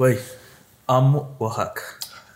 Güey, 0.00 0.16
amo 0.86 1.36
Oaxaca. 1.38 1.82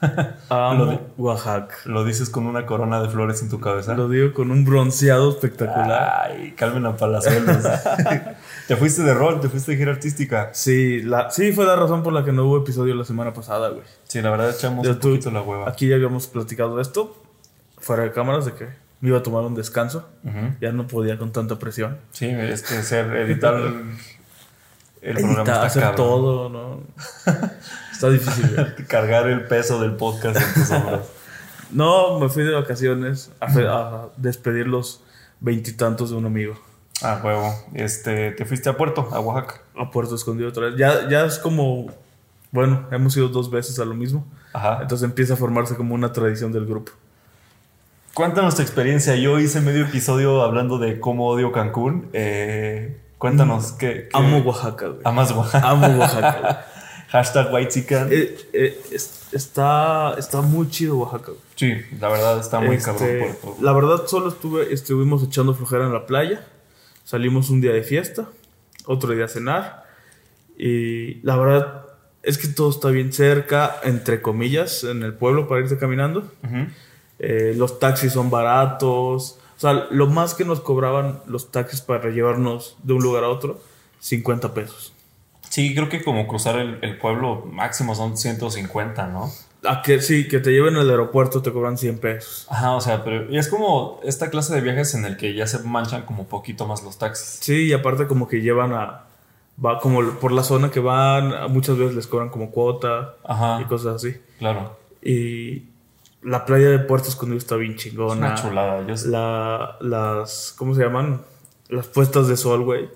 Lo 0.51 0.55
Amo 0.55 0.85
de- 0.85 1.01
Oaxaca. 1.17 1.75
Lo 1.87 2.05
dices 2.05 2.29
con 2.29 2.45
una 2.47 2.67
corona 2.67 3.01
de 3.01 3.09
flores 3.09 3.41
en 3.41 3.49
tu 3.49 3.59
cabeza. 3.59 3.95
Lo 3.95 4.07
digo 4.11 4.35
con 4.35 4.51
un 4.51 4.67
bronceado 4.67 5.31
espectacular. 5.31 6.25
Ay, 6.31 6.53
calmen 6.59 6.85
a 6.85 6.95
palazuelos. 6.95 7.65
te 8.69 8.77
fuiste 8.77 9.03
de 9.03 9.15
rol, 9.15 9.41
te 9.41 9.49
fuiste 9.49 9.73
de 9.73 9.79
gira 9.79 9.93
artística. 9.93 10.51
Sí, 10.53 11.01
la, 11.01 11.31
sí, 11.31 11.53
fue 11.53 11.65
la 11.65 11.75
razón 11.75 12.03
por 12.03 12.13
la 12.13 12.23
que 12.23 12.33
no 12.33 12.45
hubo 12.45 12.59
episodio 12.59 12.95
la 12.95 13.05
semana 13.07 13.33
pasada, 13.33 13.71
güey. 13.71 13.85
Sí, 14.09 14.21
la 14.21 14.31
verdad 14.31 14.51
echamos 14.51 14.87
un 14.87 14.99
poquito 14.99 15.31
la 15.31 15.41
hueva. 15.41 15.67
Aquí 15.67 15.89
ya 15.89 15.95
habíamos 15.97 16.27
platicado 16.27 16.77
de 16.77 16.83
esto, 16.83 17.17
fuera 17.79 18.03
de 18.03 18.13
cámaras, 18.13 18.45
de 18.45 18.53
que 18.53 18.69
me 19.01 19.09
iba 19.09 19.21
a 19.21 19.23
tomar 19.23 19.43
un 19.45 19.55
descanso. 19.55 20.07
Ya 20.61 20.71
no 20.73 20.87
podía 20.87 21.17
con 21.17 21.33
tanta 21.33 21.59
presión. 21.59 21.97
Sí, 22.13 22.27
es 22.27 22.61
que 22.63 22.83
ser, 22.83 23.07
editar 23.17 23.55
el, 25.05 25.17
programa 25.17 25.43
está 25.43 25.63
hacer 25.65 25.95
todo, 25.95 26.49
¿no? 26.49 26.81
Está 27.93 28.11
difícil. 28.11 28.75
Cargar 28.89 29.29
el 29.29 29.45
peso 29.47 29.81
del 29.81 29.93
podcast 29.93 30.37
en 30.37 30.55
tus 30.55 30.71
hombros. 30.71 31.07
No, 31.71 32.19
me 32.19 32.29
fui 32.29 32.43
de 32.43 32.53
vacaciones 32.53 33.31
a 33.41 34.09
despedir 34.17 34.67
los 34.67 35.03
veintitantos 35.41 36.11
de 36.11 36.17
un 36.17 36.27
amigo. 36.27 36.59
Ah, 37.03 37.21
huevo. 37.23 37.53
Este, 37.75 38.33
te 38.33 38.45
fuiste 38.45 38.69
a 38.69 38.77
Puerto, 38.77 39.09
a 39.13 39.21
Oaxaca. 39.21 39.61
A 39.77 39.91
Puerto 39.91 40.15
Escondido 40.15 40.49
otra 40.49 40.67
vez. 40.67 40.77
Ya, 40.77 41.09
ya 41.09 41.25
es 41.25 41.39
como. 41.39 41.87
Bueno, 42.51 42.87
hemos 42.91 43.17
ido 43.17 43.29
dos 43.29 43.51
veces 43.51 43.79
a 43.79 43.85
lo 43.85 43.95
mismo. 43.95 44.27
Ajá. 44.53 44.79
Entonces 44.83 45.05
empieza 45.05 45.35
a 45.35 45.37
formarse 45.37 45.77
como 45.77 45.95
una 45.95 46.13
tradición 46.13 46.53
del 46.53 46.67
grupo. 46.67 46.93
Cuéntanos 48.15 48.55
tu 48.55 48.63
experiencia. 48.63 49.17
Yo 49.17 49.41
hice 49.41 49.61
medio 49.61 49.85
episodio 49.85 50.43
hablando 50.43 50.79
de 50.79 51.01
cómo 51.01 51.27
odio 51.29 51.51
Cancún. 51.51 52.09
Eh, 52.13 53.01
cuéntanos 53.19 53.73
qué, 53.73 54.09
qué- 54.11 54.17
Amo 54.19 54.39
Oaxaca, 54.39 54.89
güey. 54.89 55.01
Amas 55.05 55.31
Oaxaca. 55.33 55.69
Amo 55.69 55.87
Oaxaca, 55.99 56.39
güey. 56.41 56.55
Hashtag 57.09 57.53
White 57.55 57.87
Eh, 58.11 58.37
eh, 58.53 58.81
es- 58.91 59.29
está, 59.33 60.15
está 60.19 60.41
muy 60.43 60.69
chido 60.69 60.97
Oaxaca, 60.99 61.27
güey. 61.33 61.41
Sí, 61.55 61.73
la 62.01 62.09
verdad 62.09 62.39
está 62.41 62.61
muy 62.61 62.77
Este, 62.77 62.91
cabrón 62.91 63.37
Puerto. 63.41 63.57
La 63.63 63.73
verdad, 63.73 64.07
solo 64.07 64.29
estuve, 64.31 64.73
estuvimos 64.73 65.23
echando 65.23 65.55
flojera 65.55 65.85
en 65.87 65.93
la 65.93 66.07
playa. 66.07 66.45
Salimos 67.05 67.51
un 67.51 67.61
día 67.61 67.73
de 67.73 67.83
fiesta, 67.83 68.27
otro 68.87 69.13
día 69.13 69.27
a 69.27 69.29
cenar. 69.29 69.85
Y 70.59 71.17
la 71.23 71.37
verdad 71.37 71.83
es 72.23 72.39
que 72.39 72.49
todo 72.49 72.71
está 72.71 72.89
bien 72.89 73.13
cerca, 73.13 73.77
entre 73.85 74.23
comillas, 74.23 74.83
en 74.85 75.03
el 75.03 75.15
pueblo 75.15 75.47
para 75.47 75.61
irse 75.61 75.79
caminando. 75.79 76.31
Eh, 77.19 77.55
los 77.57 77.79
taxis 77.79 78.13
son 78.13 78.31
baratos. 78.31 79.39
O 79.57 79.61
sea, 79.61 79.73
lo 79.91 80.07
más 80.09 80.35
que 80.35 80.45
nos 80.45 80.61
cobraban 80.61 81.21
los 81.27 81.51
taxis 81.51 81.81
para 81.81 82.11
llevarnos 82.11 82.77
de 82.83 82.93
un 82.95 83.03
lugar 83.03 83.25
a 83.25 83.29
otro, 83.29 83.61
50 84.01 84.53
pesos. 84.55 84.93
Sí, 85.49 85.75
creo 85.75 85.89
que 85.89 86.03
como 86.03 86.27
cruzar 86.27 86.59
el, 86.59 86.79
el 86.83 86.99
pueblo 86.99 87.45
máximo 87.51 87.95
son 87.95 88.17
150, 88.17 89.07
¿no? 89.07 89.31
A 89.67 89.81
que 89.83 90.01
sí, 90.03 90.29
que 90.29 90.41
te 90.41 90.51
lleven 90.51 90.77
al 90.77 90.91
aeropuerto 90.91 91.41
te 91.41 91.53
cobran 91.53 91.79
100 91.79 91.99
pesos. 91.99 92.47
Ajá, 92.51 92.73
o 92.73 92.81
sea, 92.81 93.03
pero 93.05 93.31
y 93.33 93.39
es 93.39 93.49
como 93.49 94.01
esta 94.03 94.29
clase 94.29 94.55
de 94.55 94.61
viajes 94.61 94.95
en 94.95 95.05
el 95.07 95.17
que 95.17 95.33
ya 95.35 95.47
se 95.47 95.61
manchan 95.61 96.03
como 96.03 96.27
poquito 96.27 96.67
más 96.67 96.83
los 96.83 96.99
taxis. 96.99 97.39
Sí, 97.41 97.67
y 97.67 97.73
aparte 97.73 98.07
como 98.07 98.29
que 98.29 98.41
llevan 98.43 98.73
a... 98.75 99.05
Va 99.65 99.79
como 99.79 100.03
por 100.19 100.33
la 100.33 100.43
zona 100.43 100.71
que 100.73 100.81
van, 100.81 101.53
muchas 101.53 101.79
veces 101.79 101.95
les 101.95 102.09
cobran 102.09 102.29
como 102.29 102.51
cuota 102.51 103.15
Ajá, 103.25 103.61
y 103.63 103.65
cosas 103.67 103.95
así. 103.97 104.17
claro. 104.41 104.77
Y 105.01 105.63
la 106.25 106.45
playa 106.45 106.71
de 106.71 106.79
Puerto 106.81 107.09
Escondido 107.09 107.39
está 107.39 107.57
bien 107.57 107.73
Es 107.73 107.79
chingona. 107.79 108.15
una 108.29 108.35
chulada. 108.35 108.87
Yo, 108.87 108.95
La, 109.11 109.77
las, 109.81 110.55
¿cómo 110.57 110.75
se 110.75 110.83
llaman? 110.83 111.21
Las 111.69 111.87
puestas 111.89 112.29
de 112.29 112.37
sol, 112.37 112.65
güey. 112.65 112.89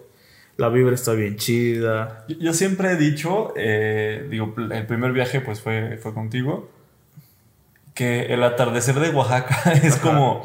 La 0.56 0.68
vibra 0.70 0.94
está 0.94 1.12
bien 1.12 1.36
chida. 1.36 2.24
yo- 2.28 2.36
yo 2.40 2.52
siempre 2.52 2.90
he 2.92 2.96
dicho, 2.96 3.52
eh, 3.56 4.26
digo, 4.30 4.54
el 4.72 4.86
primer 4.86 5.12
viaje 5.12 5.40
pues 5.40 5.60
fue, 5.60 5.98
fue 6.02 6.12
contigo, 6.14 6.68
que 7.94 8.26
el 8.32 8.42
atardecer 8.42 8.98
de 9.00 9.10
Oaxaca 9.10 9.72
es 9.82 9.96
como, 9.96 10.42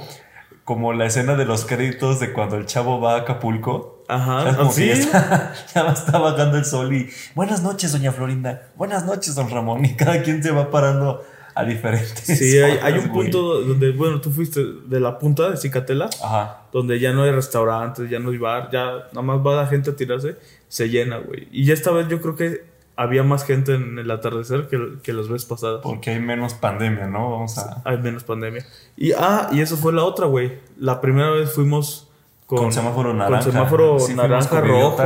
como 0.64 0.94
la 0.94 1.06
escena 1.06 1.36
de 1.36 1.46
los 1.46 1.66
créditos 1.66 2.20
de 2.20 2.32
cuando 2.34 2.58
el 2.58 2.66
chavo 2.66 3.00
va 3.02 3.16
a 3.16 3.18
Acapulco. 3.20 4.04
Ajá, 4.10 4.50
Es 4.50 4.56
como 4.58 4.70
que 4.70 4.76
¿sí? 4.76 4.88
ya, 4.88 4.94
está, 4.94 5.54
ya 5.76 5.92
está 5.92 6.18
bajando 6.20 6.58
el 6.58 6.66
sol 6.66 6.94
y 6.94 7.10
buenas 7.36 7.64
noches, 7.64 7.92
doña 7.94 8.12
Florinda. 8.12 8.68
Buenas 8.76 9.06
noches, 9.06 9.34
don 9.36 9.50
Ramón. 9.50 9.86
Y 9.86 9.96
cada 9.96 10.22
quien 10.24 10.44
se 10.44 10.52
va 10.52 10.70
parando 10.70 11.24
a 11.56 11.64
diferentes. 11.64 12.20
Sí, 12.26 12.58
hay, 12.58 12.80
hay 12.82 12.94
un 13.00 13.10
güey. 13.10 13.30
punto 13.32 13.62
donde, 13.62 13.92
bueno, 13.92 14.20
tú 14.22 14.32
fuiste 14.32 14.62
de 14.86 15.00
la 15.00 15.18
punta 15.20 15.50
de 15.52 15.58
Cicatela, 15.58 16.10
Ajá. 16.24 16.62
donde 16.72 17.00
ya 17.00 17.14
no 17.14 17.24
hay 17.24 17.32
restaurantes, 17.32 18.10
ya 18.10 18.20
no 18.20 18.32
hay 18.32 18.38
bar, 18.38 18.70
ya 18.72 19.08
nada 19.12 19.22
más 19.22 19.40
va 19.46 19.56
la 19.56 19.68
gente 19.68 19.92
a 19.92 19.96
tirarse, 19.96 20.36
se 20.68 20.90
llena, 20.90 21.18
güey. 21.18 21.48
Y 21.52 21.66
ya 21.66 21.74
esta 21.74 21.92
vez 21.92 22.08
yo 22.08 22.20
creo 22.22 22.36
que 22.36 22.66
había 22.96 23.24
más 23.24 23.44
gente 23.46 23.74
en 23.74 23.98
el 23.98 24.10
atardecer 24.12 24.68
que, 24.68 24.80
que 25.02 25.14
las 25.14 25.28
veces 25.28 25.46
pasadas. 25.48 25.82
Porque 25.82 26.12
hay 26.12 26.20
menos 26.20 26.54
pandemia, 26.54 27.08
¿no? 27.08 27.32
Vamos 27.32 27.58
a. 27.58 27.82
Hay 27.86 27.98
menos 27.98 28.24
pandemia. 28.24 28.66
Y, 28.96 29.14
ah, 29.14 29.50
y 29.52 29.62
eso 29.62 29.78
fue 29.78 29.94
la 29.94 30.04
otra, 30.04 30.28
güey. 30.28 30.60
La 30.78 31.02
primera 31.02 31.32
vez 31.32 31.52
fuimos 31.54 32.10
con, 32.46 32.60
Con, 32.60 32.72
semáforo 32.72 33.14
naranja. 33.14 33.44
Con 33.46 33.52
semáforo 33.52 34.00
Sí, 34.00 34.14
naranja, 34.14 34.62
rojo. 34.62 34.98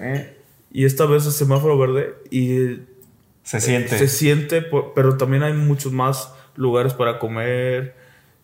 eh, 0.00 0.36
Y 0.70 0.84
esta 0.84 1.06
vez 1.06 1.24
es 1.24 1.34
semáforo 1.34 1.78
verde. 1.78 2.14
Y 2.30 2.80
Se 3.50 3.60
siente. 3.60 3.98
se 3.98 4.08
siente, 4.08 4.62
pero 4.94 5.16
también 5.16 5.42
hay 5.42 5.52
muchos 5.52 5.92
más 5.92 6.32
lugares 6.56 6.94
para 6.94 7.18
comer. 7.18 7.94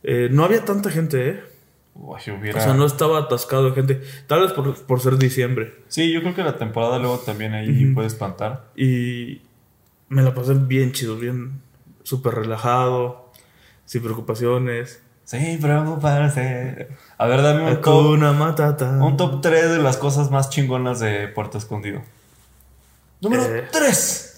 Eh, 0.03 0.29
no 0.31 0.45
había 0.45 0.65
tanta 0.65 0.91
gente, 0.91 1.29
¿eh? 1.29 1.43
Uy, 1.95 2.21
hubiera- 2.39 2.59
O 2.61 2.63
sea, 2.63 2.75
no 2.75 2.85
estaba 2.87 3.19
atascado 3.21 3.71
de 3.71 3.73
gente. 3.75 4.03
Tal 4.27 4.41
vez 4.43 4.53
por, 4.53 4.75
por 4.85 5.01
ser 5.01 5.17
diciembre. 5.17 5.75
Sí, 5.89 6.13
yo 6.13 6.21
creo 6.23 6.35
que 6.35 6.43
la 6.43 6.57
temporada 6.59 6.99
luego 6.99 7.19
también 7.19 7.55
ahí 7.55 7.87
puede 7.95 8.07
espantar. 8.09 8.67
Y 8.77 9.43
me 10.09 10.23
la 10.23 10.35
pasé 10.35 10.55
bien 10.55 10.93
chido, 10.93 11.17
bien 11.17 11.63
súper 12.03 12.35
relajado, 12.35 13.33
sin 13.85 14.03
preocupaciones. 14.03 15.01
Sí, 15.25 15.59
preocuparse. 15.61 16.89
A 17.19 17.27
ver, 17.27 17.43
dame 17.43 17.63
un 17.71 17.81
top, 17.81 18.07
Hakuna 18.07 18.33
Matata. 18.33 18.91
un 19.03 19.17
top 19.17 19.41
3 19.41 19.71
de 19.71 19.79
las 19.79 19.97
cosas 19.97 20.31
más 20.31 20.51
chingonas 20.51 21.01
de 21.01 21.27
Puerto 21.29 21.59
Escondido. 21.59 22.03
Número 23.21 23.43
Eh. 23.45 23.65
3. 23.73 24.33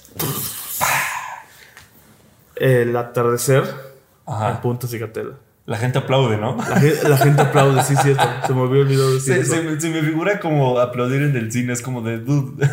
El 2.59 2.97
atardecer 2.97 3.63
en 3.65 4.33
Ajá. 4.35 4.61
Punta 4.61 4.87
Cicatela. 4.87 5.35
La 5.67 5.77
gente 5.77 5.99
aplaude, 5.99 6.39
¿no? 6.39 6.57
La, 6.57 6.81
gen- 6.81 7.11
la 7.11 7.17
gente 7.19 7.43
aplaude, 7.43 7.83
sí, 7.83 7.95
cierto. 7.97 8.23
Se 8.47 8.55
me 8.55 8.63
había 8.63 8.81
olvidado 8.83 9.13
decir 9.15 9.35
Se, 9.35 9.41
eso. 9.41 9.55
se 9.55 9.63
me- 9.63 9.81
se 9.81 9.91
me 9.91 10.03
figura 10.03 10.41
como 10.41 10.79
aplaudir 10.79 11.23
en 11.23 11.37
el 11.37 11.53
cine. 11.53 11.73
Es 11.75 11.83
como 11.83 12.01
de, 12.03 12.19
dude. 12.19 12.67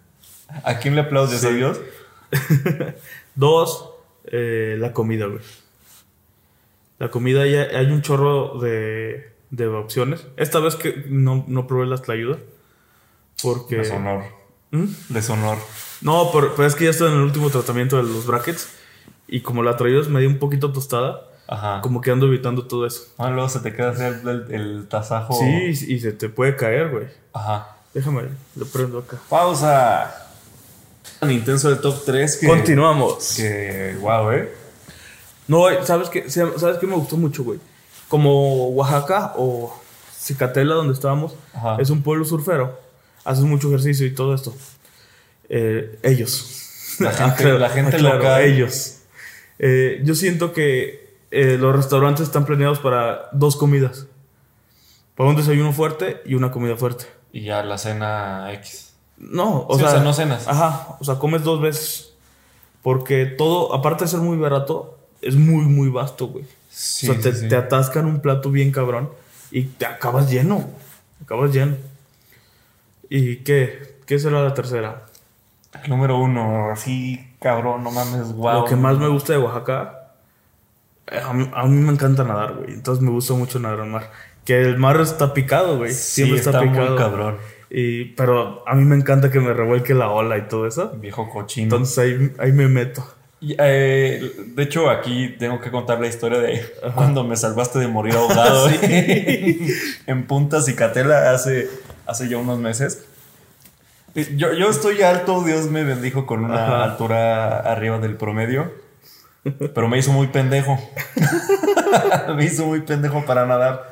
¿A 0.64 0.78
quién 0.78 0.94
le 0.96 1.02
aplaudes? 1.02 1.40
Sí. 1.40 1.46
¿A 1.46 1.50
Dios? 1.50 1.80
Dos, 3.34 3.90
eh, 4.24 4.76
la 4.78 4.92
comida, 4.92 5.26
güey. 5.26 5.40
La 6.98 7.10
comida, 7.10 7.46
ya 7.46 7.62
hay 7.78 7.86
un 7.86 8.02
chorro 8.02 8.58
de, 8.60 9.32
de 9.50 9.66
opciones. 9.68 10.24
Esta 10.36 10.60
vez 10.60 10.76
que 10.76 11.04
no, 11.08 11.44
no 11.48 11.66
probé 11.66 11.86
las 11.86 12.02
tlayudas. 12.02 12.38
Porque. 13.42 13.76
Deshonor. 13.76 14.24
¿Mm? 14.70 14.84
Deshonor. 15.08 15.58
No, 16.00 16.30
pero, 16.32 16.54
pero 16.54 16.68
es 16.68 16.74
que 16.74 16.84
ya 16.84 16.90
estoy 16.90 17.08
en 17.10 17.18
el 17.18 17.22
último 17.22 17.50
tratamiento 17.50 17.96
de 17.96 18.02
los 18.04 18.26
brackets. 18.26 18.68
Y 19.34 19.40
como 19.40 19.62
la 19.62 19.76
tlayudas 19.76 20.08
me 20.08 20.20
dio 20.20 20.28
un 20.28 20.38
poquito 20.38 20.72
tostada, 20.72 21.22
Ajá. 21.48 21.80
como 21.82 22.00
que 22.00 22.10
ando 22.10 22.26
evitando 22.26 22.66
todo 22.66 22.86
eso. 22.86 23.02
Ah, 23.18 23.30
luego 23.30 23.48
se 23.48 23.60
te 23.60 23.72
queda 23.74 23.90
hacer 23.90 24.20
el, 24.24 24.46
el 24.54 24.86
tasajo. 24.88 25.34
Sí, 25.34 25.70
y 25.88 25.98
se 26.00 26.12
te 26.12 26.28
puede 26.28 26.54
caer, 26.56 26.90
güey. 26.90 27.06
Ajá. 27.32 27.76
Déjame, 27.94 28.22
lo 28.56 28.66
prendo 28.66 28.98
acá. 28.98 29.18
Pausa. 29.28 30.28
Tan 31.18 31.30
intenso 31.30 31.68
el 31.70 31.78
top 31.80 32.04
3 32.04 32.36
que. 32.36 32.46
Continuamos. 32.46 33.34
Que, 33.36 33.96
wow, 34.00 34.30
eh. 34.32 34.52
No, 35.48 35.58
güey, 35.58 35.78
¿sabes 35.84 36.08
qué? 36.08 36.28
¿Sabes 36.30 36.78
qué 36.78 36.86
me 36.86 36.94
gustó 36.96 37.16
mucho, 37.16 37.42
güey? 37.44 37.58
Como 38.08 38.68
Oaxaca 38.70 39.32
o 39.36 39.74
Cicatela, 40.16 40.74
donde 40.74 40.92
estábamos, 40.94 41.34
Ajá. 41.54 41.76
es 41.80 41.90
un 41.90 42.02
pueblo 42.02 42.24
surfero. 42.24 42.78
Hacen 43.24 43.48
mucho 43.48 43.68
ejercicio 43.68 44.06
y 44.06 44.14
todo 44.14 44.34
esto. 44.34 44.54
Eh, 45.48 45.98
ellos. 46.02 46.96
La 46.98 47.10
gente- 47.12 47.44
Aclaro- 47.44 47.58
la 47.58 47.68
gente 47.70 47.96
aclaro, 47.96 48.16
local. 48.18 48.42
Ellos. 48.42 48.98
Eh, 49.62 50.00
yo 50.04 50.14
siento 50.14 50.52
que 50.52 51.16
eh, 51.30 51.56
los 51.58 51.74
restaurantes 51.74 52.26
están 52.26 52.44
planeados 52.44 52.80
para 52.80 53.28
dos 53.32 53.56
comidas. 53.56 54.06
Para 55.14 55.30
un 55.30 55.36
desayuno 55.36 55.72
fuerte 55.72 56.20
y 56.26 56.34
una 56.34 56.50
comida 56.50 56.76
fuerte. 56.76 57.06
Y 57.32 57.42
ya 57.44 57.62
la 57.62 57.78
cena 57.78 58.52
X. 58.54 58.92
No, 59.18 59.66
o 59.68 59.74
Sí, 59.74 59.80
sea, 59.80 59.88
o 59.88 59.92
sea, 59.92 60.00
no 60.02 60.12
cenas. 60.12 60.48
Ajá, 60.48 60.96
o 60.98 61.04
sea, 61.04 61.14
comes 61.14 61.44
dos 61.44 61.60
veces. 61.60 62.12
Porque 62.82 63.24
todo, 63.26 63.72
aparte 63.72 64.04
de 64.04 64.10
ser 64.10 64.20
muy 64.20 64.36
barato, 64.36 64.98
es 65.20 65.36
muy, 65.36 65.64
muy 65.64 65.88
vasto, 65.88 66.26
güey. 66.26 66.44
Sí, 66.68 67.08
o 67.08 67.12
sea, 67.12 67.22
te, 67.22 67.32
sí, 67.34 67.48
te 67.48 67.54
atascan 67.54 68.06
un 68.06 68.20
plato 68.20 68.50
bien 68.50 68.72
cabrón 68.72 69.10
y 69.52 69.62
te 69.62 69.86
acabas 69.86 70.28
lleno. 70.28 70.68
Acabas 71.22 71.52
lleno. 71.52 71.76
¿Y 73.08 73.36
qué? 73.36 73.96
¿Qué 74.06 74.18
será 74.18 74.42
la 74.42 74.54
tercera? 74.54 75.06
El 75.84 75.90
número 75.90 76.18
uno, 76.18 76.70
así, 76.70 77.24
cabrón, 77.42 77.82
no 77.84 77.90
mames, 77.90 78.32
wow. 78.32 78.60
Lo 78.60 78.64
que 78.64 78.76
más 78.76 78.98
me 78.98 79.08
gusta 79.08 79.32
de 79.32 79.38
Oaxaca, 79.38 80.12
eh, 81.10 81.20
a 81.22 81.32
mí, 81.32 81.50
a 81.52 81.66
mí 81.66 81.76
me 81.76 81.92
encanta 81.92 82.24
nadar, 82.24 82.54
güey. 82.54 82.72
Entonces 82.72 83.02
me 83.02 83.10
gusta 83.10 83.34
mucho 83.34 83.58
nadar 83.58 83.80
al 83.80 83.88
mar. 83.88 84.10
Que 84.44 84.60
el 84.60 84.78
mar 84.78 85.00
está 85.00 85.34
picado, 85.34 85.78
güey. 85.78 85.92
Sí, 85.92 86.24
Siempre 86.24 86.38
está, 86.38 86.50
está, 86.50 86.62
picado. 86.62 86.90
muy 86.90 86.98
cabrón. 86.98 87.36
Y, 87.70 88.06
pero 88.16 88.62
a 88.66 88.74
mí 88.74 88.84
me 88.84 88.96
encanta 88.96 89.30
que 89.30 89.40
me 89.40 89.52
revuelque 89.52 89.94
la 89.94 90.10
ola 90.10 90.36
y 90.38 90.42
todo 90.42 90.66
eso. 90.66 90.92
Viejo 90.96 91.28
cochino. 91.30 91.64
Entonces 91.64 91.98
ahí, 91.98 92.32
ahí 92.38 92.52
me 92.52 92.68
meto. 92.68 93.04
Y, 93.40 93.56
eh, 93.58 94.32
de 94.54 94.62
hecho, 94.62 94.88
aquí 94.88 95.34
tengo 95.38 95.60
que 95.60 95.70
contar 95.70 96.00
la 96.00 96.06
historia 96.06 96.38
de 96.38 96.64
cuando 96.94 97.24
me 97.24 97.36
salvaste 97.36 97.80
de 97.80 97.88
morir 97.88 98.14
ahogado 98.14 98.68
en 100.06 100.26
Punta 100.26 100.62
Cicatela 100.62 101.32
hace, 101.32 101.68
hace 102.06 102.28
ya 102.28 102.36
unos 102.36 102.58
meses. 102.58 103.04
Yo, 104.14 104.52
yo 104.52 104.68
estoy 104.68 105.00
alto, 105.02 105.42
Dios 105.42 105.66
me 105.70 105.84
bendijo 105.84 106.26
con 106.26 106.44
una 106.44 106.64
Ajá. 106.64 106.84
altura 106.84 107.60
arriba 107.60 107.98
del 107.98 108.16
promedio, 108.16 108.70
pero 109.74 109.88
me 109.88 109.98
hizo 109.98 110.12
muy 110.12 110.26
pendejo. 110.28 110.78
me 112.36 112.44
hizo 112.44 112.66
muy 112.66 112.80
pendejo 112.82 113.24
para 113.24 113.46
nadar. 113.46 113.90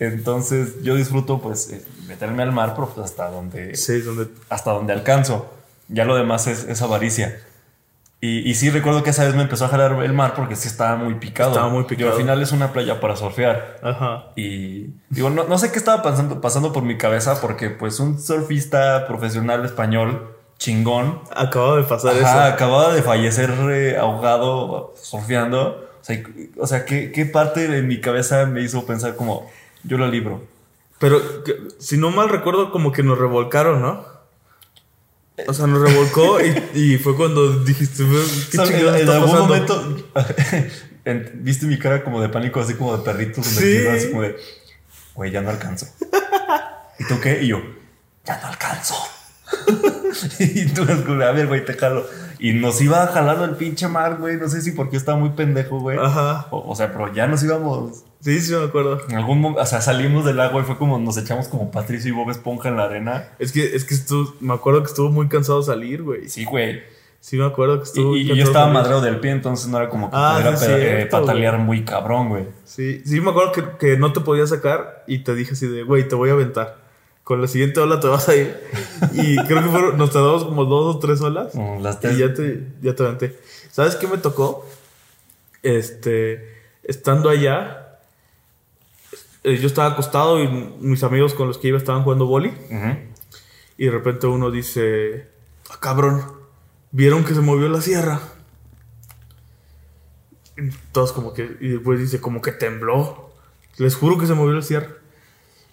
Entonces 0.00 0.82
yo 0.82 0.94
disfruto 0.94 1.40
pues 1.40 1.70
eh, 1.70 1.82
meterme 2.06 2.42
al 2.42 2.52
mar, 2.52 2.74
pero 2.74 2.88
pues, 2.88 3.04
hasta 3.10 3.30
donde, 3.30 3.74
Sí, 3.74 4.00
donde. 4.00 4.28
hasta 4.48 4.70
donde 4.72 4.92
alcanzo. 4.92 5.52
Ya 5.88 6.04
lo 6.04 6.14
demás 6.14 6.46
es, 6.46 6.64
es 6.64 6.82
avaricia. 6.82 7.40
Y, 8.20 8.50
y 8.50 8.54
sí 8.56 8.68
recuerdo 8.70 9.04
que 9.04 9.10
esa 9.10 9.24
vez 9.24 9.36
me 9.36 9.42
empezó 9.42 9.66
a 9.66 9.68
jalar 9.68 10.02
el 10.02 10.12
mar 10.12 10.34
porque 10.34 10.56
sí 10.56 10.66
estaba 10.66 10.96
muy 10.96 11.14
picado. 11.14 11.50
Estaba 11.50 11.68
muy 11.68 11.84
picado. 11.84 12.10
al 12.10 12.16
final 12.16 12.42
es 12.42 12.50
una 12.50 12.72
playa 12.72 12.98
para 13.00 13.14
surfear. 13.14 13.78
Ajá. 13.82 14.24
Y 14.34 14.88
digo, 15.08 15.30
no, 15.30 15.44
no 15.44 15.56
sé 15.58 15.70
qué 15.70 15.78
estaba 15.78 16.02
pasando, 16.02 16.40
pasando 16.40 16.72
por 16.72 16.82
mi 16.82 16.98
cabeza 16.98 17.40
porque 17.40 17.70
pues 17.70 18.00
un 18.00 18.20
surfista 18.20 19.06
profesional 19.06 19.64
español 19.64 20.34
chingón 20.58 21.20
Acaba 21.36 21.76
de 21.76 21.84
pasar 21.84 22.16
ajá, 22.16 22.46
eso. 22.48 22.54
acababa 22.54 22.92
de 22.92 23.02
fallecer 23.02 23.50
eh, 23.70 23.96
ahogado 23.96 24.94
surfeando. 25.00 25.88
O 26.00 26.04
sea, 26.04 26.16
y- 26.16 26.50
o 26.58 26.66
sea 26.66 26.84
¿qué, 26.84 27.12
¿qué 27.12 27.24
parte 27.26 27.68
de 27.68 27.82
mi 27.82 28.00
cabeza 28.00 28.46
me 28.46 28.62
hizo 28.62 28.84
pensar 28.84 29.14
como 29.14 29.48
yo 29.84 29.96
lo 29.96 30.08
libro? 30.08 30.42
Pero 30.98 31.20
si 31.78 31.96
no 31.96 32.10
mal 32.10 32.28
recuerdo, 32.28 32.72
como 32.72 32.90
que 32.90 33.04
nos 33.04 33.16
revolcaron, 33.18 33.80
¿no? 33.80 34.04
O 35.46 35.54
sea, 35.54 35.66
nos 35.66 35.80
revolcó 35.80 36.38
y, 36.40 36.62
y 36.74 36.98
fue 36.98 37.16
cuando 37.16 37.60
dijiste, 37.64 38.04
¿qué 38.50 38.58
O 38.58 38.64
sea, 38.64 38.64
chingados 38.64 38.94
en, 38.94 39.00
está 39.00 39.12
algún 39.14 39.30
pasando? 39.30 39.46
momento 39.46 39.96
en- 41.04 41.30
viste 41.44 41.66
mi 41.66 41.78
cara 41.78 42.02
como 42.02 42.20
de 42.20 42.28
pánico, 42.28 42.60
así 42.60 42.74
como 42.74 42.96
de 42.96 43.04
perrito, 43.04 43.42
Sí. 43.42 43.86
así 43.86 44.08
como 44.10 44.22
de, 44.22 44.36
güey, 45.14 45.30
ya 45.30 45.40
no 45.40 45.50
alcanzo. 45.50 45.86
¿Y 46.98 47.04
tú 47.04 47.20
qué? 47.20 47.42
Y 47.42 47.48
yo, 47.48 47.60
ya 48.24 48.40
no 48.40 48.48
alcanzo. 48.48 48.94
y 50.40 50.66
tú, 50.66 50.82
a 50.82 51.32
ver, 51.32 51.46
güey, 51.46 51.64
te 51.64 51.74
jalo. 51.74 52.06
Y 52.40 52.52
nos 52.52 52.80
iba 52.80 53.06
jalando 53.08 53.44
el 53.44 53.56
pinche 53.56 53.88
mar, 53.88 54.16
güey. 54.18 54.36
No 54.36 54.48
sé 54.48 54.60
si 54.62 54.72
porque 54.72 54.96
estaba 54.96 55.18
muy 55.18 55.30
pendejo, 55.30 55.80
güey. 55.80 55.98
Ajá. 55.98 56.46
O, 56.50 56.70
o 56.70 56.76
sea, 56.76 56.92
pero 56.92 57.12
ya 57.12 57.26
nos 57.26 57.42
íbamos. 57.42 58.04
Sí, 58.20 58.40
sí, 58.40 58.52
me 58.52 58.64
acuerdo. 58.64 59.00
En 59.08 59.16
algún 59.16 59.40
momento, 59.40 59.62
o 59.62 59.66
sea, 59.66 59.80
salimos 59.80 60.24
del 60.24 60.40
agua 60.40 60.62
y 60.62 60.64
fue 60.64 60.76
como 60.76 60.98
nos 60.98 61.16
echamos 61.16 61.46
como 61.48 61.70
Patricio 61.70 62.08
y 62.10 62.12
Bob 62.12 62.30
Esponja 62.30 62.68
en 62.68 62.76
la 62.76 62.84
arena. 62.84 63.28
Es 63.38 63.52
que, 63.52 63.76
es 63.76 63.84
que 63.84 63.94
estuvo, 63.94 64.34
me 64.40 64.54
acuerdo 64.54 64.82
que 64.82 64.88
estuvo 64.88 65.08
muy 65.10 65.28
cansado 65.28 65.62
salir, 65.62 66.02
güey. 66.02 66.28
Sí, 66.28 66.44
güey. 66.44 66.82
Sí, 67.20 67.36
me 67.36 67.44
acuerdo 67.46 67.76
que 67.80 67.84
Y, 67.84 67.88
estuvo. 67.88 68.16
y 68.16 68.24
muy 68.24 68.36
yo 68.38 68.44
estaba 68.44 68.66
madreo 68.72 69.00
del 69.00 69.18
pie, 69.20 69.30
entonces 69.32 69.68
no 69.68 69.76
era 69.78 69.88
como 69.88 70.10
que 70.10 70.16
Ah, 70.16 70.34
pudiera 70.38 70.56
sí, 70.56 70.66
eh, 70.68 71.08
patalear 71.10 71.58
muy 71.58 71.84
cabrón, 71.84 72.28
güey. 72.28 72.44
Sí, 72.64 73.02
sí, 73.04 73.20
me 73.20 73.30
acuerdo 73.30 73.52
que, 73.52 73.64
que 73.78 73.96
no 73.96 74.12
te 74.12 74.20
podía 74.20 74.46
sacar 74.46 75.04
y 75.06 75.18
te 75.20 75.34
dije 75.34 75.52
así 75.52 75.66
de, 75.66 75.82
güey, 75.84 76.06
te 76.08 76.14
voy 76.14 76.30
a 76.30 76.32
aventar. 76.34 76.76
Con 77.24 77.40
la 77.42 77.46
siguiente 77.48 77.78
ola 77.80 78.00
te 78.00 78.06
vas 78.08 78.28
a 78.28 78.34
ir. 78.36 78.56
Y 79.12 79.36
creo 79.46 79.62
que 79.62 79.68
fueron, 79.68 79.98
nos 79.98 80.10
tardamos 80.12 80.44
como 80.44 80.64
dos 80.64 80.96
o 80.96 80.98
tres 80.98 81.20
olas. 81.20 81.54
Mm, 81.54 81.82
Las 81.82 81.96
Y 81.96 81.98
tres- 82.00 82.18
ya 82.18 82.34
te, 82.34 82.62
ya 82.82 82.94
te 82.94 83.02
aventé. 83.04 83.36
¿Sabes 83.70 83.96
qué 83.96 84.06
me 84.08 84.18
tocó? 84.18 84.64
Este, 85.62 86.54
estando 86.84 87.28
allá, 87.28 87.87
eh, 89.44 89.56
yo 89.58 89.66
estaba 89.66 89.92
acostado 89.92 90.42
y 90.42 90.48
mis 90.80 91.02
amigos 91.04 91.34
con 91.34 91.46
los 91.48 91.58
que 91.58 91.68
iba 91.68 91.78
estaban 91.78 92.02
jugando 92.02 92.26
boli. 92.26 92.52
Y 93.76 93.84
de 93.84 93.90
repente 93.90 94.26
uno 94.26 94.50
dice, 94.50 95.28
ah, 95.70 95.76
cabrón, 95.80 96.22
vieron 96.90 97.24
que 97.24 97.34
se 97.34 97.40
movió 97.40 97.68
la 97.68 97.80
sierra. 97.80 98.20
Y 100.56 100.70
todos 100.92 101.12
como 101.12 101.32
que, 101.32 101.56
y 101.60 101.68
después 101.68 102.00
dice, 102.00 102.20
como 102.20 102.42
que 102.42 102.52
tembló. 102.52 103.30
Les 103.76 103.94
juro 103.94 104.18
que 104.18 104.26
se 104.26 104.34
movió 104.34 104.54
la 104.54 104.62
sierra. 104.62 104.88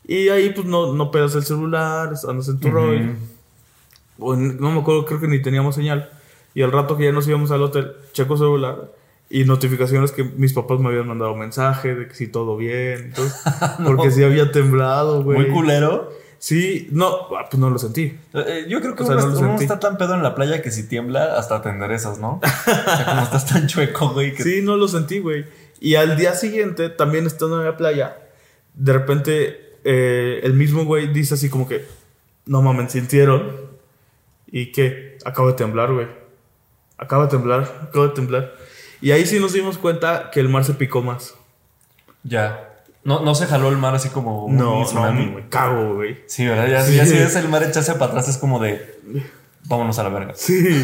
Y 0.08 0.30
ahí 0.30 0.52
pues 0.52 0.68
no, 0.68 0.94
no 0.94 1.10
pegas 1.10 1.34
el 1.34 1.44
celular, 1.44 2.14
andas 2.30 2.48
en 2.48 2.60
tu 2.60 2.68
Ujú. 2.68 2.78
rollo. 2.78 3.14
O 4.20 4.34
en- 4.36 4.60
no 4.60 4.72
me 4.72 4.80
acuerdo, 4.82 5.06
creo 5.06 5.20
que 5.20 5.28
ni 5.28 5.42
teníamos 5.42 5.74
señal. 5.76 6.12
Y 6.54 6.62
al 6.62 6.72
rato 6.72 6.96
que 6.96 7.06
ya 7.06 7.12
nos 7.12 7.28
íbamos 7.28 7.50
al 7.52 7.64
hotel, 7.64 7.94
checo 8.14 8.38
celular 8.38 8.92
y 9.30 9.44
notificaciones 9.44 10.12
que 10.12 10.24
mis 10.24 10.54
papás 10.54 10.80
me 10.80 10.89
habían 10.89 11.07
mandado 11.07 11.36
mensaje 11.36 11.95
de 11.95 12.07
que 12.07 12.13
sí 12.13 12.27
todo 12.27 12.57
bien. 12.57 13.06
Entonces, 13.06 13.42
Porque 13.86 14.12
sí 14.12 14.24
había 14.24 14.51
temblado, 14.51 15.24
güey. 15.24 15.39
Muy 15.39 15.50
culero. 15.50 16.12
Sí, 16.38 16.89
no, 16.92 17.07
ah, 17.38 17.48
pues 17.50 17.60
no 17.60 17.69
lo 17.69 17.80
sentí. 17.80 18.16
Eh, 18.33 18.66
Yo 18.69 18.80
creo 18.81 18.95
que 18.95 19.04
O 19.04 19.06
sea, 19.07 19.16
uno, 19.16 19.30
no 19.30 19.39
uno 19.39 19.56
está 19.56 19.80
tan 19.80 19.98
pedo 19.98 20.13
en 20.13 20.22
la 20.22 20.36
playa 20.36 20.62
que 20.62 20.69
si 20.69 20.88
tiembla, 20.88 21.38
hasta 21.38 21.62
te 21.62 21.69
enderezas, 21.69 22.19
¿no? 22.19 22.39
o 22.44 22.66
sea, 22.68 23.06
como 23.07 23.22
estás 23.24 23.48
tan 23.48 23.68
chueco, 23.68 24.10
güey. 24.10 24.36
Que... 24.36 24.44
Sí, 24.44 24.62
no 24.62 24.77
lo 24.77 24.88
sentí, 24.88 25.19
güey. 25.19 25.45
Y 25.80 25.95
al 25.95 26.18
día 26.18 26.36
siguiente, 26.36 26.89
también 26.89 27.25
estando 27.25 27.60
en 27.60 27.66
la 27.66 27.77
playa, 27.77 28.18
de 28.75 28.94
repente 28.94 29.66
eh, 29.83 30.42
el 30.44 30.54
mismo 30.54 30.86
güey 30.86 31.07
dice 31.12 31.33
así 31.33 31.50
como 31.50 31.68
que, 31.68 31.86
no 32.45 32.62
mames, 32.62 32.92
sintieron. 32.92 33.74
¿Y 34.51 34.72
qué? 34.72 35.18
Acaba 35.25 35.50
de 35.50 35.54
temblar, 35.56 35.94
güey. 35.94 36.07
Acaba 36.98 37.24
de 37.24 37.30
temblar, 37.30 37.88
acaba 37.89 38.07
de 38.07 38.13
temblar. 38.13 38.54
Y 39.02 39.12
ahí 39.12 39.26
sí 39.26 39.40
nos 39.40 39.54
dimos 39.54 39.78
cuenta 39.78 40.30
que 40.32 40.40
el 40.40 40.50
mar 40.50 40.64
se 40.66 40.74
picó 40.74 41.02
más. 41.02 41.36
Ya. 42.24 42.72
No, 43.04 43.20
no 43.22 43.36
se 43.36 43.46
jaló 43.46 43.70
el 43.70 43.78
mar 43.78 43.94
así 43.94 44.10
como 44.10 44.46
un 44.46 44.58
No, 44.58 44.80
no, 44.80 44.86
tsunami. 44.86 45.28
me 45.28 45.48
cago, 45.50 45.96
güey. 45.96 46.18
Sí, 46.28 46.46
¿verdad? 46.48 46.68
Ya, 46.68 46.82
Sí. 46.84 46.96
ya 46.96 47.06
si 47.06 47.14
ves 47.14 47.36
el 47.36 47.50
mar 47.50 47.62
echarse 47.64 47.94
para 47.94 48.06
atrás 48.08 48.28
es 48.28 48.38
como 48.38 48.60
de... 48.60 48.96
Vámonos 49.68 49.98
a 50.00 50.04
la 50.04 50.10
verga. 50.10 50.34
Sí. 50.36 50.84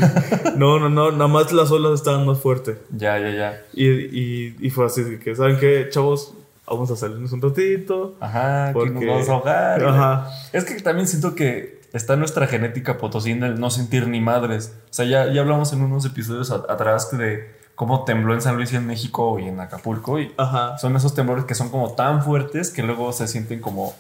No, 0.56 0.80
no, 0.80 0.90
no, 0.90 1.12
nada 1.12 1.28
más 1.28 1.52
las 1.52 1.70
olas 1.72 1.94
estaban 1.94 2.26
más 2.26 2.40
fuertes. 2.40 2.78
Ya, 2.92 3.18
ya, 3.20 3.30
ya. 3.30 3.62
Y, 3.74 3.88
y, 3.88 4.56
y 4.60 4.70
fue 4.72 4.86
así 4.88 5.04
que, 5.24 5.36
¿saben 5.36 5.58
qué, 5.60 5.88
chavos? 5.90 6.34
Vamos 6.68 6.90
a 6.90 6.96
salirnos 6.96 7.32
un 7.32 7.42
ratito. 7.42 8.16
Ajá, 8.20 8.72
Porque- 8.74 8.92
nos 8.92 9.06
vamos 9.06 9.30
a 9.30 9.32
ahogar. 9.34 9.84
Ajá. 9.86 10.28
Es 10.54 10.64
que 10.66 10.76
también 10.82 11.08
siento 11.08 11.36
que 11.36 11.82
está 11.94 12.16
nuestra 12.16 12.48
genética 12.48 12.98
potosina 12.98 13.48
el 13.48 13.60
no 13.60 13.70
sentir 13.70 14.08
ni 14.08 14.20
madres. 14.22 14.74
O 14.90 14.94
sea, 14.94 15.06
ya, 15.06 15.32
ya 15.32 15.42
hablamos 15.42 15.74
en 15.74 15.82
unos 15.82 16.06
episodios 16.06 16.50
a- 16.52 16.64
atrás 16.68 17.16
de 17.16 17.52
cómo 17.82 18.04
tembló 18.04 18.36
en 18.36 18.42
San 18.42 18.58
Luis 18.58 18.72
y 18.74 18.76
en 18.76 18.86
México 18.86 19.40
y 19.40 19.46
en 19.48 19.60
Acapulco. 19.60 20.20
Y 20.20 20.32
Ajá. 20.38 20.78
son 20.78 20.96
esos 20.96 21.16
temblores 21.16 21.46
que 21.46 21.56
son 21.56 21.70
como 21.70 21.94
tan 21.96 22.24
fuertes 22.24 22.70
que 22.70 22.84
luego 22.84 23.12
se 23.12 23.28
sienten 23.28 23.60
como 23.60 23.96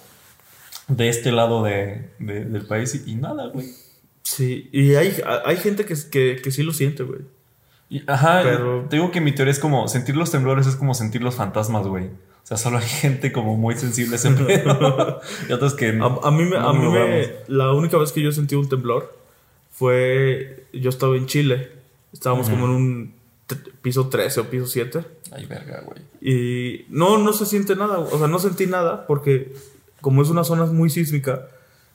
de 0.87 1.09
este 1.09 1.31
lado 1.31 1.63
de, 1.63 2.11
de- 2.19 2.45
del 2.45 2.67
país 2.67 2.93
y, 3.07 3.13
y 3.13 3.15
nada, 3.15 3.47
güey. 3.47 3.65
Sí, 4.21 4.69
y 4.71 4.93
hay, 4.93 5.19
hay 5.47 5.57
gente 5.57 5.83
que, 5.85 5.95
que, 6.11 6.39
que 6.43 6.51
sí 6.51 6.61
lo 6.61 6.73
siente, 6.73 7.01
güey. 7.01 7.21
Y, 7.89 8.03
ajá, 8.05 8.41
Pero- 8.43 8.85
te 8.87 8.97
digo 8.97 9.09
que 9.09 9.19
mi 9.19 9.31
teoría 9.31 9.51
es 9.51 9.57
como 9.57 9.87
sentir 9.87 10.15
los 10.15 10.29
temblores 10.29 10.67
es 10.67 10.75
como 10.75 10.93
sentir 10.93 11.23
los 11.23 11.33
fantasmas, 11.33 11.87
güey. 11.87 12.05
O 12.05 12.43
sea, 12.43 12.57
solo 12.57 12.77
hay 12.77 12.85
gente 12.87 13.31
como 13.31 13.57
muy 13.57 13.75
sensible 13.77 14.13
a 14.13 14.17
ese 14.17 14.29
pedo. 14.29 15.21
y 15.49 15.53
otros 15.53 15.73
que 15.73 15.87
A, 15.99 16.27
a 16.27 16.29
mí, 16.29 16.43
me, 16.43 16.51
no 16.51 16.69
a 16.69 16.73
mí 16.75 16.87
me, 16.87 17.29
la 17.47 17.73
única 17.73 17.97
vez 17.97 18.11
que 18.11 18.21
yo 18.21 18.31
sentí 18.31 18.53
un 18.53 18.69
temblor 18.69 19.17
fue, 19.71 20.67
yo 20.71 20.91
estaba 20.91 21.15
en 21.17 21.25
Chile, 21.25 21.71
estábamos 22.13 22.47
como 22.47 22.65
en 22.65 22.71
un 22.71 23.20
piso 23.55 24.07
13 24.09 24.39
o 24.41 24.49
piso 24.49 24.65
7 24.67 25.05
Ay, 25.31 25.45
verga, 25.45 25.81
güey. 25.85 25.99
y 26.21 26.85
no, 26.89 27.17
no 27.17 27.33
se 27.33 27.45
siente 27.45 27.75
nada, 27.75 27.99
o 27.99 28.17
sea, 28.17 28.27
no 28.27 28.39
sentí 28.39 28.65
nada 28.67 29.05
porque 29.07 29.53
como 30.01 30.21
es 30.21 30.29
una 30.29 30.43
zona 30.43 30.65
muy 30.65 30.89
sísmica, 30.89 31.47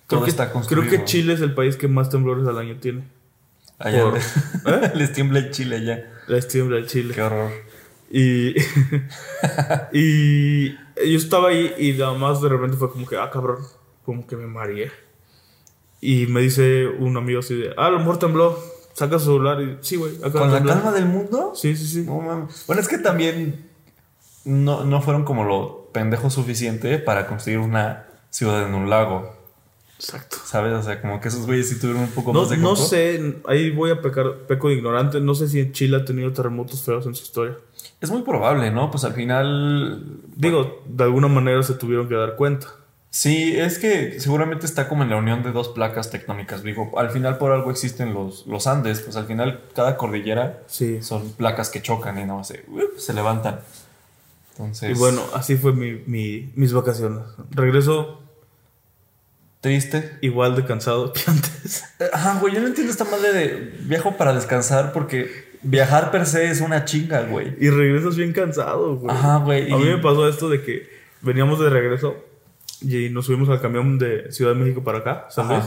Todo 0.07 0.21
creo 0.21 0.23
que, 0.25 0.31
está 0.31 0.53
construido. 0.53 0.89
creo 0.89 1.01
que 1.01 1.05
Chile 1.07 1.33
es 1.35 1.41
el 1.41 1.55
país 1.55 1.77
que 1.77 1.89
más 1.89 2.09
temblores 2.11 2.47
al 2.47 2.59
año 2.59 2.77
tiene. 2.81 3.05
Allá 3.79 4.03
Por- 4.05 4.17
¿Eh? 4.75 4.93
les 4.95 5.13
tiembla 5.13 5.39
el 5.41 5.51
chile 5.51 5.85
ya. 5.85 6.11
Les 6.29 6.47
tiembla 6.49 6.79
el 6.79 6.87
Chile. 6.87 7.13
Qué 7.15 7.23
horror. 7.23 7.51
Y, 8.11 8.55
y 9.93 10.71
yo 10.71 11.19
estaba 11.19 11.49
ahí 11.49 11.73
y 11.79 11.93
nada 11.93 12.15
más 12.15 12.41
de 12.41 12.49
repente 12.49 12.77
fue 12.77 12.91
como 12.91 13.07
que, 13.07 13.17
ah, 13.17 13.31
cabrón, 13.31 13.59
como 14.05 14.27
que 14.27 14.37
me 14.37 14.47
mareé. 14.47 14.91
Y 16.01 16.27
me 16.27 16.41
dice 16.41 16.87
un 16.87 17.17
amigo 17.17 17.41
así 17.41 17.55
de, 17.57 17.71
ah, 17.77 17.87
a 17.87 17.91
lo 17.91 17.99
mejor 17.99 18.19
tembló, 18.19 18.59
saca 18.97 19.19
su 19.19 19.27
celular 19.27 19.61
y, 19.61 19.79
sí, 19.83 19.97
güey, 19.97 20.17
¿Con 20.17 20.33
la 20.51 20.55
temblar". 20.57 20.77
calma 20.77 20.93
del 20.93 21.07
mundo? 21.07 21.53
Sí, 21.55 21.77
sí, 21.77 21.87
sí. 21.87 22.03
No 22.07 22.21
mames. 22.21 22.65
Bueno, 22.67 22.81
es 22.81 22.89
que 22.89 22.99
también 22.99 23.69
no, 24.45 24.85
no 24.85 25.03
fueron 25.03 25.25
como 25.25 25.45
lo 25.45 25.91
pendejo 25.93 26.31
suficiente 26.31 26.99
para 26.99 27.27
construir 27.27 27.59
una 27.59 28.07
ciudad 28.31 28.67
en 28.67 28.75
un 28.75 28.89
lago. 28.91 29.35
Exacto. 29.99 30.37
¿Sabes? 30.45 30.75
O 30.75 30.83
sea, 30.83 31.01
como 31.01 31.21
que 31.21 31.29
esos 31.29 31.47
güeyes 31.47 31.69
sí 31.71 31.81
tuvieron 31.81 32.03
un 32.03 32.11
poco 32.11 32.33
No, 32.33 32.41
más 32.41 32.51
de 32.51 32.59
no 32.59 32.77
sé, 32.77 33.37
ahí 33.49 33.71
voy 33.71 33.91
a 33.91 34.03
pecar, 34.03 34.41
peco 34.47 34.69
de 34.69 34.75
ignorante, 34.75 35.21
no 35.21 35.35
sé 35.35 35.49
si 35.49 35.59
en 35.61 35.73
Chile 35.73 35.97
ha 35.97 36.05
tenido 36.05 36.33
terremotos 36.33 36.83
feos 36.83 37.07
en 37.07 37.15
su 37.15 37.23
historia. 37.23 37.57
Es 38.01 38.11
muy 38.11 38.21
probable, 38.23 38.71
¿no? 38.71 38.91
Pues 38.91 39.05
al 39.05 39.15
final. 39.15 40.03
Digo, 40.35 40.83
de 40.87 41.05
alguna 41.05 41.29
manera 41.29 41.63
se 41.63 41.75
tuvieron 41.75 42.09
que 42.09 42.15
dar 42.15 42.37
cuenta. 42.37 42.69
Sí, 43.19 43.59
es 43.59 43.79
que 43.79 44.21
seguramente 44.21 44.67
está 44.67 44.89
como 44.91 45.03
en 45.03 45.09
la 45.09 45.17
unión 45.17 45.43
de 45.43 45.51
dos 45.51 45.69
placas 45.71 46.11
tectónicas. 46.11 46.63
Digo, 46.63 46.99
al 46.99 47.09
final 47.09 47.39
por 47.39 47.51
algo 47.51 47.71
existen 47.71 48.13
los, 48.13 48.47
los 48.47 48.67
Andes. 48.67 49.01
Pues 49.01 49.17
al 49.17 49.25
final 49.25 49.63
cada 49.75 49.97
cordillera 49.97 50.61
Sí. 50.67 51.01
son 51.03 51.33
placas 51.33 51.71
que 51.71 51.81
chocan 51.81 52.19
y 52.19 52.27
no 52.27 52.45
se, 52.45 52.65
¡up! 52.69 52.99
se 52.99 53.15
levantan. 53.15 53.61
Entonces. 54.53 54.91
Y 54.91 54.99
bueno, 55.01 55.23
así 55.33 55.57
fue 55.57 55.73
mi, 55.73 55.93
mi- 56.07 56.53
mis 56.57 56.75
vacaciones. 56.75 57.25
Regreso 57.53 58.21
Triste. 59.63 60.19
igual 60.21 60.55
de 60.55 60.67
cansado 60.67 61.15
que 61.15 61.23
antes. 61.27 61.85
Eh, 61.99 62.05
Ajá, 62.13 62.39
güey, 62.39 62.53
yo 62.55 62.61
no 62.61 62.67
entiendo 62.67 62.93
esta 62.93 63.05
madre 63.05 63.33
de 63.33 63.79
viajo 63.81 64.19
para 64.19 64.35
descansar 64.35 64.93
porque 64.93 65.57
viajar 65.63 66.11
per 66.11 66.27
se 66.27 66.51
es 66.51 66.61
una 66.61 66.85
chinga, 66.85 67.23
güey. 67.23 67.55
Y 67.61 67.71
regresas 67.71 68.15
bien 68.17 68.35
cansado, 68.35 68.97
güey. 68.99 69.17
Ajá, 69.17 69.39
güey. 69.39 69.73
A 69.73 69.77
mí 69.79 69.85
y- 69.85 69.95
me 69.95 69.99
pasó 70.03 70.29
esto 70.29 70.51
de 70.51 70.63
que 70.63 70.87
veníamos 71.23 71.59
de 71.61 71.71
regreso 71.71 72.26
y 72.83 73.09
nos 73.11 73.27
subimos 73.27 73.49
al 73.49 73.61
camión 73.61 73.99
de 73.99 74.31
Ciudad 74.33 74.53
de 74.53 74.61
México 74.61 74.83
para 74.83 74.99
acá, 74.99 75.27
San 75.31 75.49
Luis. 75.49 75.65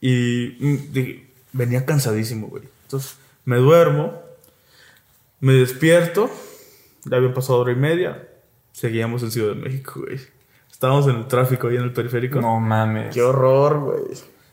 Y 0.00 0.56
mm, 0.60 1.56
venía 1.56 1.84
cansadísimo, 1.84 2.48
güey. 2.48 2.64
Entonces 2.82 3.18
me 3.44 3.56
duermo, 3.56 4.22
me 5.40 5.54
despierto, 5.54 6.30
ya 7.04 7.16
había 7.16 7.32
pasado 7.32 7.60
hora 7.60 7.72
y 7.72 7.76
media, 7.76 8.28
seguíamos 8.72 9.22
en 9.22 9.30
Ciudad 9.30 9.54
de 9.54 9.60
México, 9.60 10.00
güey. 10.06 10.18
Estábamos 10.70 11.08
en 11.08 11.16
el 11.16 11.26
tráfico 11.26 11.66
ahí 11.66 11.76
en 11.76 11.82
el 11.82 11.92
periférico. 11.92 12.40
No 12.40 12.60
mames. 12.60 13.12
Qué 13.12 13.22
horror, 13.22 13.80
güey. 13.80 14.00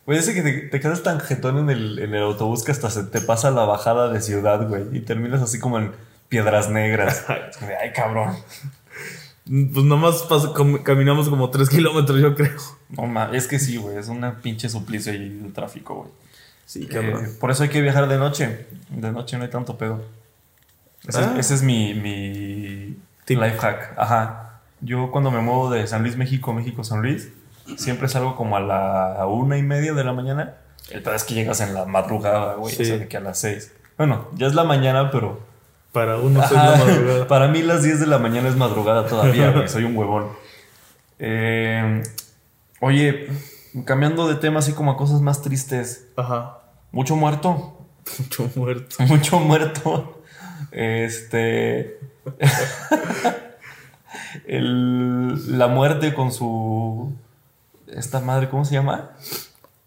Güey, 0.06 0.20
ese 0.20 0.34
que 0.34 0.42
te, 0.42 0.54
te 0.54 0.80
quedas 0.80 1.04
tan 1.04 1.20
jetón 1.20 1.58
en 1.58 1.70
el, 1.70 2.00
en 2.00 2.16
el 2.16 2.24
autobús 2.24 2.64
que 2.64 2.72
hasta 2.72 2.90
se 2.90 3.04
te 3.04 3.22
pasa 3.22 3.52
la 3.52 3.66
bajada 3.66 4.12
de 4.12 4.22
ciudad, 4.22 4.68
güey. 4.68 4.86
Y 4.92 5.02
terminas 5.02 5.42
así 5.42 5.60
como 5.60 5.78
en 5.78 5.92
piedras 6.30 6.70
negras. 6.70 7.26
Ay, 7.30 7.92
cabrón. 7.94 8.36
Pues 9.46 9.86
nomás 9.86 10.28
pas- 10.28 10.54
com- 10.54 10.82
caminamos 10.82 11.30
como 11.30 11.50
tres 11.52 11.70
kilómetros, 11.70 12.20
yo 12.20 12.34
creo. 12.36 12.52
No 12.90 13.04
mames, 13.08 13.44
es 13.44 13.48
que 13.48 13.60
sí, 13.60 13.78
güey. 13.78 13.98
Es 13.98 14.08
una 14.08 14.42
pinche 14.42 14.70
suplicio 14.70 15.12
ahí 15.12 15.42
el 15.46 15.54
tráfico, 15.54 15.96
güey. 15.96 16.10
Sí, 16.66 16.88
Eh, 16.92 17.14
por 17.40 17.52
eso 17.52 17.62
hay 17.64 17.70
que 17.70 17.80
viajar 17.82 18.08
de 18.08 18.18
noche. 18.18 18.66
De 18.90 19.12
noche 19.12 19.38
no 19.38 19.44
hay 19.44 19.52
tanto 19.52 19.78
pedo. 19.78 20.04
Ese, 21.08 21.20
Ah. 21.20 21.36
ese 21.38 21.54
es 21.54 21.62
mi, 21.62 21.94
mi 21.94 22.98
Tip. 23.26 23.40
life 23.40 23.58
hack. 23.60 23.94
Ajá. 23.98 24.62
Yo 24.82 25.12
cuando 25.12 25.30
me 25.30 25.40
muevo 25.42 25.70
de 25.70 25.86
San 25.86 26.02
Luis, 26.02 26.18
México, 26.18 26.52
México, 26.54 26.84
San 26.84 27.02
Luis, 27.04 27.30
siempre 27.78 28.08
salgo 28.10 28.36
como 28.36 28.58
a 28.58 28.60
la 28.62 29.28
una 29.28 29.58
y 29.60 29.64
media 29.64 29.94
de 29.94 30.04
la 30.04 30.14
mañana. 30.14 30.56
El 30.90 31.04
pedo 31.04 31.14
es 31.14 31.24
que 31.24 31.36
llegas 31.36 31.62
en 31.62 31.74
la 31.76 31.86
madrugada, 31.86 32.56
güey. 32.56 32.74
Sí. 32.74 32.82
O 32.82 32.86
sea, 32.86 32.98
de 32.98 33.08
que 33.08 33.18
a 33.18 33.20
las 33.20 33.40
seis. 33.40 33.72
Bueno, 33.98 34.28
ya 34.36 34.48
es 34.48 34.56
la 34.56 34.64
mañana, 34.64 35.12
pero... 35.12 35.40
Para 35.96 36.18
uno 36.18 36.44
es 36.44 36.52
la 36.52 36.76
madrugada. 36.78 37.28
Para 37.30 37.48
mí 37.48 37.62
las 37.62 37.82
10 37.84 38.02
de 38.02 38.08
la 38.08 38.18
mañana 38.20 38.50
es 38.50 38.58
madrugada 38.58 39.08
todavía, 39.08 39.52
güey. 39.52 39.68
Soy 39.70 39.86
un 39.86 39.96
huevón. 39.96 40.28
Eh, 41.20 42.04
oye, 42.82 43.30
cambiando 43.86 44.28
de 44.28 44.36
tema 44.36 44.60
así 44.60 44.74
como 44.74 44.92
a 44.92 44.98
cosas 44.98 45.22
más 45.22 45.42
tristes. 45.42 46.08
Ajá. 46.18 46.60
Mucho 46.92 47.16
muerto. 47.16 47.78
Mucho 48.20 48.50
muerto. 48.56 48.96
Mucho 49.08 49.40
muerto. 49.40 50.22
Este. 50.72 51.98
el- 54.48 55.58
la 55.58 55.68
muerte 55.68 56.14
con 56.14 56.32
su. 56.34 57.14
Esta 57.88 58.20
madre, 58.20 58.50
¿cómo 58.50 58.66
se 58.66 58.74
llama? 58.74 59.12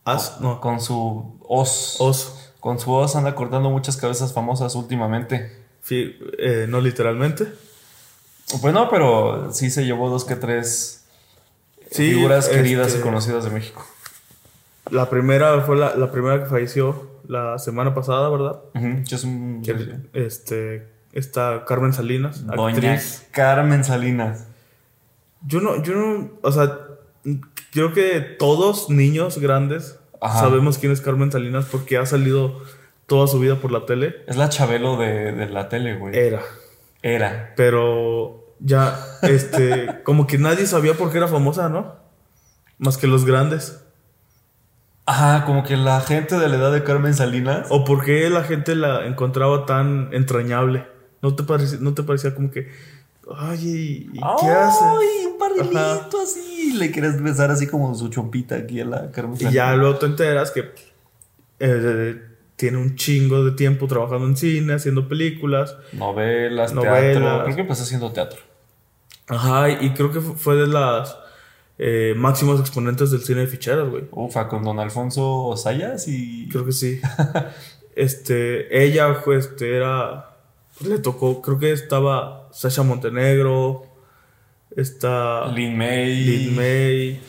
As, 0.07 0.41
no. 0.41 0.61
Con 0.61 0.81
su 0.81 1.39
os. 1.47 1.97
Oso. 2.01 2.35
Con 2.61 2.79
su 2.81 2.93
os 2.93 3.15
anda 3.15 3.35
cortando 3.35 3.71
muchas 3.71 3.97
cabezas 3.99 4.33
famosas 4.33 4.75
últimamente. 4.75 5.68
Sí, 5.89 6.19
eh, 6.39 6.67
no 6.69 6.81
literalmente. 6.83 7.47
Pues 8.61 8.75
no, 8.75 8.91
pero 8.91 9.53
sí 9.53 9.71
se 9.71 9.85
llevó 9.87 10.11
dos 10.11 10.25
que 10.25 10.37
tres 10.37 11.07
Sí, 11.91 12.13
figuras 12.13 12.49
queridas 12.49 12.89
este- 12.89 12.99
y 13.01 13.03
conocidas 13.03 13.45
de 13.45 13.51
México. 13.51 13.85
La 14.91 15.09
primera 15.09 15.61
fue 15.63 15.77
la, 15.77 15.97
la 15.97 16.11
primera 16.13 16.43
que 16.43 16.49
falleció 16.51 17.11
la 17.27 17.59
semana 17.59 17.95
pasada, 17.95 18.29
¿verdad? 18.29 18.61
Que 19.09 19.15
es 19.15 19.25
un- 19.25 19.63
Que, 19.63 19.97
este, 20.15 20.87
está 21.13 21.65
Carmen 21.67 21.93
Salinas, 21.95 22.47
Doña 22.47 22.75
actriz. 22.75 23.27
Carmen 23.31 23.85
Salinas. 23.85 24.47
Yo 25.47 25.61
no, 25.61 25.83
yo 25.83 25.95
no, 25.95 26.31
o 26.43 26.53
sea, 26.53 26.79
creo 27.73 27.93
que 27.93 28.21
todos 28.21 28.91
niños 28.91 29.39
grandes 29.39 29.99
Ajá. 30.21 30.41
sabemos 30.41 30.79
quién 30.79 30.93
es 30.93 31.01
Carmen 31.01 31.31
Salinas 31.33 31.67
porque 31.71 31.97
ha 31.97 32.07
salido 32.07 32.61
toda 33.09 33.27
su 33.27 33.41
vida 33.41 33.57
por 33.57 33.73
la 33.73 33.87
tele. 33.87 34.23
Es 34.29 34.37
la 34.37 34.49
Chabelo 34.51 34.97
de, 34.99 35.33
de 35.33 35.47
la 35.49 35.69
tele, 35.69 35.97
güey. 35.97 36.17
Era. 36.17 36.43
Era. 37.03 37.55
Pero 37.57 38.55
ya, 38.61 38.97
este, 39.23 40.01
como 40.05 40.27
que 40.29 40.39
nadie 40.39 40.67
sabía 40.67 40.95
por 40.95 41.11
qué 41.11 41.19
era 41.19 41.27
famosa, 41.27 41.69
¿no? 41.69 41.97
Más 42.79 42.97
que 42.99 43.09
los 43.09 43.25
grandes. 43.25 43.83
Ajá, 45.07 45.47
como 45.47 45.65
que 45.65 45.77
la 45.79 46.01
gente 46.03 46.39
de 46.39 46.49
la 46.49 46.57
edad 46.57 46.71
de 46.71 46.85
Carmen 46.85 47.15
Salinas. 47.15 47.67
O 47.71 47.85
por 47.85 48.05
qué 48.05 48.29
la 48.29 48.45
gente 48.45 48.75
la 48.75 49.07
encontraba 49.07 49.65
tan 49.65 50.11
entrañable. 50.13 50.87
¿No 51.23 51.35
te, 51.35 51.43
parece, 51.45 51.79
no 51.81 51.95
te 51.95 52.03
parecía 52.03 52.35
como 52.35 52.51
que, 52.51 52.69
ay, 53.35 54.11
¿y 54.13 54.19
qué 54.19 54.51
hace? 54.51 54.85
¡Ay, 54.85 55.27
un 55.33 55.39
barrilito 55.39 55.79
Ajá. 55.79 56.23
así! 56.23 56.75
Le 56.75 56.91
quieres 56.91 57.21
besar 57.23 57.51
así 57.51 57.67
como 57.67 57.95
su 57.95 58.09
chompita 58.11 58.57
aquí 58.57 58.81
a 58.83 58.85
la 58.85 59.11
Carmen 59.11 59.35
Y 59.35 59.39
Salinas. 59.39 59.55
ya 59.55 59.75
luego 59.75 59.97
te 59.99 60.07
enteras 60.07 60.51
que 60.51 60.71
eh, 61.59 62.23
tiene 62.59 62.77
un 62.77 62.97
chingo 62.97 63.43
de 63.45 63.53
tiempo 63.53 63.87
trabajando 63.87 64.27
en 64.27 64.37
cine, 64.37 64.75
haciendo 64.75 65.09
películas. 65.09 65.75
Novelas, 65.93 66.75
Novelas. 66.75 67.01
teatro. 67.23 67.45
Creo 67.45 67.55
que 67.57 67.63
empezó 67.63 67.83
haciendo 67.85 68.13
teatro. 68.13 68.41
Ajá, 69.29 69.71
y 69.71 69.91
creo 69.95 70.13
que 70.13 70.21
fu- 70.21 70.35
fue 70.35 70.57
de 70.57 70.67
las 70.67 71.17
eh, 71.79 72.15
máximas 72.17 72.59
exponentes 72.61 73.11
del 73.11 73.21
cine 73.23 73.41
de 73.43 73.47
ficheras, 73.47 73.89
güey. 73.89 74.05
Ufa, 74.11 74.49
con 74.49 74.63
don 74.65 74.79
Alfonso 74.81 75.55
Sayas 75.57 76.09
y. 76.09 76.49
Creo 76.51 76.65
que 76.67 76.73
sí. 76.73 77.01
este, 77.97 78.85
ella, 78.85 79.23
pues, 79.25 79.47
este, 79.47 79.77
era. 79.77 80.37
pues, 80.79 80.91
le 80.91 80.99
tocó, 80.99 81.41
creo 81.43 81.59
que 81.59 81.73
estaba 81.73 82.49
Sasha 82.53 82.83
Montenegro. 82.83 83.85
Está. 84.77 85.47
Lin 85.53 85.77
May. 85.77 86.15
Lin 86.25 86.57
May. 86.57 87.21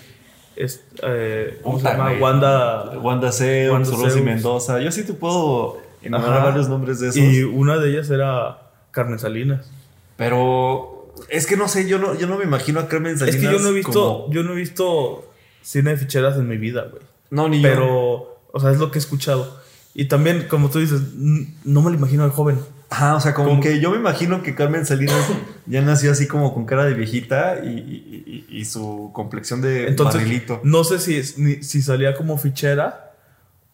Es- 0.59 0.83
eh, 1.03 1.59
¿Cómo 1.63 1.79
se 1.79 1.85
llama? 1.87 2.11
Wanda. 2.19 2.97
Wanda 3.01 3.31
Zeus, 3.31 3.71
Wanda 3.73 3.89
Rosy. 3.91 4.21
Mendoza. 4.21 4.79
Yo 4.79 4.91
sí 4.91 5.03
te 5.03 5.13
puedo 5.13 5.77
enumerar 6.01 6.43
varios 6.43 6.69
nombres 6.69 6.99
de 6.99 7.09
esos. 7.09 7.21
Y 7.21 7.43
una 7.43 7.77
de 7.77 7.89
ellas 7.91 8.09
era 8.09 8.59
Carmen 8.91 9.17
Salinas. 9.19 9.69
Pero 10.17 11.13
es 11.29 11.47
que 11.47 11.55
no 11.57 11.67
sé, 11.67 11.87
yo 11.87 11.97
no, 11.97 12.13
yo 12.13 12.27
no 12.27 12.37
me 12.37 12.43
imagino 12.43 12.79
a 12.79 12.87
Carmen 12.87 13.13
Es 13.13 13.19
Salinas. 13.19 13.41
que 13.41 13.51
yo 13.51 13.59
no 13.59 13.69
he 13.69 13.73
visto, 13.73 13.91
como- 14.23 14.33
yo 14.33 14.43
no 14.43 14.53
he 14.53 14.55
visto 14.55 15.25
cine 15.61 15.91
de 15.91 15.97
ficheras 15.97 16.37
en 16.37 16.47
mi 16.47 16.57
vida, 16.57 16.87
güey. 16.91 17.01
No, 17.31 17.47
ni 17.49 17.61
yo. 17.61 17.69
Pero, 17.69 18.39
o 18.51 18.59
sea, 18.59 18.71
es 18.71 18.79
lo 18.79 18.91
que 18.91 18.97
he 18.99 19.01
escuchado. 19.01 19.57
Y 19.93 20.05
también, 20.05 20.47
como 20.49 20.69
tú 20.69 20.79
dices, 20.79 21.01
no 21.15 21.81
me 21.81 21.89
lo 21.89 21.95
imagino 21.97 22.23
de 22.25 22.29
joven. 22.31 22.59
Ajá, 22.91 23.15
o 23.15 23.19
sea, 23.22 23.34
como 23.36 23.50
Como- 23.50 23.62
que 23.62 23.79
yo 23.79 23.91
me 23.91 23.98
imagino 23.98 24.41
que 24.41 24.55
Carmen 24.55 24.86
Salinas 24.86 25.15
ya 25.67 25.81
nació 25.81 26.12
así 26.12 26.27
como 26.27 26.53
con 26.53 26.65
cara 26.65 26.86
de 26.86 26.93
viejita 26.96 27.60
y, 27.63 28.46
y- 28.50 28.65
su 28.65 29.12
complexión 29.13 29.62
de 29.62 29.88
Entonces, 29.88 30.22
barrilito. 30.22 30.60
no 30.63 30.84
sé 30.84 31.00
si, 31.00 31.15
es- 31.17 31.38
ni- 31.38 31.62
si 31.63 31.81
salía 31.81 32.15
como 32.15 32.38
fichera 32.38 33.12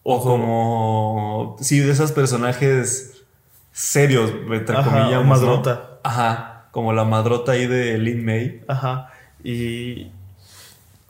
O 0.02 0.22
como. 0.22 1.56
Sí, 1.60 1.80
de 1.80 1.90
esos 1.92 2.12
personajes 2.12 3.22
serios, 3.72 4.32
entre 4.52 4.76
Ajá, 4.76 4.90
comillas. 4.90 5.24
madrota. 5.26 5.98
Ajá, 6.04 6.68
como 6.70 6.92
la 6.92 7.04
madrota 7.04 7.52
ahí 7.52 7.66
de 7.66 7.98
Lin 7.98 8.24
May. 8.24 8.62
Ajá. 8.68 9.10
Y 9.42 10.12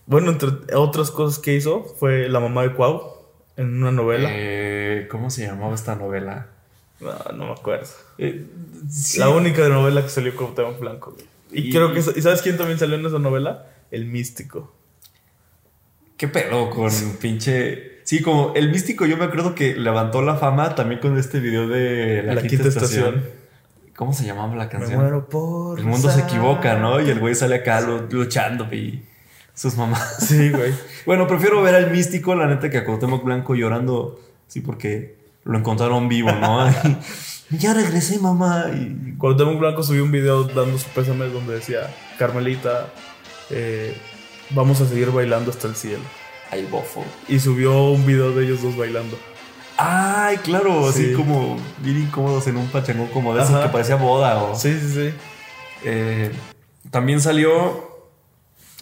bueno, 0.06 0.30
entre 0.30 0.48
otras 0.74 1.10
cosas 1.10 1.38
que 1.40 1.54
hizo 1.54 1.84
fue 1.98 2.28
la 2.28 2.40
mamá 2.40 2.62
de 2.62 2.72
Cuau 2.74 3.02
en 3.56 3.82
una 3.82 3.90
novela. 3.90 4.28
Eh, 4.32 5.08
¿Cómo 5.10 5.28
se 5.30 5.44
llamaba 5.46 5.74
esta 5.74 5.94
novela? 5.96 6.46
No, 7.00 7.12
no 7.36 7.46
me 7.46 7.52
acuerdo. 7.52 7.86
Eh, 8.18 8.46
sí. 8.90 9.18
La 9.18 9.28
única 9.28 9.68
novela 9.68 10.02
que 10.02 10.08
salió 10.08 10.34
con 10.34 10.46
Cuauhtémoc 10.54 10.80
Blanco. 10.80 11.12
güey. 11.12 11.26
Y, 11.52 11.68
Y- 11.68 11.72
creo 11.72 11.92
que... 11.92 12.00
¿Y 12.00 12.22
sabes 12.22 12.42
quién 12.42 12.56
también 12.56 12.78
salió 12.78 12.96
en 12.96 13.04
esa 13.06 13.18
novela? 13.18 13.66
El 13.90 14.06
Místico. 14.06 14.72
¿Qué 16.16 16.28
pedo 16.28 16.70
con 16.70 16.90
pinche.? 17.20 17.96
Sí, 18.04 18.22
como 18.22 18.52
el 18.54 18.70
místico, 18.70 19.04
yo 19.04 19.16
me 19.16 19.24
acuerdo 19.24 19.54
que 19.54 19.74
levantó 19.74 20.22
la 20.22 20.36
fama 20.36 20.74
también 20.76 21.00
con 21.00 21.18
este 21.18 21.40
video 21.40 21.66
de 21.68 22.22
La, 22.22 22.40
Quinta, 22.40 22.68
estación. 22.68 23.24
¿Cómo 23.96 24.12
se 24.12 24.24
llamaba 24.24 24.54
la 24.54 24.64
Me 24.64 24.70
canción? 24.70 25.00
muero 25.00 25.28
por... 25.28 25.78
El 25.78 25.86
mundo 25.86 26.10
se 26.10 26.20
equivoca, 26.20 26.76
¿no? 26.78 27.00
Y 27.00 27.10
el 27.10 27.18
güey 27.18 27.34
sale 27.34 27.56
acá 27.56 27.80
lu- 27.80 28.06
luchando 28.10 28.72
y 28.72 29.02
sus 29.54 29.76
mamás. 29.76 30.18
Sí, 30.26 30.50
güey. 30.50 30.72
Bueno, 31.06 31.26
prefiero 31.26 31.60
ver 31.62 31.74
al 31.74 31.90
místico, 31.90 32.34
la 32.34 32.46
neta, 32.46 32.70
que 32.70 32.78
a 32.78 32.84
Cuauhtémoc 32.84 33.24
Blanco 33.24 33.54
llorando. 33.54 34.20
Sí, 34.46 34.60
porque 34.60 35.15
lo 35.46 35.58
encontraron 35.58 36.08
vivo, 36.08 36.30
¿no? 36.32 36.68
Y, 36.68 36.72
ya 37.58 37.72
regresé, 37.72 38.18
mamá. 38.18 38.66
Y 38.74 39.14
Cuauhtémoc 39.16 39.58
Blanco 39.58 39.82
subió 39.82 40.02
un 40.04 40.12
video 40.12 40.44
dando 40.44 40.76
su 40.78 40.88
pésame 40.90 41.26
donde 41.26 41.54
decía, 41.54 41.88
Carmelita, 42.18 42.88
eh, 43.50 43.96
vamos 44.50 44.80
a 44.80 44.86
seguir 44.86 45.10
bailando 45.10 45.50
hasta 45.50 45.68
el 45.68 45.74
cielo. 45.76 46.02
ay, 46.50 46.66
bofo. 46.70 47.04
Y 47.28 47.38
subió 47.40 47.90
un 47.90 48.04
video 48.06 48.32
de 48.32 48.44
ellos 48.44 48.62
dos 48.62 48.76
bailando. 48.76 49.18
Ay, 49.78 50.36
claro, 50.38 50.88
así 50.88 51.06
Sí. 51.08 51.12
como 51.12 51.56
bien 51.78 51.98
incómodos 52.02 52.46
en 52.46 52.56
un 52.56 52.66
pachangón 52.68 53.08
como 53.08 53.34
de 53.34 53.42
esos 53.42 53.60
que 53.62 53.68
parecía 53.68 53.96
boda 53.96 54.42
o. 54.42 54.54
Sí, 54.54 54.72
sí, 54.80 54.88
sí. 54.94 55.14
Eh, 55.84 56.30
también 56.90 57.20
salió. 57.20 57.84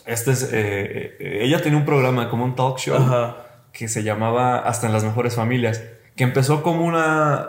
Este 0.06 0.30
es. 0.32 0.42
eh, 0.44 1.16
eh, 1.18 1.38
ella 1.42 1.60
tenía 1.62 1.78
un 1.78 1.84
programa 1.84 2.28
como 2.28 2.44
un 2.44 2.54
talk 2.54 2.78
show 2.78 2.96
Ajá. 2.96 3.36
que 3.72 3.88
se 3.88 4.02
llamaba 4.04 4.58
Hasta 4.58 4.86
en 4.86 4.92
las 4.92 5.02
mejores 5.02 5.34
familias. 5.34 5.82
Que 6.16 6.24
empezó 6.24 6.62
como 6.62 6.84
una. 6.84 7.48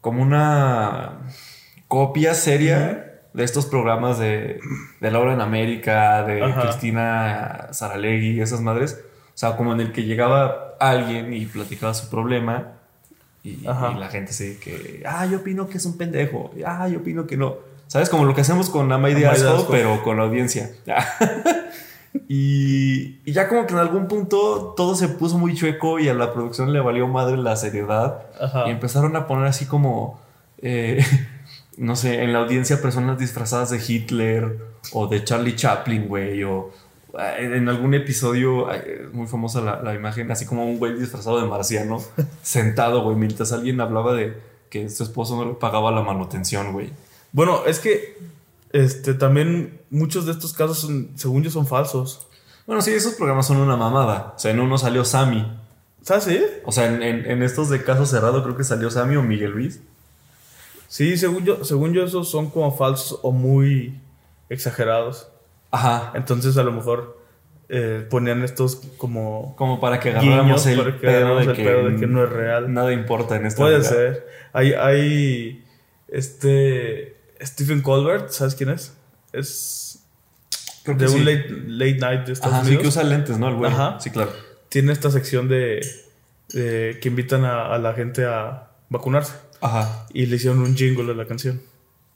como 0.00 0.22
una 0.22 1.20
copia 1.88 2.34
seria 2.34 3.20
de 3.32 3.44
estos 3.44 3.66
programas 3.66 4.18
de, 4.18 4.60
de 5.00 5.10
Laura 5.10 5.32
en 5.32 5.40
América, 5.40 6.22
de 6.24 6.42
Ajá. 6.42 6.62
Cristina 6.62 7.68
Saralegui, 7.72 8.40
esas 8.40 8.60
madres. 8.60 9.00
O 9.28 9.38
sea, 9.38 9.56
como 9.56 9.72
en 9.72 9.80
el 9.80 9.92
que 9.92 10.02
llegaba 10.04 10.74
alguien 10.80 11.32
y 11.32 11.46
platicaba 11.46 11.94
su 11.94 12.10
problema 12.10 12.72
y, 13.44 13.50
y 13.50 13.62
la 13.64 14.08
gente 14.10 14.32
se 14.32 14.58
que, 14.58 15.02
ah, 15.06 15.24
yo 15.26 15.38
opino 15.38 15.68
que 15.68 15.78
es 15.78 15.86
un 15.86 15.96
pendejo, 15.96 16.50
ah, 16.66 16.88
yo 16.88 16.98
opino 16.98 17.26
que 17.26 17.36
no. 17.36 17.56
¿Sabes? 17.86 18.10
Como 18.10 18.24
lo 18.26 18.34
que 18.34 18.42
hacemos 18.42 18.68
con 18.68 18.90
Am 18.92 19.06
I 19.06 19.14
the 19.14 19.14
Am 19.14 19.16
I 19.16 19.20
the 19.20 19.26
Asshole, 19.28 19.50
Asshole. 19.62 19.78
pero 19.78 20.02
con 20.02 20.16
la 20.18 20.24
audiencia. 20.24 20.70
y, 22.28 23.18
y 23.24 23.32
ya 23.32 23.48
como 23.48 23.66
que 23.66 23.74
en 23.74 23.80
algún 23.80 24.08
punto 24.08 24.74
todo 24.76 24.94
se 24.94 25.08
puso 25.08 25.38
muy 25.38 25.54
chueco 25.54 25.98
y 25.98 26.08
a 26.08 26.14
la 26.14 26.32
producción 26.32 26.72
le 26.72 26.80
valió 26.80 27.06
madre 27.08 27.36
la 27.36 27.56
seriedad. 27.56 28.22
Ajá. 28.40 28.68
Y 28.68 28.70
empezaron 28.70 29.16
a 29.16 29.26
poner 29.26 29.46
así 29.46 29.66
como, 29.66 30.20
eh, 30.62 31.04
no 31.76 31.96
sé, 31.96 32.22
en 32.22 32.32
la 32.32 32.40
audiencia 32.40 32.82
personas 32.82 33.18
disfrazadas 33.18 33.70
de 33.70 33.80
Hitler 33.86 34.58
o 34.92 35.06
de 35.06 35.24
Charlie 35.24 35.56
Chaplin, 35.56 36.08
güey, 36.08 36.42
o 36.44 36.70
eh, 37.18 37.52
en 37.54 37.68
algún 37.68 37.94
episodio, 37.94 38.68
muy 39.12 39.26
famosa 39.26 39.60
la, 39.60 39.82
la 39.82 39.94
imagen, 39.94 40.30
así 40.30 40.46
como 40.46 40.64
un 40.64 40.78
güey 40.78 40.94
disfrazado 40.98 41.40
de 41.40 41.46
marciano, 41.46 42.02
sentado, 42.42 43.02
güey, 43.02 43.16
mientras 43.16 43.52
alguien 43.52 43.80
hablaba 43.80 44.14
de 44.14 44.48
que 44.70 44.88
su 44.90 45.02
esposo 45.02 45.36
no 45.36 45.46
le 45.46 45.54
pagaba 45.54 45.90
la 45.90 46.02
manutención, 46.02 46.72
güey. 46.72 46.92
Bueno, 47.32 47.64
es 47.66 47.78
que 47.78 48.16
este 48.72 49.14
también 49.14 49.80
muchos 49.90 50.26
de 50.26 50.32
estos 50.32 50.52
casos, 50.52 50.78
son- 50.80 51.10
según 51.16 51.42
yo, 51.42 51.50
son 51.50 51.66
falsos. 51.66 52.26
Bueno, 52.66 52.82
sí, 52.82 52.92
esos 52.92 53.14
programas 53.14 53.46
son 53.46 53.58
una 53.58 53.76
mamada. 53.76 54.34
O 54.36 54.38
sea, 54.38 54.50
en 54.50 54.60
uno 54.60 54.76
salió 54.78 55.04
Sammy. 55.04 55.46
¿Sabes? 56.02 56.24
Sí, 56.24 56.40
O 56.64 56.72
sea, 56.72 56.86
en, 56.86 57.02
en- 57.02 57.26
en 57.30 57.42
estos 57.42 57.68
de 57.70 57.82
caso 57.82 58.06
cerrado 58.06 58.42
creo 58.42 58.56
que 58.56 58.64
salió 58.64 58.90
Sammy 58.90 59.16
o 59.16 59.22
Miguel 59.22 59.50
Luis. 59.52 59.80
sí 60.86 61.16
según 61.18 61.44
yo, 61.44 61.64
según 61.64 61.92
yo, 61.92 62.04
esos 62.04 62.30
son 62.30 62.50
como 62.50 62.74
falsos 62.76 63.18
o 63.22 63.32
muy 63.32 63.98
exagerados. 64.48 65.28
Ajá. 65.70 66.12
Entonces, 66.14 66.56
a 66.56 66.62
lo 66.62 66.72
mejor 66.72 67.18
eh, 67.68 68.06
ponían 68.08 68.42
estos 68.42 68.76
como 68.96 69.54
Como 69.56 69.80
para 69.80 70.00
que 70.00 70.08
agarráramos 70.10 70.64
el, 70.66 70.78
para 70.78 70.92
que 70.92 71.06
pedo, 71.06 71.40
el 71.40 71.52
que 71.52 71.62
pedo 71.64 71.88
de 71.90 71.96
que 71.96 72.06
no 72.06 72.24
es 72.24 72.30
real. 72.30 72.72
Nada 72.72 72.92
importa 72.94 73.36
en 73.36 73.44
esta 73.46 73.60
Puede 73.60 73.82
ser. 73.82 74.26
Hay, 74.54 74.72
hay 74.72 75.64
este 76.08 77.17
Stephen 77.40 77.82
Colbert, 77.82 78.30
¿sabes 78.30 78.54
quién 78.54 78.70
es? 78.70 78.92
Es 79.32 80.00
Creo 80.82 80.96
que 80.96 81.04
de 81.04 81.10
sí. 81.10 81.16
un 81.16 81.24
late, 81.24 81.48
late 81.66 81.98
night 81.98 82.26
de 82.26 82.32
Estados 82.32 82.54
Ajá, 82.56 82.64
sí 82.64 82.76
que 82.78 82.86
usa 82.86 83.02
lentes, 83.02 83.38
¿no? 83.38 83.48
El 83.48 83.54
güey. 83.56 83.70
Ajá. 83.70 83.98
Sí, 84.00 84.10
claro. 84.10 84.32
Tiene 84.68 84.92
esta 84.92 85.10
sección 85.10 85.48
de, 85.48 85.80
de 86.52 86.98
que 87.00 87.08
invitan 87.08 87.44
a, 87.44 87.74
a 87.74 87.78
la 87.78 87.92
gente 87.94 88.24
a 88.24 88.70
vacunarse. 88.88 89.34
Ajá. 89.60 90.06
Y 90.12 90.26
le 90.26 90.36
hicieron 90.36 90.60
un 90.60 90.74
jingle 90.76 91.12
a 91.12 91.14
la 91.14 91.26
canción. 91.26 91.60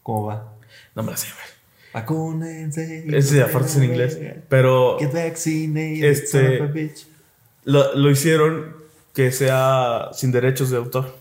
¿Cómo 0.02 0.24
va? 0.26 0.54
No 0.94 1.02
me 1.02 1.10
la 1.10 1.16
sé, 1.16 1.28
güey. 1.32 1.46
Vacúnense. 1.92 3.04
Ese 3.16 3.42
aparte 3.42 3.68
es 3.68 3.76
en 3.76 3.84
inglés. 3.84 4.18
Pero 4.48 4.96
Get 4.98 5.12
vaccinated, 5.12 6.04
Este- 6.04 6.60
bitch. 6.62 7.06
lo, 7.64 7.94
lo 7.94 8.10
hicieron 8.10 8.74
que 9.14 9.30
sea 9.32 10.08
sin 10.14 10.32
derechos 10.32 10.70
de 10.70 10.78
autor. 10.78 11.14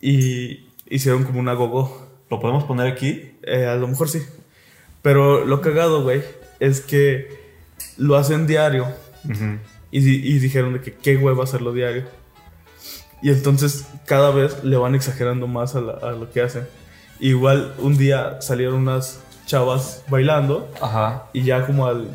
Y 0.00 0.68
hicieron 0.88 1.24
como 1.24 1.40
una 1.40 1.54
gogo. 1.54 2.09
¿Lo 2.30 2.40
podemos 2.40 2.64
poner 2.64 2.86
aquí? 2.86 3.32
Eh, 3.42 3.66
a 3.66 3.74
lo 3.76 3.88
mejor 3.88 4.08
sí. 4.08 4.22
Pero 5.02 5.44
lo 5.44 5.60
cagado, 5.60 6.02
güey, 6.02 6.22
es 6.60 6.80
que 6.80 7.28
lo 7.96 8.16
hacen 8.16 8.46
diario. 8.46 8.86
Ujú. 9.28 9.58
Y, 9.90 10.00
di- 10.00 10.22
y 10.28 10.38
dijeron 10.38 10.74
de 10.74 10.80
que 10.80 10.92
qué 10.94 11.16
hueva 11.16 11.44
hacerlo 11.44 11.72
diario. 11.72 12.04
Y 13.22 13.30
entonces 13.30 13.86
cada 14.06 14.30
vez 14.30 14.62
le 14.64 14.76
van 14.76 14.94
exagerando 14.94 15.46
más 15.46 15.74
a, 15.74 15.80
la- 15.80 15.92
a 16.02 16.12
lo 16.12 16.30
que 16.30 16.40
hacen. 16.42 16.66
Igual 17.18 17.74
un 17.78 17.98
día 17.98 18.40
salieron 18.40 18.74
unas 18.76 19.20
chavas 19.46 20.04
bailando 20.08 20.70
Ajá. 20.80 21.24
y 21.32 21.42
ya 21.42 21.66
como 21.66 21.86
al 21.86 22.06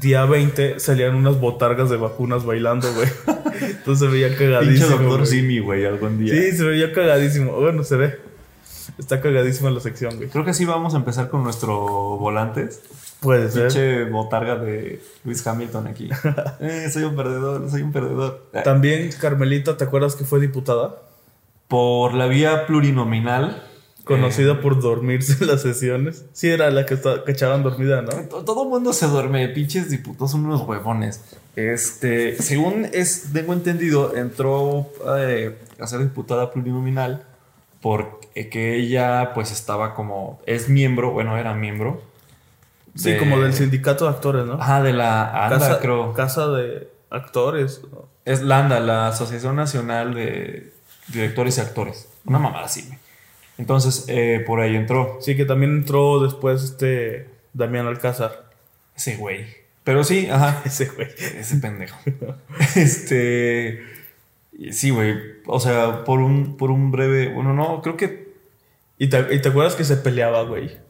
día 0.00 0.26
20 0.26 0.78
salían 0.80 1.14
unas 1.14 1.40
botargas 1.40 1.88
de 1.90 1.96
vacunas 1.96 2.44
bailando, 2.44 2.92
güey. 2.92 3.08
Entonces 3.62 4.06
se 4.06 4.12
veía 4.12 4.28
Pinche 4.28 4.44
cagadísimo. 4.44 4.88
doctor 4.90 5.18
güey. 5.20 5.26
Simi, 5.26 5.58
güey, 5.60 5.84
algún 5.86 6.18
día. 6.22 6.34
Sí, 6.34 6.52
se 6.56 6.64
veía 6.64 6.92
cagadísimo. 6.92 7.52
Bueno, 7.52 7.82
se 7.82 7.96
ve. 7.96 8.18
Está 8.98 9.20
cagadísima 9.20 9.70
la 9.70 9.80
sección, 9.80 10.16
güey. 10.16 10.28
Creo 10.28 10.44
que 10.44 10.54
sí 10.54 10.64
vamos 10.64 10.94
a 10.94 10.98
empezar 10.98 11.28
con 11.28 11.42
nuestro 11.42 11.76
volantes. 12.18 12.80
Puede 13.20 13.50
ser. 13.50 13.62
Pinche 13.68 14.04
botarga 14.04 14.56
de 14.56 15.02
Luis 15.24 15.44
Hamilton 15.46 15.86
aquí. 15.88 16.08
Eh, 16.60 16.88
soy 16.92 17.02
un 17.04 17.16
perdedor, 17.16 17.68
soy 17.70 17.82
un 17.82 17.92
perdedor. 17.92 18.46
También 18.64 19.10
Carmelita, 19.20 19.76
¿te 19.76 19.84
acuerdas 19.84 20.14
que 20.14 20.24
fue 20.24 20.40
diputada? 20.40 20.96
Por 21.68 22.14
la 22.14 22.26
vía 22.26 22.66
plurinominal. 22.66 23.62
Conocida 24.04 24.52
eh, 24.52 24.56
por 24.56 24.80
dormirse 24.82 25.36
en 25.42 25.46
las 25.48 25.62
sesiones. 25.62 26.26
Sí, 26.34 26.48
era 26.50 26.70
la 26.70 26.84
que, 26.84 26.92
está, 26.94 27.24
que 27.24 27.32
echaban 27.32 27.62
dormida, 27.62 28.02
¿no? 28.02 28.10
To- 28.28 28.44
Todo 28.44 28.64
el 28.64 28.68
mundo 28.68 28.92
se 28.92 29.06
duerme, 29.06 29.48
pinches 29.48 29.88
diputados 29.88 30.32
son 30.32 30.44
unos 30.44 30.60
huevones. 30.60 31.22
Este, 31.56 32.36
según 32.42 32.86
es, 32.92 33.30
tengo 33.32 33.54
entendido, 33.54 34.14
entró 34.14 34.88
eh, 35.16 35.56
a 35.80 35.86
ser 35.86 36.00
diputada 36.00 36.52
plurinominal 36.52 37.24
porque 37.84 38.48
que 38.48 38.76
ella 38.76 39.32
pues 39.34 39.52
estaba 39.52 39.92
como, 39.94 40.40
es 40.46 40.70
miembro, 40.70 41.10
bueno, 41.10 41.36
era 41.36 41.52
miembro. 41.52 42.02
Sí, 42.94 43.10
de- 43.12 43.18
como 43.18 43.38
del 43.42 43.52
sindicato 43.52 44.04
de 44.06 44.10
actores, 44.12 44.46
¿no? 44.46 44.54
Ajá, 44.54 44.82
de 44.82 44.94
la 44.94 45.44
ANDA, 45.44 45.58
casa, 45.58 45.78
creo. 45.80 46.14
casa 46.14 46.48
de 46.48 46.88
actores. 47.10 47.82
¿no? 47.92 48.08
Es 48.24 48.40
la 48.40 48.60
ANDA, 48.60 48.80
la 48.80 49.08
Asociación 49.08 49.56
Nacional 49.56 50.14
de 50.14 50.72
Directores 51.08 51.58
y 51.58 51.60
Actores. 51.60 52.08
Una 52.24 52.38
mamada 52.38 52.64
así, 52.64 52.86
güey. 52.86 52.98
Entonces, 53.58 54.06
eh, 54.08 54.42
por 54.46 54.60
ahí 54.60 54.74
entró 54.76 55.18
Sí, 55.20 55.36
que 55.36 55.44
también 55.44 55.72
entró 55.76 56.20
después 56.22 56.62
este 56.64 57.28
Damián 57.52 57.86
Alcázar. 57.86 58.46
ese 58.96 59.16
güey. 59.18 59.44
Pero 59.84 60.04
sí, 60.04 60.26
ajá. 60.30 60.62
Ese 60.64 60.86
güey. 60.86 61.08
Ese 61.18 61.56
pendejo. 61.58 61.98
este. 62.76 63.82
Sí, 64.70 64.88
güey. 64.88 65.33
O 65.46 65.60
sea, 65.60 66.04
por 66.04 66.20
un, 66.20 66.56
por 66.56 66.70
un 66.70 66.90
breve. 66.90 67.32
Bueno, 67.32 67.52
no, 67.54 67.82
creo 67.82 67.96
que 67.96 68.24
¿Y 68.98 69.08
te, 69.08 69.34
y 69.34 69.40
te 69.40 69.48
acuerdas 69.48 69.74
que 69.74 69.84
se 69.84 69.96
peleaba, 69.96 70.42
güey? 70.42 70.84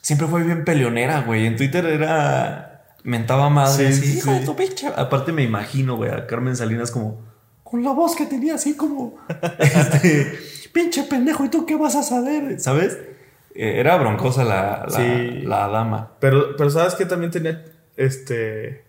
siempre 0.00 0.26
fue 0.26 0.42
bien 0.42 0.64
peleonera, 0.64 1.22
güey. 1.22 1.46
En 1.46 1.56
Twitter 1.56 1.84
era. 1.86 2.70
Mentaba 3.02 3.50
madre, 3.50 3.92
Sí, 3.92 3.98
así, 4.00 4.12
sí, 4.12 4.18
hijo 4.18 4.30
de 4.32 4.40
sí. 4.40 4.44
tu 4.46 4.56
pinche. 4.56 4.86
Aparte, 4.94 5.32
me 5.32 5.42
imagino, 5.42 5.96
güey, 5.96 6.10
a 6.10 6.26
Carmen 6.26 6.56
Salinas 6.56 6.90
como. 6.90 7.20
Con 7.62 7.82
la 7.82 7.92
voz 7.92 8.14
que 8.14 8.26
tenía, 8.26 8.54
así 8.54 8.76
como. 8.76 9.16
este. 9.58 10.38
pinche 10.72 11.02
pendejo, 11.04 11.44
¿y 11.44 11.48
tú 11.48 11.66
qué 11.66 11.76
vas 11.76 11.96
a 11.96 12.02
saber? 12.02 12.60
¿Sabes? 12.60 12.98
Eh, 13.54 13.80
era 13.80 13.96
broncosa 13.96 14.44
la, 14.44 14.86
la, 15.44 15.68
dama. 15.68 16.12
Pero, 16.20 16.56
pero 16.56 16.70
¿sabes 16.70 16.94
qué 16.94 17.06
también 17.06 17.30
tenía 17.30 17.64
este 17.96 18.84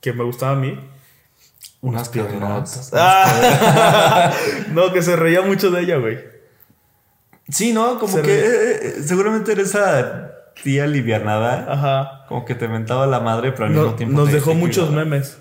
que 0.00 0.12
me 0.12 0.24
gustaba 0.24 0.52
a 0.52 0.56
mí? 0.56 0.78
Unas 1.80 2.08
piernotas. 2.08 2.90
Ah. 2.92 4.32
no, 4.72 4.92
que 4.92 5.02
se 5.02 5.14
reía 5.16 5.42
mucho 5.42 5.70
de 5.70 5.82
ella, 5.82 5.96
güey. 5.98 6.18
Sí, 7.48 7.72
¿no? 7.72 7.98
Como 7.98 8.12
Se 8.12 8.22
que 8.22 8.38
eh, 8.38 8.78
eh, 8.82 8.94
seguramente 9.04 9.52
era 9.52 9.62
esa 9.62 10.32
tía 10.62 10.86
livianada. 10.86 11.72
Ajá. 11.72 12.26
Como 12.28 12.44
que 12.44 12.54
te 12.54 12.68
mentaba 12.68 13.06
la 13.06 13.20
madre, 13.20 13.52
pero 13.52 13.66
al 13.66 13.70
mismo 13.72 13.94
tiempo. 13.94 14.16
nos 14.16 14.32
dejó 14.32 14.54
muchos 14.54 14.90
memes. 14.90 15.38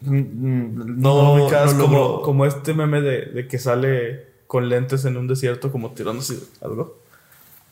Mm, 0.00 0.18
mm, 0.18 1.00
No, 1.00 1.22
No, 1.22 1.32
ubicas 1.32 1.74
no 1.74 2.20
como, 2.20 2.44
este 2.46 2.74
meme 2.74 3.00
de, 3.00 3.26
de 3.26 3.48
que 3.48 3.58
sale 3.58 4.26
con 4.46 4.68
lentes 4.68 5.04
en 5.06 5.16
un 5.16 5.26
desierto, 5.26 5.72
como 5.72 5.92
tirándose 5.92 6.38
algo. 6.60 7.00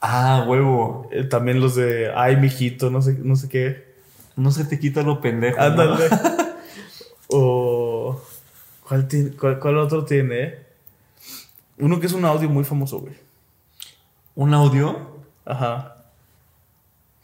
Ah, 0.00 0.44
huevo. 0.48 1.08
Eh, 1.12 1.24
también 1.24 1.60
los 1.60 1.76
de 1.76 2.12
ay, 2.14 2.36
mijito, 2.36 2.90
no 2.90 3.00
sé, 3.00 3.16
no 3.22 3.36
sé 3.36 3.48
qué. 3.48 3.94
No 4.36 4.50
se 4.50 4.64
te 4.64 4.78
quita 4.78 5.02
lo 5.02 5.20
pendejo. 5.20 5.58
¿no? 5.58 5.98
O. 7.28 8.20
¿cuál, 8.86 9.08
tiene- 9.08 9.30
cuál, 9.30 9.58
cuál 9.58 9.78
otro 9.78 10.04
tiene? 10.04 10.56
Uno 11.78 11.98
que 12.00 12.06
es 12.06 12.12
un 12.12 12.24
audio 12.24 12.48
muy 12.48 12.64
famoso, 12.64 13.00
güey. 13.00 13.14
¿Un 14.36 14.52
audio? 14.54 14.96
Ajá. 15.44 16.04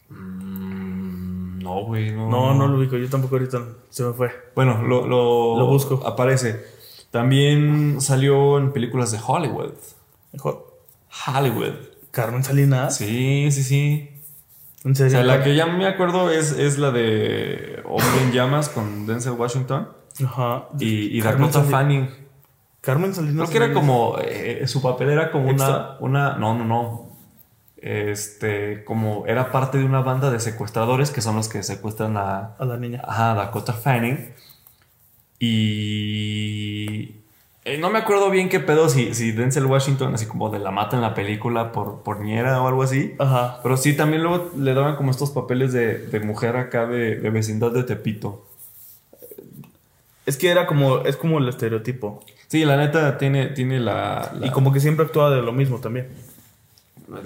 Mm, 0.09 1.59
no, 1.63 1.83
güey. 1.85 2.11
No, 2.11 2.29
No, 2.29 2.53
no 2.53 2.67
lo 2.67 2.77
ubico. 2.79 2.97
Yo 2.97 3.09
tampoco 3.09 3.35
ahorita 3.35 3.63
se 3.89 4.03
me 4.03 4.13
fue. 4.13 4.31
Bueno, 4.55 4.81
lo, 4.83 5.07
lo, 5.07 5.57
Lo 5.59 5.67
busco. 5.67 6.01
Aparece. 6.05 6.63
También 7.11 7.99
salió 8.01 8.57
en 8.57 8.71
películas 8.73 9.11
de 9.11 9.19
Hollywood. 9.25 9.73
Mejor. 10.33 10.71
Hollywood. 11.27 11.73
Carmen 12.11 12.43
Salinas. 12.43 12.95
Sí, 12.97 13.49
sí, 13.51 13.63
sí. 13.63 14.10
¿En 14.83 14.91
O 14.91 14.95
sea, 14.95 15.23
la 15.23 15.43
que 15.43 15.55
ya 15.55 15.67
me 15.67 15.85
acuerdo 15.85 16.31
es, 16.31 16.51
es 16.53 16.77
la 16.79 16.91
de 16.91 17.81
Hombre 17.85 18.23
en 18.23 18.31
Llamas 18.31 18.69
con 18.69 19.05
Denzel 19.05 19.33
Washington 19.33 19.89
Ajá. 20.25 20.69
y, 20.79 21.17
y 21.17 21.21
Dakota 21.21 21.61
Fanning. 21.63 22.09
Carmen 22.81 23.13
Salinas. 23.13 23.47
Creo 23.49 23.49
que 23.49 23.65
era 23.65 23.73
como. 23.75 24.17
eh, 24.19 24.65
su 24.67 24.81
papel 24.81 25.09
era 25.11 25.31
como 25.31 25.51
Extra. 25.51 25.97
una, 25.99 26.31
una. 26.31 26.37
No, 26.37 26.57
no, 26.57 26.65
no. 26.65 27.11
Este. 27.77 28.83
Como 28.83 29.27
era 29.27 29.51
parte 29.51 29.77
de 29.77 29.85
una 29.85 30.01
banda 30.01 30.31
de 30.31 30.39
secuestradores 30.39 31.11
que 31.11 31.21
son 31.21 31.35
los 31.35 31.47
que 31.47 31.61
secuestran 31.61 32.17
a. 32.17 32.55
A 32.57 32.65
la 32.65 32.77
niña. 32.77 33.03
Ajá, 33.05 33.35
Dakota 33.35 33.73
Fanning. 33.73 34.33
Y. 35.37 37.20
Eh, 37.63 37.77
no 37.77 37.91
me 37.91 37.99
acuerdo 37.99 38.31
bien 38.31 38.49
qué 38.49 38.59
pedo 38.59 38.89
si, 38.89 39.13
si 39.13 39.31
Denzel 39.33 39.67
Washington 39.67 40.15
así 40.15 40.25
como 40.25 40.49
de 40.49 40.57
la 40.57 40.71
mata 40.71 40.95
en 40.95 41.01
la 41.03 41.13
película 41.13 41.71
por, 41.71 42.01
por 42.01 42.19
niera 42.19 42.59
o 42.61 42.67
algo 42.67 42.81
así. 42.81 43.13
Ajá. 43.19 43.59
Pero 43.61 43.77
sí, 43.77 43.95
también 43.95 44.23
luego 44.23 44.49
le 44.57 44.73
daban 44.73 44.95
como 44.95 45.11
estos 45.11 45.29
papeles 45.29 45.71
de, 45.71 45.99
de 45.99 46.19
mujer 46.21 46.55
acá 46.57 46.87
de, 46.87 47.17
de 47.17 47.29
vecindad 47.29 47.71
de 47.71 47.83
Tepito. 47.83 48.45
Es 50.25 50.37
que 50.37 50.49
era 50.49 50.65
como, 50.65 50.99
es 50.99 51.17
como 51.17 51.37
el 51.37 51.47
estereotipo. 51.49 52.23
Sí, 52.47 52.65
la 52.65 52.77
neta 52.77 53.17
tiene, 53.19 53.47
tiene 53.47 53.79
la, 53.79 54.31
la- 54.39 54.47
Y 54.47 54.49
como 54.49 54.73
que 54.73 54.79
siempre 54.79 55.05
actúa 55.05 55.29
de 55.29 55.41
lo 55.43 55.51
mismo 55.51 55.77
también. 55.79 56.07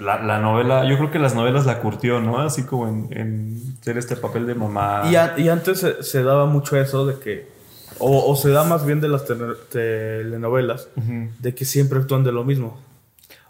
la, 0.00 0.22
la 0.22 0.38
novela. 0.38 0.84
Yo 0.86 0.98
creo 0.98 1.10
que 1.10 1.18
las 1.18 1.34
novelas 1.34 1.64
la 1.64 1.78
curtió, 1.80 2.20
¿no? 2.20 2.38
Así 2.40 2.62
como 2.64 2.88
en, 2.88 3.08
en 3.10 3.76
ser 3.80 3.96
este 3.96 4.16
papel 4.16 4.46
de 4.46 4.54
mamá. 4.54 5.02
Y, 5.10 5.16
a- 5.16 5.34
y 5.38 5.48
antes 5.48 5.80
se, 5.80 6.02
se 6.02 6.22
daba 6.22 6.44
mucho 6.46 6.76
eso 6.78 7.06
de 7.06 7.18
que, 7.18 7.48
o, 7.98 8.30
o 8.30 8.36
se 8.36 8.50
da 8.50 8.64
más 8.64 8.84
bien 8.86 9.00
de 9.00 9.08
las 9.08 9.24
tele- 9.26 9.56
telenovelas, 9.70 10.88
de 10.96 11.54
que 11.54 11.64
siempre 11.64 11.98
actúan 11.98 12.24
de 12.24 12.32
lo 12.32 12.44
mismo. 12.44 12.78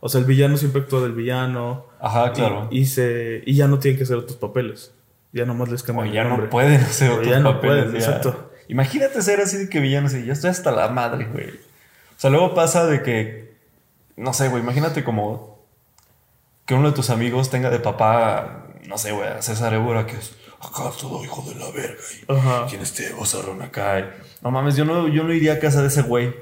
O 0.01 0.09
sea, 0.09 0.21
el 0.21 0.27
villano 0.27 0.57
siempre 0.57 0.83
actúa 0.83 1.01
del 1.03 1.13
villano. 1.13 1.87
Ajá, 2.01 2.33
claro. 2.33 2.69
Y, 2.71 2.81
y 2.81 2.87
se, 2.87 3.43
y 3.47 3.55
ya 3.57 3.67
no 3.67 3.79
tienen 3.79 3.97
que 3.99 4.05
hacer 4.05 4.17
otros 4.17 4.37
papeles. 4.37 4.93
Ya 5.33 5.45
nomás 5.47 5.71
les 5.71 5.83
O 5.83 5.87
cambian 5.87 6.13
ya 6.13 6.23
el 6.23 6.29
no 6.29 6.35
nombre. 6.35 6.49
pueden 6.51 6.81
hacer 6.81 7.11
O 7.11 7.15
otros 7.15 7.29
ya 7.29 7.41
no 7.41 7.55
papeles. 7.55 7.85
pueden, 7.87 8.01
ya. 8.01 8.07
exacto. 8.07 8.51
Imagínate 8.69 9.23
ser 9.23 9.41
así 9.41 9.57
de 9.57 9.69
que 9.69 9.81
villano 9.81 10.07
así, 10.09 10.25
ya 10.25 10.33
estoy 10.33 10.51
hasta 10.51 10.71
la 10.71 10.89
madre, 10.89 11.27
güey. 11.33 11.49
O 11.51 12.19
sea, 12.19 12.31
luego 12.31 12.55
pasa 12.55 12.87
de 12.87 13.03
que, 13.03 13.55
no 14.17 14.33
sé, 14.33 14.49
güey, 14.49 14.63
imagínate 14.63 15.05
como 15.05 15.65
que 16.67 16.75
uno 16.75 16.89
de 16.91 16.95
tus 16.97 17.11
amigos 17.11 17.51
tenga 17.51 17.71
de 17.71 17.79
papá, 17.79 18.67
no 18.87 18.99
sé, 18.99 19.13
güey, 19.13 19.29
a 19.29 19.43
César 19.43 19.73
Évora, 19.75 20.07
que 20.07 20.17
es 20.17 20.35
acá 20.67 20.91
todo 21.01 21.23
hijo 21.25 21.45
de 21.49 21.55
la 21.55 21.71
verga. 21.71 21.97
Y, 22.29 22.33
Ajá. 22.33 22.67
¿Quién 22.69 22.83
este 22.83 23.13
bozarrón 23.13 23.63
acá? 23.63 24.01
Y, 24.01 24.05
no 24.43 24.51
mames, 24.51 24.77
yo 24.77 24.85
no, 24.85 25.09
yo 25.09 25.25
no 25.25 25.33
iría 25.33 25.55
a 25.55 25.59
casa 25.59 25.81
de 25.83 25.89
ese 25.89 26.03
güey. 26.03 26.35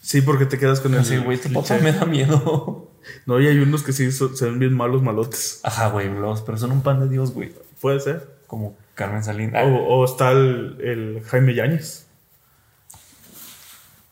Sí, 0.00 0.22
porque 0.22 0.46
te 0.46 0.58
quedas 0.58 0.80
con 0.80 0.94
el. 0.94 1.00
Así, 1.00 1.16
güey, 1.18 1.38
cliché. 1.38 1.54
papá 1.54 1.78
me 1.82 1.92
da 1.92 2.04
miedo. 2.06 2.90
No, 3.26 3.40
y 3.40 3.46
hay 3.46 3.58
unos 3.58 3.82
que 3.82 3.92
sí 3.92 4.10
son- 4.12 4.36
se 4.36 4.46
ven 4.46 4.58
bien 4.58 4.74
malos, 4.74 5.02
malotes. 5.02 5.60
Ajá, 5.62 5.88
güey, 5.88 6.08
los, 6.12 6.42
pero 6.42 6.58
son 6.58 6.72
un 6.72 6.82
pan 6.82 7.00
de 7.00 7.08
Dios, 7.08 7.32
güey. 7.32 7.52
Puede 7.80 8.00
ser. 8.00 8.36
Como 8.46 8.76
Carmen 8.94 9.22
Salinas. 9.24 9.64
O, 9.66 9.68
o 9.68 10.04
está 10.04 10.30
el, 10.32 10.78
el 10.80 11.22
Jaime 11.26 11.54
Yáñez. 11.54 12.06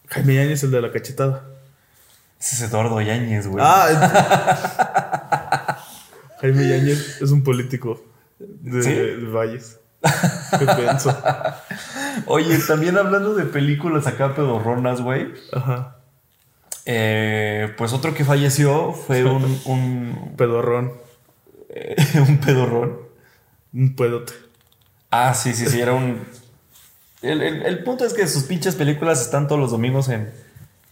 Jaime 0.09 0.35
Yáñez, 0.35 0.62
el 0.64 0.70
de 0.70 0.83
la 0.83 0.92
cachetada. 0.92 1.44
Ese 2.40 2.57
es 2.57 2.62
Eduardo 2.70 3.00
Yáñez, 3.00 3.46
güey. 3.46 3.64
Ah, 3.66 5.79
Jaime 6.40 6.68
Yáñez 6.68 7.22
es 7.22 7.31
un 7.31 7.42
político 7.42 8.03
de, 8.38 8.83
¿Sí? 8.83 8.90
de 8.92 9.16
Valles. 9.31 9.81
Qué 10.59 10.66
pienso. 10.77 11.16
Oye, 12.27 12.59
también 12.66 12.99
hablando 12.99 13.35
de 13.35 13.44
películas 13.44 14.07
acá 14.07 14.35
pedorronas, 14.35 15.01
güey. 15.01 15.33
Ajá. 15.53 15.97
Eh, 16.87 17.73
pues 17.79 17.92
otro 17.92 18.12
que 18.14 18.25
falleció 18.25 18.92
fue 18.92 19.25
un, 19.31 19.61
un, 19.64 20.35
Pedorrón. 20.37 20.92
eh, 21.70 21.97
un 22.29 22.38
pedorrón. 22.38 22.99
Un 23.73 23.97
pedote. 23.97 24.35
Ah, 25.11 25.35
sí, 25.35 25.53
sí, 25.55 25.66
sí, 25.66 25.81
era 25.81 25.92
un... 25.94 26.20
El, 27.23 27.40
el- 27.42 27.62
el 27.62 27.83
punto 27.85 28.05
es 28.05 28.12
que 28.12 28.27
sus 28.27 28.42
pinches 28.44 28.75
películas 28.75 29.23
están 29.23 29.49
todos 29.49 29.61
los 29.61 29.70
domingos 29.70 30.09
en... 30.11 30.31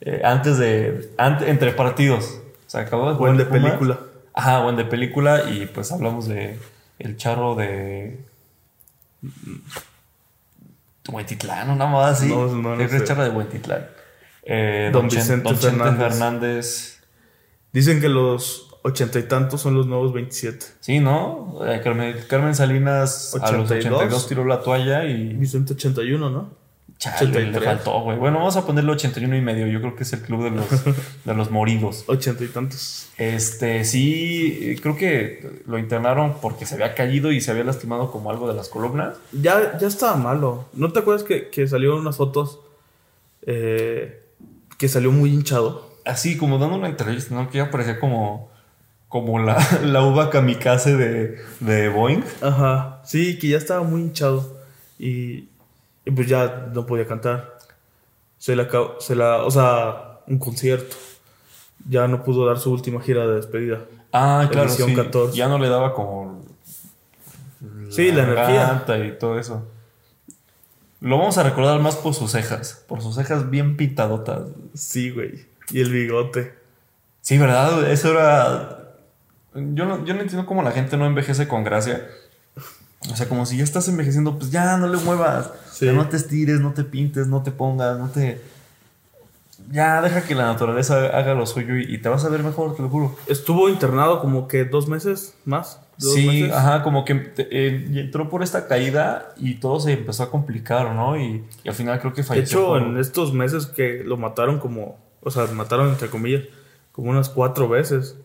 eh, 0.00 0.22
antes 0.24 0.56
de... 0.58 1.10
ante- 1.18 1.50
entre 1.50 1.72
partidos. 1.72 2.40
O 2.66 2.70
sea, 2.70 2.80
acabó 2.82 3.10
de 3.10 3.16
jugar 3.16 3.34
Buen 3.34 3.36
de 3.36 3.44
Pumas. 3.44 3.62
película. 3.64 4.00
Ajá, 4.32 4.60
buen 4.62 4.76
de 4.76 4.84
película 4.86 5.50
y 5.50 5.66
pues 5.66 5.92
hablamos 5.92 6.26
de 6.26 6.58
El 7.02 7.16
Charro 7.16 7.54
de... 7.54 8.20
Huentitlán, 11.08 11.70
una 11.70 11.86
moda 11.86 12.10
así. 12.10 12.28
No, 12.28 12.46
no, 12.46 12.76
no 12.76 12.80
es 12.82 12.90
sé. 12.90 13.04
Charro 13.04 13.24
de 13.24 13.30
Huentitlán. 13.30 13.86
Eh, 14.44 14.90
Don 14.92 15.08
Chen- 15.08 15.18
Vicente 15.20 15.48
Don 15.48 15.56
Fernández. 15.58 16.08
Fernández. 16.12 17.00
Dicen 17.72 18.00
que 18.00 18.08
los 18.08 18.68
ochenta 18.82 19.18
y 19.18 19.24
tantos 19.24 19.60
son 19.60 19.74
los 19.74 19.86
nuevos 19.86 20.12
27. 20.12 20.66
Sí, 20.80 21.00
¿no? 21.00 21.58
Eh, 21.66 21.80
Carmen, 21.82 22.16
Carmen 22.28 22.54
Salinas 22.54 23.34
a 23.40 23.52
los 23.52 23.70
82. 23.70 23.96
82 24.00 24.28
tiró 24.28 24.44
la 24.44 24.60
toalla 24.60 25.04
y... 25.04 25.34
Vicente 25.34 25.72
81, 25.74 26.30
¿no? 26.30 26.50
Chale, 27.02 27.32
le 27.32 27.58
83. 27.58 27.64
faltó, 27.64 28.00
güey. 28.02 28.16
Bueno, 28.16 28.38
vamos 28.38 28.56
a 28.56 28.64
ponerle 28.64 28.92
81 28.92 29.36
y 29.36 29.40
medio. 29.40 29.66
Yo 29.66 29.80
creo 29.80 29.96
que 29.96 30.04
es 30.04 30.12
el 30.12 30.20
club 30.20 30.44
de 30.44 30.50
los, 30.52 30.68
de 31.24 31.34
los 31.34 31.50
moridos. 31.50 32.04
Ochenta 32.06 32.44
y 32.44 32.46
tantos. 32.46 33.08
Este, 33.18 33.84
sí, 33.84 34.76
creo 34.80 34.96
que 34.96 35.62
lo 35.66 35.78
internaron 35.78 36.36
porque 36.40 36.64
se 36.64 36.74
había 36.76 36.94
caído 36.94 37.32
y 37.32 37.40
se 37.40 37.50
había 37.50 37.64
lastimado 37.64 38.12
como 38.12 38.30
algo 38.30 38.46
de 38.46 38.54
las 38.54 38.68
columnas. 38.68 39.16
Ya, 39.32 39.76
ya 39.80 39.88
estaba 39.88 40.14
malo. 40.14 40.66
¿No 40.74 40.92
te 40.92 41.00
acuerdas 41.00 41.24
que, 41.24 41.48
que 41.48 41.66
salieron 41.66 41.98
unas 41.98 42.16
fotos 42.16 42.60
eh, 43.46 44.22
que 44.78 44.86
salió 44.88 45.10
muy 45.10 45.30
hinchado? 45.30 45.90
Así, 46.04 46.36
como 46.36 46.58
dando 46.58 46.76
una 46.76 46.88
entrevista, 46.88 47.34
¿no? 47.34 47.50
Que 47.50 47.58
ya 47.58 47.72
parecía 47.72 47.98
como, 47.98 48.48
como 49.08 49.40
la, 49.40 49.58
la 49.84 50.04
uva 50.04 50.30
kamikaze 50.30 50.96
de, 50.96 51.40
de 51.58 51.88
Boeing. 51.88 52.22
Ajá. 52.40 53.02
Sí, 53.04 53.40
que 53.40 53.48
ya 53.48 53.58
estaba 53.58 53.82
muy 53.82 54.02
hinchado. 54.02 54.62
Y, 55.00 55.48
y 56.04 56.10
pues 56.10 56.28
ya 56.28 56.70
no 56.72 56.86
podía 56.86 57.06
cantar. 57.06 57.56
Se 58.38 58.56
la, 58.56 58.68
se 58.98 59.14
la, 59.14 59.44
o 59.44 59.50
sea, 59.50 60.20
un 60.26 60.38
concierto. 60.38 60.96
Ya 61.88 62.06
no 62.08 62.22
pudo 62.22 62.46
dar 62.46 62.58
su 62.58 62.72
última 62.72 63.00
gira 63.00 63.26
de 63.26 63.36
despedida. 63.36 63.84
Ah, 64.12 64.48
claro, 64.50 64.68
sí. 64.68 64.94
14. 64.94 65.36
Ya 65.36 65.48
no 65.48 65.58
le 65.58 65.68
daba 65.68 65.94
como... 65.94 66.44
Sí, 67.90 68.10
la 68.10 68.24
energía. 68.24 68.84
y 69.06 69.18
todo 69.18 69.38
eso. 69.38 69.66
Lo 71.00 71.18
vamos 71.18 71.36
a 71.38 71.42
recordar 71.42 71.80
más 71.80 71.96
por 71.96 72.14
sus 72.14 72.32
cejas. 72.32 72.84
Por 72.86 73.02
sus 73.02 73.16
cejas 73.16 73.50
bien 73.50 73.76
pintadotas. 73.76 74.42
Sí, 74.74 75.10
güey. 75.10 75.46
Y 75.70 75.80
el 75.80 75.90
bigote. 75.90 76.54
Sí, 77.20 77.38
¿verdad? 77.38 77.90
Eso 77.90 78.10
era... 78.10 78.94
Yo 79.54 79.84
no, 79.84 80.04
yo 80.04 80.14
no 80.14 80.22
entiendo 80.22 80.46
cómo 80.46 80.62
la 80.62 80.72
gente 80.72 80.96
no 80.96 81.06
envejece 81.06 81.46
con 81.46 81.64
gracia. 81.64 82.08
O 83.10 83.16
sea, 83.16 83.28
como 83.28 83.46
si 83.46 83.56
ya 83.56 83.64
estás 83.64 83.88
envejeciendo, 83.88 84.38
pues 84.38 84.50
ya 84.50 84.76
no 84.76 84.86
le 84.86 84.96
muevas. 84.98 85.50
Sí. 85.72 85.86
Ya 85.86 85.92
no 85.92 86.08
te 86.08 86.16
estires, 86.16 86.60
no 86.60 86.72
te 86.72 86.84
pintes, 86.84 87.26
no 87.26 87.42
te 87.42 87.50
pongas, 87.50 87.98
no 87.98 88.08
te... 88.08 88.40
Ya, 89.70 90.02
deja 90.02 90.22
que 90.22 90.34
la 90.34 90.44
naturaleza 90.46 91.06
haga 91.16 91.34
lo 91.34 91.46
suyo 91.46 91.76
y, 91.76 91.94
y 91.94 91.98
te 91.98 92.08
vas 92.08 92.24
a 92.24 92.28
ver 92.28 92.42
mejor, 92.42 92.74
te 92.76 92.82
lo 92.82 92.88
juro. 92.88 93.16
Estuvo 93.26 93.68
internado 93.68 94.20
como 94.20 94.48
que 94.48 94.64
dos 94.64 94.88
meses 94.88 95.34
más. 95.44 95.78
¿Dos 95.98 96.14
Sí, 96.14 96.26
meses? 96.26 96.52
ajá, 96.52 96.82
como 96.82 97.04
que 97.04 97.32
eh, 97.38 97.86
entró 97.94 98.28
por 98.28 98.42
esta 98.42 98.66
caída 98.66 99.32
y 99.36 99.54
todo 99.54 99.78
se 99.78 99.92
empezó 99.92 100.24
a 100.24 100.30
complicar, 100.30 100.92
¿no? 100.94 101.16
Y, 101.16 101.44
y 101.64 101.68
al 101.68 101.74
final 101.74 102.00
creo 102.00 102.12
que 102.12 102.22
De 102.22 102.26
falleció. 102.28 102.58
hecho, 102.58 102.68
por- 102.68 102.82
en 102.82 102.98
estos 102.98 103.32
meses 103.32 103.66
que 103.66 104.02
lo 104.04 104.16
mataron 104.16 104.58
como, 104.58 104.98
o 105.22 105.30
sea, 105.30 105.46
mataron 105.46 105.90
entre 105.90 106.08
comillas, 106.10 106.42
como 106.90 107.10
unas 107.10 107.28
cuatro 107.28 107.68
veces. 107.68 108.16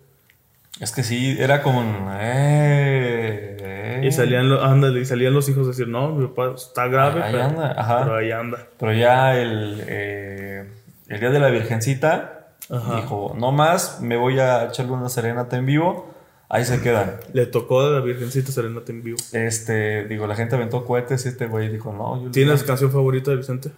Es 0.80 0.92
que 0.92 1.04
sí, 1.04 1.36
era 1.40 1.62
como... 1.62 1.84
eh. 2.20 3.57
Y 4.04 4.12
salían, 4.12 4.50
lo- 4.50 4.64
ándale, 4.64 5.00
y 5.02 5.06
salían 5.06 5.34
los 5.34 5.48
hijos 5.50 5.66
a 5.66 5.70
decir, 5.70 5.88
no, 5.88 6.10
mi 6.12 6.28
papá 6.28 6.54
está 6.56 6.88
grave, 6.88 7.22
Ahí 7.24 7.32
pero, 7.34 7.44
anda, 7.46 7.72
ajá. 7.78 8.00
pero 8.04 8.16
ahí 8.18 8.32
anda. 8.32 8.68
Pero 8.80 8.94
ya 8.94 9.36
el, 9.38 9.84
eh, 9.88 10.70
el 11.08 11.20
día 11.20 11.30
de 11.30 11.40
la 11.40 11.50
Virgencita 11.50 12.48
Ajá. 12.70 12.96
dijo, 12.98 13.34
no 13.38 13.52
más, 13.52 14.02
me 14.02 14.18
voy 14.18 14.40
a 14.40 14.66
echarle 14.66 14.92
una 14.94 15.10
serenata 15.10 15.58
en 15.58 15.66
vivo. 15.66 16.14
Ahí 16.50 16.64
se 16.64 16.82
quedan. 16.82 17.18
Le 17.34 17.46
tocó 17.46 17.82
a 17.82 17.90
la 17.90 18.00
Virgencita 18.00 18.54
Serenata 18.54 18.90
en 18.94 19.04
vivo. 19.04 19.18
Este, 19.34 20.06
digo, 20.06 20.28
la 20.28 20.36
gente 20.36 20.56
aventó 20.56 20.86
cohetes 20.86 21.26
y 21.26 21.30
este 21.30 21.46
güey 21.48 21.68
dijo, 21.68 21.92
no, 21.92 22.24
yo... 22.24 22.32
¿Tienes 22.32 22.64
canción 22.64 22.90
favorita 22.90 23.32
de 23.32 23.38
Vicente? 23.38 23.70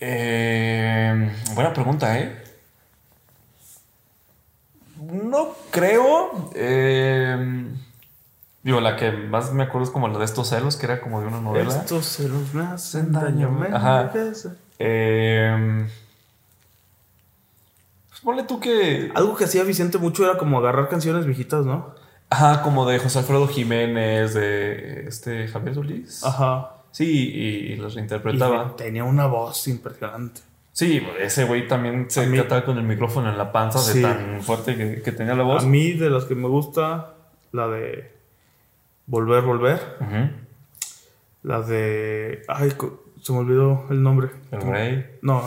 Eh, 0.00 1.30
buena 1.54 1.72
pregunta, 1.74 2.18
¿eh? 2.18 2.34
No 5.00 5.54
creo. 5.70 6.50
eh, 6.54 7.66
digo, 8.66 8.80
la 8.80 8.96
que 8.96 9.12
más 9.12 9.52
me 9.52 9.62
acuerdo 9.62 9.84
es 9.86 9.90
como 9.90 10.08
la 10.08 10.18
de 10.18 10.24
estos 10.24 10.48
celos, 10.48 10.76
que 10.76 10.86
era 10.86 11.00
como 11.00 11.20
de 11.20 11.28
una 11.28 11.40
novela. 11.40 11.70
Estos 11.70 12.04
celos 12.04 12.52
me 12.52 12.64
hacen 12.64 13.12
daño, 13.12 13.50
me 13.50 13.68
ajá. 13.68 14.12
Eh, 14.78 15.86
pues 18.08 18.20
ponle 18.22 18.42
tú 18.44 18.58
que... 18.60 19.10
Algo 19.14 19.36
que 19.36 19.44
hacía 19.44 19.62
Vicente 19.62 19.98
mucho 19.98 20.24
era 20.24 20.38
como 20.38 20.58
agarrar 20.58 20.88
canciones 20.88 21.26
viejitas, 21.26 21.64
¿no? 21.64 21.94
Ajá, 22.30 22.62
como 22.62 22.86
de 22.88 22.98
José 22.98 23.20
Alfredo 23.20 23.46
Jiménez, 23.46 24.34
de 24.34 25.06
este 25.06 25.46
Javier 25.48 25.74
Solís. 25.74 26.24
Ajá. 26.24 26.72
Sí, 26.90 27.30
y, 27.32 27.72
y 27.72 27.76
los 27.76 27.94
reinterpretaba. 27.94 28.72
Y 28.72 28.76
tenía 28.76 29.04
una 29.04 29.26
voz 29.26 29.68
impresionante. 29.68 30.40
Sí, 30.72 31.00
ese 31.20 31.44
güey 31.44 31.68
también 31.68 32.06
se 32.10 32.22
A 32.24 32.30
trataba 32.32 32.64
con 32.64 32.78
el 32.78 32.84
micrófono 32.84 33.30
en 33.30 33.38
la 33.38 33.52
panza 33.52 33.78
Sí. 33.78 33.98
de 34.00 34.02
tan 34.02 34.42
fuerte 34.42 34.76
que, 34.76 35.02
que 35.02 35.12
tenía 35.12 35.34
la 35.34 35.42
A 35.42 35.46
voz. 35.46 35.64
mí, 35.64 35.92
de 35.92 36.10
las 36.10 36.24
que 36.24 36.34
me 36.34 36.48
gusta, 36.48 37.14
la 37.52 37.68
de 37.68 38.15
Volver, 39.06 39.42
Volver. 39.42 39.80
Ujú. 40.00 40.30
La 41.42 41.62
de. 41.62 42.42
Ay, 42.48 42.72
se 43.22 43.32
me 43.32 43.38
olvidó 43.38 43.86
el 43.90 44.02
nombre. 44.02 44.30
El 44.50 44.62
rey. 44.62 45.18
No, 45.22 45.42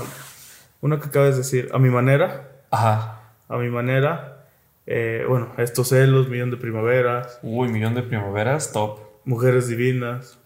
una 0.81 0.99
que 0.99 1.07
acabas 1.07 1.31
de 1.31 1.37
decir. 1.39 1.69
A 1.73 1.79
mi 1.79 1.89
manera. 1.89 2.49
Ajá. 2.71 3.21
A 3.49 3.57
mi 3.57 3.69
manera. 3.69 4.45
eh, 4.87 5.25
bueno, 5.27 5.49
estos 5.57 5.89
celos, 5.89 6.29
millón 6.29 6.51
de 6.51 6.57
primaveras. 6.57 7.39
Uy, 7.43 7.67
millón 7.69 7.95
de 7.95 8.01
primaveras, 8.03 8.71
top. 8.71 8.99
Mujeres 9.25 9.67
divinas. 9.67 10.39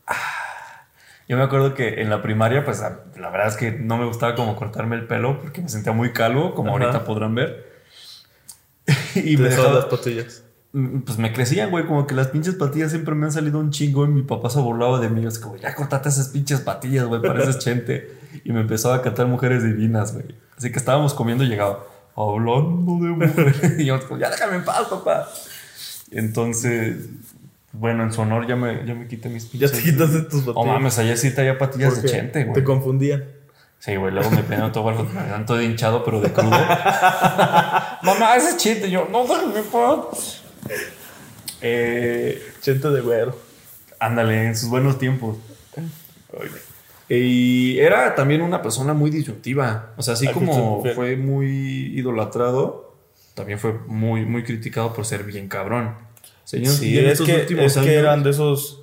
Yo 1.30 1.38
me 1.38 1.44
acuerdo 1.44 1.74
que 1.74 2.02
en 2.02 2.10
la 2.10 2.22
primaria, 2.22 2.66
pues 2.66 2.82
la, 2.82 3.00
la 3.18 3.30
verdad 3.30 3.48
es 3.48 3.56
que 3.56 3.72
no 3.72 3.96
me 3.98 4.06
gustaba 4.06 4.36
como 4.36 4.58
cortarme 4.58 4.98
el 4.98 5.08
pelo 5.08 5.40
porque 5.40 5.62
me 5.62 5.70
sentía 5.70 5.94
muy 5.94 6.12
calvo, 6.12 6.54
como 6.54 6.76
Ajá. 6.76 6.86
ahorita 6.86 7.06
podrán 7.06 7.34
ver. 7.36 7.72
y 9.16 9.38
me 9.38 9.48
dejaba- 9.50 9.74
las 9.74 9.86
patillas. 9.86 10.43
Pues 11.06 11.20
me 11.20 11.32
crecían, 11.32 11.70
güey, 11.70 11.86
como 11.86 12.08
que 12.08 12.16
las 12.16 12.30
pinches 12.30 12.56
patillas 12.56 12.90
siempre 12.90 13.14
me 13.14 13.28
han 13.28 13.32
salido 13.32 13.60
un 13.60 13.70
chingo 13.70 14.06
y 14.06 14.08
mi 14.08 14.24
papá 14.24 14.50
se 14.50 14.60
burlaba 14.60 15.00
de 15.00 15.08
mí. 15.08 15.24
Es 15.24 15.38
como, 15.38 15.56
ya 15.56 15.76
cortate 15.76 16.10
esas 16.10 16.30
pinches 16.30 16.62
patillas, 16.62 17.06
güey, 17.06 17.22
pareces 17.22 17.60
chente. 17.64 18.12
Y 18.44 18.52
me 18.52 18.62
empezaba 18.62 18.96
a 18.96 19.02
cantar 19.04 19.28
mujeres 19.28 19.64
divinas, 19.64 20.14
güey. 20.14 20.26
Así 20.58 20.72
que 20.72 20.80
estábamos 20.80 21.14
comiendo 21.14 21.44
y 21.44 21.48
llegaba, 21.48 21.84
hablando 22.16 22.98
de 23.06 23.10
mujeres. 23.12 23.74
y 23.80 23.86
yo, 23.86 24.00
ya 24.18 24.32
déjame 24.32 24.56
en 24.56 24.66
paz, 24.66 24.88
papá. 24.90 25.30
Entonces, 26.10 27.06
bueno, 27.72 28.04
en 28.04 28.12
su 28.12 28.22
honor 28.22 28.48
ya 28.48 28.56
me, 28.56 28.84
ya 28.86 28.96
me 28.96 29.08
quité 29.08 29.30
mis 29.30 29.44
Ya 29.52 29.52
pinches. 29.52 29.72
te 29.74 29.84
quitaste 29.84 30.22
tus 30.22 30.40
patillas. 30.42 30.56
Oh 30.56 30.66
mames, 30.66 30.98
allá 30.98 31.16
sí 31.18 31.30
traía 31.36 31.60
patillas 31.60 32.02
de 32.02 32.10
chente, 32.10 32.44
Te 32.46 32.50
güey. 32.50 32.64
confundían. 32.64 33.24
Sí, 33.78 33.96
güey, 33.96 34.12
luego 34.14 34.32
me 34.32 34.42
peinan 34.44 34.72
todo 34.72 34.90
me 34.92 35.30
dan 35.30 35.46
todo 35.46 35.62
hinchado, 35.62 36.04
pero 36.06 36.20
de 36.22 36.32
crudo. 36.32 36.50
Mamá, 38.02 38.36
ese 38.38 38.50
es 38.52 38.58
chente. 38.58 38.90
Yo, 38.90 39.08
no, 39.12 39.24
déjame 39.28 39.60
en 39.60 39.66
paz. 39.66 40.43
Eh, 41.62 42.42
Chente 42.62 42.90
de 42.90 43.02
güero. 43.02 43.38
Ándale, 44.00 44.46
en 44.48 44.56
sus 44.58 44.70
buenos 44.70 44.98
tiempos. 45.00 45.38
Y 47.10 47.78
era 47.80 48.16
también 48.16 48.42
una 48.42 48.62
persona 48.62 48.94
muy 48.94 49.12
disyuntiva. 49.12 49.94
O 49.98 50.02
sea, 50.02 50.16
así 50.16 50.26
¿A 50.28 50.30
qué 50.30 50.34
como 50.34 50.78
refieres? 50.78 50.96
fue 50.96 51.16
muy 51.16 51.94
idolatrado, 51.98 52.96
también 53.34 53.60
fue 53.60 53.74
muy, 53.88 54.26
muy 54.26 54.44
criticado 54.44 54.94
por 54.94 55.06
ser 55.06 55.24
bien 55.24 55.48
cabrón. 55.48 55.96
Señor, 56.44 56.74
Sí, 56.74 56.98
es 56.98 57.22
que, 57.22 57.34
últimos 57.36 57.66
es 57.66 57.74
que 57.74 57.80
años- 57.80 57.92
eran 57.92 58.24
de 58.24 58.30
esos 58.32 58.82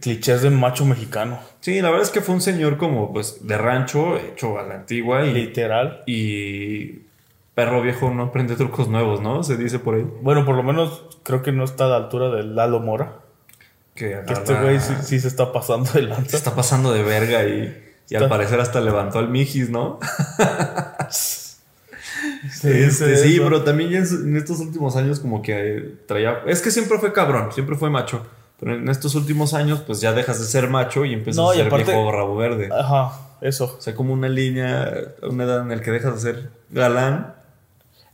clichés 0.00 0.42
de 0.42 0.50
macho 0.50 0.84
mexicano. 0.84 1.38
Sí, 1.60 1.80
la 1.80 1.90
verdad 1.90 2.06
es 2.06 2.10
que 2.10 2.20
fue 2.20 2.34
un 2.34 2.40
señor 2.40 2.78
como 2.78 3.12
pues 3.12 3.46
de 3.46 3.58
rancho, 3.58 4.16
hecho 4.18 4.58
a 4.58 4.62
la 4.62 4.74
antigua 4.76 5.24
y, 5.26 5.32
Literal. 5.34 6.02
y 6.06 7.02
perro 7.54 7.82
viejo 7.82 8.10
no 8.10 8.24
aprende 8.24 8.56
trucos 8.56 8.88
nuevos, 8.88 9.20
¿no? 9.20 9.42
Se 9.42 9.56
dice 9.56 9.78
por 9.78 9.94
ahí. 9.96 10.06
Bueno, 10.22 10.44
por 10.44 10.56
lo 10.56 10.62
menos 10.62 11.04
creo 11.22 11.42
que 11.42 11.52
no 11.52 11.64
está 11.64 11.84
a 11.84 11.88
la 11.88 11.96
altura 11.96 12.30
del 12.30 12.54
Lalo 12.56 12.80
Mora. 12.80 13.16
Que, 13.94 14.20
Que 14.26 14.32
este 14.32 14.54
güey 14.54 14.80
sí, 14.80 14.94
sí 15.02 15.20
se 15.20 15.28
está 15.28 15.52
pasando 15.52 15.90
de 15.92 16.14
se 16.26 16.36
está 16.36 16.54
pasando 16.54 16.92
de 16.94 17.02
verga 17.02 17.44
y, 17.44 17.94
y 18.08 18.14
al 18.16 18.28
parecer 18.28 18.58
hasta 18.58 18.80
levantó 18.80 19.18
al 19.18 19.28
Mijis, 19.28 19.68
¿no? 19.70 19.98
Sí, 22.50 22.68
Este, 22.68 23.16
sí, 23.16 23.28
sí, 23.34 23.40
pero 23.40 23.62
también 23.62 23.94
en, 23.94 24.36
estos 24.36 24.60
últimos 24.60 24.96
años 24.96 25.20
como 25.20 25.42
que 25.42 25.94
traía... 26.06 26.42
Es 26.46 26.60
que 26.60 26.70
siempre 26.70 26.98
fue 26.98 27.12
cabrón, 27.12 27.52
siempre 27.52 27.76
fue 27.76 27.90
macho. 27.90 28.26
Pero 28.60 28.74
en 28.76 28.88
estos 28.88 29.14
últimos 29.14 29.54
años 29.54 29.80
pues 29.80 30.00
ya 30.00 30.12
dejas 30.12 30.38
de 30.40 30.46
ser 30.46 30.68
macho 30.68 31.04
y 31.04 31.12
empiezas 31.14 31.42
No, 31.42 31.50
a 31.50 31.54
ser 31.54 31.66
aparte- 31.66 31.92
viejo 31.92 32.12
rabo 32.12 32.36
verde. 32.36 32.68
Ajá, 32.72 33.12
eso. 33.40 33.76
O 33.76 33.80
sea, 33.80 33.94
como 33.94 34.12
una 34.12 34.28
línea, 34.28 34.92
una 35.22 35.44
edad 35.44 35.62
en 35.62 35.68
la 35.68 35.80
que 35.80 35.90
dejas 35.90 36.22
de 36.22 36.32
ser 36.32 36.50
galán. 36.70 37.34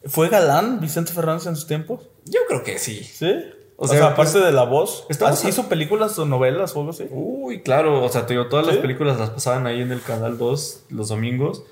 ¿Fue 0.06 0.28
galán 0.28 0.80
Vicente 0.80 1.12
Fernández 1.12 1.46
en 1.46 1.56
sus 1.56 1.66
tiempos? 1.66 2.00
Yo 2.24 2.40
creo 2.48 2.62
que 2.62 2.78
sí. 2.78 3.02
Sí. 3.04 3.32
O, 3.76 3.84
O 3.84 3.88
sea, 3.88 3.98
sea, 3.98 4.06
aparte 4.08 4.32
pues, 4.32 4.44
de 4.44 4.52
la 4.52 4.64
voz, 4.64 5.06
estamos 5.08 5.44
a- 5.44 5.48
¿hizo 5.48 5.68
películas 5.68 6.18
o 6.18 6.24
novelas 6.26 6.74
o 6.74 6.80
algo 6.80 6.90
así? 6.90 7.06
Uy, 7.10 7.62
claro, 7.62 8.02
o 8.04 8.08
sea, 8.08 8.26
te 8.26 8.34
digo, 8.34 8.46
todas 8.48 8.66
las 8.66 8.76
películas 8.78 9.18
las 9.18 9.30
pasaban 9.30 9.66
ahí 9.66 9.80
en 9.80 9.92
el 9.92 10.02
canal 10.02 10.36
2 10.38 10.84
los 10.90 11.08
domingos. 11.08 11.62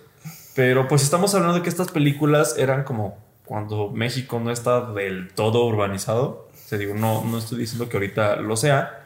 Pero 0.55 0.87
pues 0.89 1.03
estamos 1.03 1.35
hablando 1.35 1.57
de 1.57 1.62
que 1.62 1.69
estas 1.69 1.91
películas 1.91 2.57
eran 2.59 2.85
como 2.85 3.19
cuando 3.45 3.91
México 3.91 4.41
no 4.41 4.51
está 4.51 4.81
del 4.93 5.33
todo 5.35 5.65
urbanizado. 5.67 6.49
O 6.55 6.69
sea, 6.69 6.79
digo, 6.79 6.95
no, 6.95 7.25
no 7.25 7.39
estoy 7.39 7.59
diciendo 7.59 7.89
que 7.89 7.97
ahorita 7.97 8.37
lo 8.37 8.57
sea. 8.57 9.03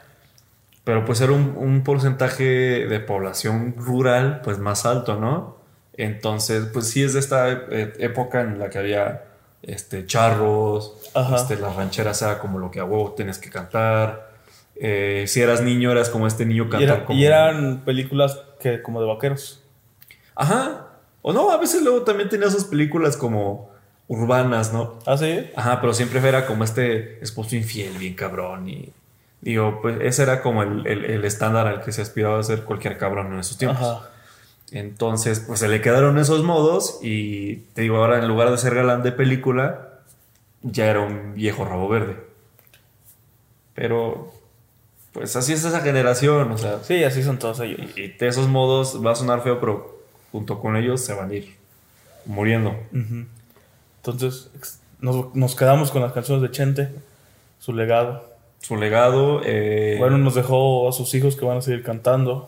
Pero 0.83 1.03
pues 1.05 1.21
era 1.21 1.31
un, 1.33 1.53
un 1.57 1.83
porcentaje 1.83 2.43
de 2.43 2.99
población 2.99 3.75
rural 3.77 4.41
pues 4.43 4.57
más 4.59 4.85
alto, 4.85 5.15
¿no? 5.15 5.57
Entonces, 5.97 6.65
pues 6.73 6.87
sí 6.89 7.03
es 7.03 7.13
de 7.13 7.19
esta 7.19 7.51
eh, 7.51 7.93
época 7.99 8.41
en 8.41 8.59
la 8.59 8.69
que 8.69 8.77
había 8.79 9.25
este, 9.61 10.05
charros, 10.05 10.95
este, 11.35 11.57
las 11.57 11.75
rancheras 11.75 12.21
era 12.21 12.39
como 12.39 12.59
lo 12.59 12.71
que 12.71 12.79
a 12.79 12.85
huevo 12.85 13.13
tienes 13.13 13.37
que 13.37 13.49
cantar. 13.49 14.31
Eh, 14.75 15.25
si 15.27 15.41
eras 15.41 15.61
niño, 15.61 15.91
eras 15.91 16.09
como 16.09 16.25
este 16.27 16.45
niño 16.45 16.63
Y, 16.65 16.69
cantar 16.69 16.97
era- 16.97 17.05
como... 17.05 17.19
y 17.19 17.25
eran 17.25 17.81
películas 17.85 18.39
que 18.59 18.81
como 18.81 19.01
de 19.01 19.07
vaqueros. 19.07 19.61
Ajá. 20.35 20.87
O 21.21 21.33
no, 21.33 21.51
a 21.51 21.57
veces 21.57 21.83
luego 21.83 22.01
también 22.03 22.29
tenía 22.29 22.49
sus 22.49 22.63
películas 22.63 23.15
como 23.15 23.69
urbanas, 24.07 24.73
¿no? 24.73 24.97
¿Ah, 25.05 25.17
sí? 25.17 25.51
Ajá, 25.55 25.79
pero 25.81 25.93
siempre 25.93 26.19
era 26.27 26.45
como 26.47 26.63
este 26.63 27.21
esposo 27.23 27.55
infiel, 27.55 27.97
bien 27.97 28.15
cabrón. 28.15 28.67
Y 28.67 28.91
digo, 29.41 29.79
pues 29.81 29.97
ese 30.01 30.23
era 30.23 30.41
como 30.41 30.63
el, 30.63 30.87
el- 30.87 31.05
el 31.05 31.25
estándar 31.25 31.67
al 31.67 31.81
que 31.83 31.91
se 31.91 32.01
aspiraba 32.01 32.39
a 32.39 32.43
ser 32.43 32.63
cualquier 32.63 32.97
cabrón 32.97 33.31
en 33.33 33.39
esos 33.39 33.57
tiempos. 33.57 33.81
Ajá. 33.85 34.09
Entonces, 34.71 35.41
pues 35.45 35.59
se 35.59 35.67
le 35.67 35.81
quedaron 35.81 36.17
esos 36.17 36.43
modos 36.43 36.99
y 37.01 37.57
te 37.73 37.81
digo, 37.81 37.97
ahora 37.97 38.19
en 38.19 38.27
lugar 38.27 38.49
de 38.51 38.57
ser 38.57 38.73
galán 38.73 39.03
de 39.03 39.11
película, 39.11 39.99
ya 40.61 40.85
era 40.89 41.01
un 41.01 41.33
viejo 41.33 41.65
rabo 41.65 41.89
verde. 41.89 42.15
Pero, 43.73 44.31
pues 45.13 45.35
así 45.35 45.53
es 45.53 45.63
esa 45.65 45.81
generación, 45.81 46.51
o 46.51 46.57
sea, 46.57 46.79
Sí, 46.83 47.03
así 47.03 47.23
son 47.23 47.37
todos 47.39 47.59
ellos. 47.59 47.79
y 47.97 48.07
de 48.09 48.27
esos 48.27 48.47
modos 48.47 49.01
va 49.05 49.11
a 49.11 49.15
sonar 49.15 49.41
feo, 49.43 49.59
pero 49.59 49.99
junto 50.31 50.59
con 50.59 50.75
ellos 50.77 51.01
se 51.01 51.13
van 51.13 51.31
a 51.31 51.33
ir 51.35 51.55
muriendo. 52.25 52.75
Entonces, 53.97 54.49
nos, 54.99 55.35
nos 55.35 55.55
quedamos 55.55 55.91
con 55.91 56.01
las 56.01 56.13
canciones 56.13 56.41
de 56.43 56.51
Chente, 56.51 56.89
su 57.59 57.73
legado. 57.73 58.29
Su 58.59 58.75
legado, 58.77 59.41
eh, 59.43 59.95
Bueno, 59.99 60.17
nos 60.17 60.35
dejó 60.35 60.87
a 60.87 60.91
sus 60.91 61.13
hijos 61.15 61.35
que 61.35 61.43
van 61.45 61.57
a 61.57 61.61
seguir 61.61 61.83
cantando. 61.83 62.47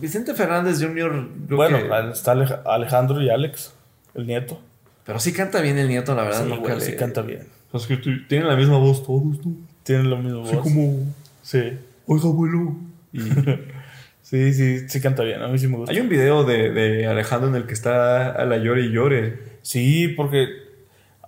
Vicente 0.00 0.34
Fernández 0.34 0.80
Jr., 0.82 1.28
bueno, 1.48 1.78
que- 1.78 2.10
está 2.12 2.34
Alej- 2.34 2.60
Alejandro 2.66 3.20
y 3.22 3.30
Alex, 3.30 3.74
el 4.14 4.26
nieto. 4.26 4.60
pero 5.04 5.18
sí 5.20 5.32
canta 5.32 5.60
bien 5.60 5.78
el 5.78 5.88
nieto, 5.88 6.14
la 6.14 6.22
verdad. 6.24 6.44
Sí, 6.44 6.48
nunca 6.50 6.74
le- 6.74 6.80
sí 6.80 6.96
canta 6.96 7.22
bien. 7.22 7.46
Es 7.72 7.86
que 7.86 7.96
t- 7.96 8.22
tienen 8.28 8.48
la 8.48 8.56
misma 8.56 8.78
voz 8.78 9.02
todos, 9.04 9.44
¿no? 9.44 9.52
Tienen 9.82 10.08
lo 10.10 10.16
mismo 10.18 10.44
Así 10.44 10.54
voz. 10.56 10.62
como, 10.64 11.14
Sí. 11.42 11.72
oiga, 12.06 12.24
abuelo. 12.28 12.76
Y 13.12 13.20
Sí, 14.22 14.52
sí, 14.54 14.88
sí 14.88 15.00
canta 15.00 15.22
bien. 15.22 15.40
A 15.40 15.46
mí 15.46 15.56
sí 15.56 15.68
me 15.68 15.76
gusta. 15.76 15.92
hay 15.92 16.00
un 16.00 16.08
video 16.08 16.42
de, 16.42 16.70
de 16.72 17.06
Alejandro 17.06 17.48
en 17.48 17.54
el 17.54 17.66
que 17.66 17.74
está 17.74 18.32
a 18.32 18.44
la 18.44 18.56
llore 18.56 18.82
y 18.82 18.90
llore. 18.90 19.38
Sí, 19.62 20.08
porque 20.08 20.48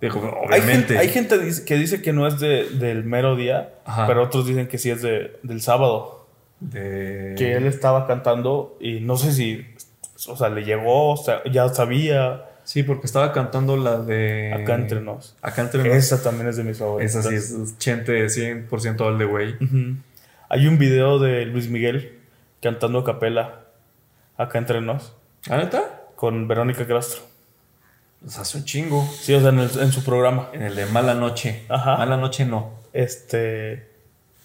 Digo, 0.01 0.19
hay 0.49 0.59
obviamente. 0.59 0.95
gente, 0.95 0.97
hay 0.97 1.07
gente 1.09 1.63
que 1.65 1.75
dice 1.75 2.01
que 2.01 2.11
no 2.11 2.27
es 2.27 2.39
de- 2.41 2.69
del 2.69 3.05
mero 3.05 3.37
día, 3.37 3.69
Ajá. 3.85 4.05
pero 4.05 4.23
otros 4.23 4.45
dicen 4.47 4.67
que 4.67 4.77
sí 4.77 4.89
es 4.89 5.01
de, 5.01 5.37
del 5.43 5.61
sábado. 5.61 6.18
De- 6.59 7.35
Que 7.37 7.53
él 7.53 7.65
estaba 7.65 8.05
cantando 8.07 8.77
y 8.79 8.99
no 8.99 9.17
sé 9.17 9.31
si, 9.31 9.65
o 10.27 10.35
sea, 10.35 10.49
le 10.49 10.63
llegó, 10.63 11.11
o 11.11 11.17
sea, 11.17 11.41
ya 11.51 11.69
sabía. 11.69 12.45
Sí, 12.63 12.83
porque 12.83 13.07
estaba 13.07 13.31
cantando 13.33 13.77
la 13.77 13.97
de. 13.97 14.53
Acá 14.53 14.75
entre 14.75 15.01
nos. 15.01 15.35
Acá 15.41 15.61
entre 15.63 15.83
nos. 15.83 15.95
Esa 15.95 16.21
también 16.21 16.47
es 16.49 16.57
de 16.57 16.63
mis 16.63 16.77
favoritas. 16.77 17.15
Esa 17.15 17.29
sí 17.29 17.35
es 17.35 17.77
chente 17.79 18.25
100% 18.29 19.01
all 19.01 19.17
the 19.17 19.25
way. 19.25 19.55
Hay 20.49 20.67
un 20.67 20.77
video 20.77 21.17
de 21.19 21.45
Luis 21.45 21.69
Miguel 21.69 22.19
cantando 22.61 22.99
a 22.99 23.03
capela 23.05 23.61
acá 24.37 24.57
entre 24.59 24.81
nos 24.81 25.13
¿La 25.47 25.57
neta? 25.57 26.01
con 26.15 26.47
Verónica 26.47 26.85
Castro. 26.85 27.21
Hace 28.27 28.57
un 28.57 28.65
chingo. 28.65 29.07
Sí, 29.19 29.33
o 29.33 29.39
sea, 29.41 29.49
en, 29.49 29.59
el- 29.59 29.79
en 29.79 29.91
su 29.91 30.03
programa. 30.03 30.49
En 30.53 30.61
el 30.61 30.75
de 30.75 30.85
Mala 30.87 31.13
Noche. 31.15 31.63
Ajá. 31.69 31.97
Mala 31.97 32.17
Noche 32.17 32.45
no. 32.45 32.73
Este. 32.93 33.88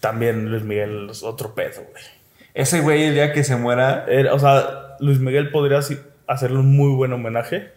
También 0.05 0.51
Luis 0.51 0.63
Miguel 0.63 1.07
es 1.09 1.23
otro 1.23 1.55
pedo, 1.55 1.81
güey. 1.91 2.03
Ese 2.53 2.81
güey, 2.81 3.05
el 3.05 3.15
día 3.15 3.33
que 3.33 3.43
se 3.43 3.55
muera, 3.55 4.05
Era- 4.07 4.35
o 4.35 4.39
sea, 4.39 4.95
Luis 4.99 5.19
Miguel 5.19 5.49
podría 5.49 5.79
hacerle 6.27 6.59
un 6.59 6.75
muy 6.75 6.93
buen 6.93 7.11
homenaje 7.11 7.71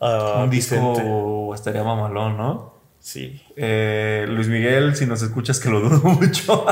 a 0.00 0.42
un 0.44 0.48
disco 0.50 0.92
Vicente. 0.94 1.54
estaría 1.54 1.84
mamalón, 1.84 2.38
¿no? 2.38 2.74
Sí. 2.98 3.42
Eh, 3.56 4.24
Luis 4.28 4.48
Miguel, 4.48 4.96
si 4.96 5.04
nos 5.04 5.20
escuchas, 5.20 5.60
que 5.60 5.68
lo 5.68 5.80
dudo 5.80 5.98
mucho. 6.08 6.64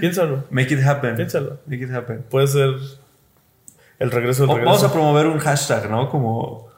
Piénsalo. 0.00 0.44
Make 0.50 0.74
it 0.74 0.84
happen. 0.84 1.14
Piénsalo. 1.14 1.60
Make 1.66 1.84
it 1.84 1.90
happen. 1.92 2.22
Puede 2.28 2.48
ser 2.48 2.70
el 4.00 4.10
regreso 4.10 4.42
del 4.42 4.50
O- 4.50 4.54
regreso. 4.56 4.74
Vamos 4.74 4.84
a 4.84 4.92
promover 4.92 5.26
un 5.28 5.38
hashtag, 5.38 5.88
¿no? 5.88 6.08
Como. 6.10 6.68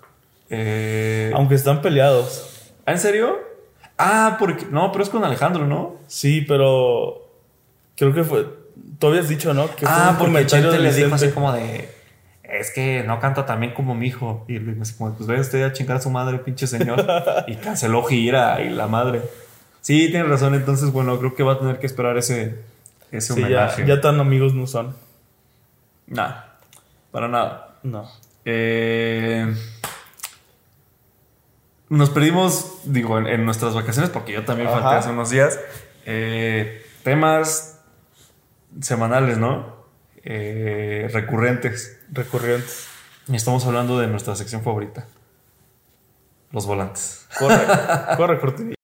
eh, 0.50 1.32
Aunque 1.34 1.54
están 1.54 1.80
peleados. 1.80 2.70
¿Ah, 2.84 2.92
¿En 2.92 2.98
serio? 2.98 3.38
Ah, 3.98 4.36
porque. 4.38 4.66
No, 4.70 4.92
pero 4.92 5.04
es 5.04 5.10
con 5.10 5.24
Alejandro, 5.24 5.66
¿no? 5.66 5.96
Sí, 6.06 6.42
pero. 6.42 7.28
Creo 7.96 8.12
que 8.14 8.24
fue. 8.24 8.46
Tú 8.98 9.06
habías 9.08 9.28
dicho, 9.28 9.54
¿no? 9.54 9.68
Que 9.74 9.86
fue 9.86 9.88
ah, 9.90 10.10
un 10.10 10.18
porque 10.18 10.46
Chente 10.46 10.78
le 10.78 10.92
dijo 10.92 11.14
así 11.14 11.30
como 11.30 11.52
de. 11.52 11.90
Es 12.42 12.70
que 12.70 13.02
no 13.04 13.18
canta 13.20 13.44
tan 13.44 13.60
bien 13.60 13.74
como 13.74 13.94
mi 13.94 14.06
hijo. 14.06 14.44
Y 14.48 14.58
Luis 14.58 14.80
así 14.80 14.94
como, 14.96 15.14
pues 15.14 15.26
vaya 15.26 15.40
usted 15.40 15.62
a 15.64 15.72
chingar 15.72 15.96
a 15.96 16.00
su 16.00 16.10
madre, 16.10 16.38
pinche 16.38 16.66
señor. 16.66 17.04
y 17.46 17.56
canceló 17.56 18.04
gira 18.04 18.60
y 18.62 18.70
la 18.70 18.86
madre. 18.86 19.22
Sí, 19.80 20.08
tienes 20.10 20.28
razón. 20.28 20.54
Entonces, 20.54 20.92
bueno, 20.92 21.18
creo 21.18 21.34
que 21.34 21.42
va 21.42 21.54
a 21.54 21.58
tener 21.58 21.78
que 21.78 21.86
esperar 21.86 22.16
ese, 22.18 22.58
ese 23.10 23.34
Sí, 23.34 23.40
ya, 23.40 23.46
homenaje. 23.46 23.86
ya 23.86 24.00
tan 24.00 24.20
amigos 24.20 24.54
no 24.54 24.66
son. 24.66 24.94
Nah, 26.06 26.42
para 27.10 27.28
nada. 27.28 27.76
No. 27.82 28.08
Eh, 28.44 29.52
nos 31.88 32.10
perdimos, 32.10 32.80
digo, 32.84 33.18
en, 33.18 33.26
en 33.26 33.44
nuestras 33.44 33.74
vacaciones, 33.74 34.10
porque 34.10 34.32
yo 34.32 34.44
también 34.44 34.68
falté 34.68 34.96
hace 34.96 35.10
unos 35.10 35.30
días. 35.30 35.58
Eh, 36.04 36.84
temas 37.02 37.80
semanales, 38.80 39.38
¿no? 39.38 39.76
eh, 40.26 41.08
recurrentes. 41.12 42.00
Recurrentes. 42.12 42.88
Y 43.28 43.36
estamos 43.36 43.64
hablando 43.64 43.98
de 43.98 44.08
nuestra 44.08 44.36
sección 44.36 44.62
favorita. 44.62 45.06
Los 46.50 46.66
volantes. 46.66 47.26
Corre, 47.38 47.64
corre, 48.16 48.40
cortinilla. 48.40 48.75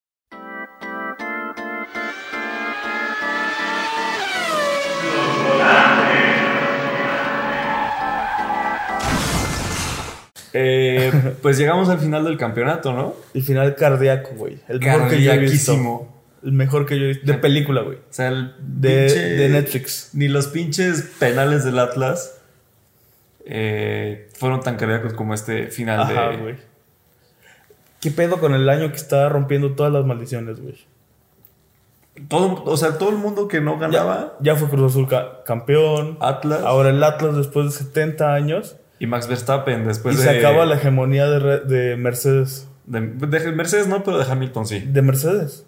Eh, 10.54 11.10
pues 11.42 11.58
llegamos 11.58 11.88
al 11.88 11.98
final 11.98 12.24
del 12.24 12.36
campeonato, 12.36 12.92
¿no? 12.92 13.14
El 13.34 13.42
final 13.42 13.74
cardíaco, 13.74 14.30
güey. 14.36 14.58
El 14.68 14.80
mejor 14.80 15.08
que 15.08 15.22
yo 15.22 15.32
he 15.32 15.38
visto. 15.38 16.08
El 16.44 16.52
mejor 16.52 16.86
que 16.86 16.98
yo 16.98 17.04
he 17.04 17.08
visto. 17.08 17.26
De 17.26 17.34
película, 17.38 17.82
güey. 17.82 17.96
O 17.98 18.00
sea, 18.12 18.28
el 18.28 18.52
De, 18.58 19.06
pinche- 19.06 19.36
de 19.36 19.48
Netflix. 19.48 20.10
Ni 20.12 20.28
los 20.28 20.48
pinches 20.48 21.02
penales 21.18 21.64
del 21.64 21.78
Atlas 21.78 22.38
eh, 23.46 24.28
fueron 24.38 24.60
tan 24.60 24.76
cardíacos 24.76 25.14
como 25.14 25.34
este 25.34 25.68
final 25.68 26.00
Ajá, 26.00 26.30
de. 26.30 26.36
güey. 26.38 26.54
¿Qué 28.00 28.10
pedo 28.10 28.38
con 28.40 28.54
el 28.54 28.68
año 28.68 28.90
que 28.90 28.96
está 28.96 29.28
rompiendo 29.28 29.74
todas 29.74 29.92
las 29.92 30.04
maldiciones, 30.04 30.60
güey? 30.60 30.76
Todo, 32.28 32.62
o 32.64 32.76
sea, 32.76 32.98
todo 32.98 33.10
el 33.10 33.16
mundo 33.16 33.48
que 33.48 33.60
no 33.60 33.78
ganaba, 33.78 34.36
Ya 34.40 34.54
fue 34.56 34.68
Cruz 34.68 34.92
Azul 34.92 35.08
ca- 35.08 35.42
campeón. 35.44 36.18
Atlas 36.20 36.60
Ahora 36.64 36.90
el 36.90 37.02
Atlas 37.02 37.36
después 37.36 37.66
de 37.66 37.70
70 37.84 38.34
años. 38.34 38.76
Y 39.02 39.06
Max 39.08 39.26
Verstappen 39.26 39.84
después 39.84 40.14
y 40.14 40.18
de. 40.18 40.24
se 40.24 40.38
acaba 40.38 40.64
la 40.64 40.76
hegemonía 40.76 41.28
de, 41.28 41.58
de 41.60 41.96
Mercedes. 41.96 42.68
de, 42.86 43.00
de 43.00 43.50
Mercedes 43.52 43.88
no, 43.88 44.04
pero 44.04 44.16
de 44.16 44.30
Hamilton 44.30 44.64
sí. 44.64 44.78
De 44.78 45.02
Mercedes. 45.02 45.66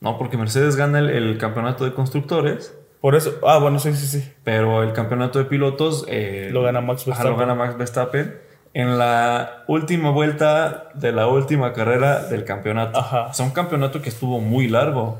No, 0.00 0.16
porque 0.16 0.36
Mercedes 0.36 0.76
gana 0.76 1.00
el, 1.00 1.10
el 1.10 1.38
campeonato 1.38 1.84
de 1.84 1.92
constructores, 1.92 2.72
Por 3.00 3.16
eso. 3.16 3.34
Ah, 3.44 3.58
bueno, 3.58 3.80
sí, 3.80 3.92
sí, 3.94 4.06
sí. 4.06 4.32
pero 4.44 4.84
el 4.84 4.92
campeonato 4.92 5.40
de 5.40 5.46
pilotos 5.46 6.04
eh, 6.08 6.50
Lo 6.52 6.62
gana 6.62 6.80
Max 6.80 7.02
ajá, 7.02 7.10
Verstappen. 7.24 7.32
lo 7.32 7.38
gana 7.38 7.54
Max 7.56 7.76
Verstappen 7.78 8.38
en 8.74 8.96
la 8.98 9.64
última 9.66 10.10
vuelta 10.10 10.90
de 10.94 11.10
la 11.10 11.26
última 11.26 11.72
carrera 11.72 12.26
del 12.28 12.44
campeonato. 12.44 12.96
Ajá. 13.00 13.26
O 13.28 13.34
sea, 13.34 13.44
un 13.44 13.52
campeonato 13.52 14.00
que 14.02 14.08
estuvo 14.08 14.38
muy 14.40 14.68
largo. 14.68 15.18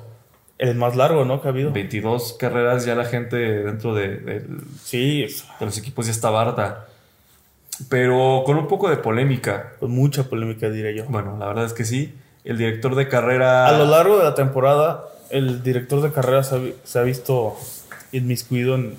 El 0.58 0.76
más 0.76 0.94
largo, 0.94 1.24
¿no? 1.24 1.40
Que 1.42 1.48
ha 1.48 1.50
habido. 1.50 1.72
22 1.72 2.34
carreras, 2.38 2.84
ya 2.84 2.94
la 2.94 3.04
gente 3.04 3.36
dentro 3.36 3.94
de, 3.94 4.44
Sí, 4.84 5.26
de 5.58 5.66
los 5.66 5.76
equipos 5.76 6.06
ya 6.06 6.12
está 6.12 6.28
harta. 6.40 6.86
Pero 7.88 8.42
con 8.46 8.56
un 8.56 8.68
poco 8.68 8.88
de 8.88 8.96
polémica. 8.96 9.72
con 9.80 9.90
mucha 9.90 10.24
polémica, 10.24 10.70
diré 10.70 10.96
yo. 10.96 11.04
Bueno, 11.06 11.36
la 11.38 11.46
verdad 11.46 11.64
es 11.66 11.72
que 11.72 11.84
sí. 11.84 12.14
El 12.44 12.58
director 12.58 12.94
de 12.94 13.08
carrera. 13.08 13.66
A 13.66 13.72
lo 13.72 13.86
largo 13.86 14.18
de 14.18 14.24
la 14.24 14.34
temporada, 14.34 15.04
el 15.30 15.62
director 15.62 16.00
de 16.00 16.12
carrera 16.12 16.42
se 16.42 16.54
ha, 16.54 16.58
vi- 16.58 16.74
se 16.84 16.98
ha 16.98 17.02
visto 17.02 17.56
inmiscuido 18.12 18.76
en 18.76 18.94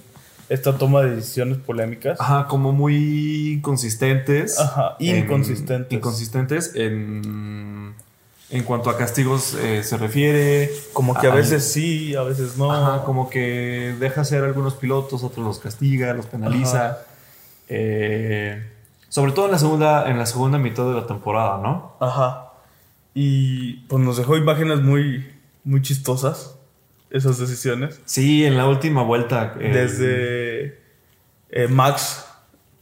esta 0.49 0.77
toma 0.77 1.01
de 1.01 1.15
decisiones 1.15 1.57
polémicas. 1.57 2.19
Ajá, 2.21 2.47
como 2.47 2.71
muy 2.71 3.59
consistentes. 3.63 4.59
Ajá, 4.59 4.95
En- 4.99 5.17
inconsistentes. 5.25 5.91
inconsistentes 5.97 6.71
en, 6.75 7.93
en 8.49 8.63
cuanto 8.63 8.89
a 8.89 8.97
castigos 8.97 9.55
eh, 9.55 9.81
se 9.83 9.97
refiere. 9.97 10.69
Como 10.93 11.13
que 11.19 11.27
a 11.27 11.31
Al- 11.31 11.37
veces 11.37 11.63
sí, 11.71 12.15
a 12.15 12.23
veces 12.23 12.57
no. 12.57 12.71
Ajá, 12.71 13.03
como 13.05 13.29
que 13.29 13.95
deja 13.99 14.21
a 14.21 14.23
algunos 14.43 14.75
pilotos, 14.75 15.23
otros 15.23 15.45
los 15.45 15.59
castiga, 15.59 16.13
los 16.13 16.25
penaliza. 16.27 16.99
Eh, 17.67 18.71
sobre 19.10 19.32
todo 19.32 19.45
en 19.45 19.51
la 19.53 19.60
segunda, 19.60 20.10
en 20.10 20.17
la 20.17 20.25
segunda 20.25 20.58
mitad 20.58 20.88
de 20.88 20.93
la 21.01 21.08
temporada, 21.08 21.60
¿no? 21.62 21.95
Ajá. 21.99 22.51
Y 23.13 23.77
pues 23.88 24.03
nos 24.03 24.17
dejó 24.17 24.38
imágenes 24.38 24.82
muy, 24.82 25.27
muy 25.63 25.82
chistosas, 25.82 26.58
esas 27.10 27.38
decisiones. 27.39 28.01
Sí, 28.06 28.45
en 28.45 28.58
la 28.58 28.67
última 28.67 29.01
vuelta. 29.03 29.56
eh, 29.60 29.71
Desde 29.73 30.82
eh, 31.49 31.67
Max 31.69 32.25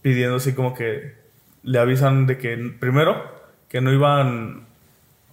pidiendo 0.02 0.36
así 0.38 0.54
como 0.54 0.74
que 0.74 1.16
le 1.64 1.80
avisan 1.80 2.28
de 2.28 2.38
que 2.38 2.58
primero 2.80 3.24
que 3.70 3.82
no 3.82 3.92
iban 3.92 4.68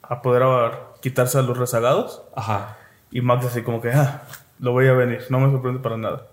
a 0.03 0.23
poder 0.23 0.43
a- 0.45 0.89
quitarse 1.03 1.39
a 1.39 1.43
los 1.43 1.59
rezagados. 1.59 2.23
Ajá. 2.37 2.77
Y 3.11 3.21
Max 3.23 3.47
así 3.47 3.63
como 3.63 3.81
que, 3.83 3.91
ah, 3.91 4.23
lo 4.61 4.73
voy 4.73 4.87
a 4.87 4.93
venir, 4.93 5.23
no 5.31 5.41
me 5.41 5.51
sorprende 5.51 5.81
para 5.81 5.97
nada. 5.97 6.29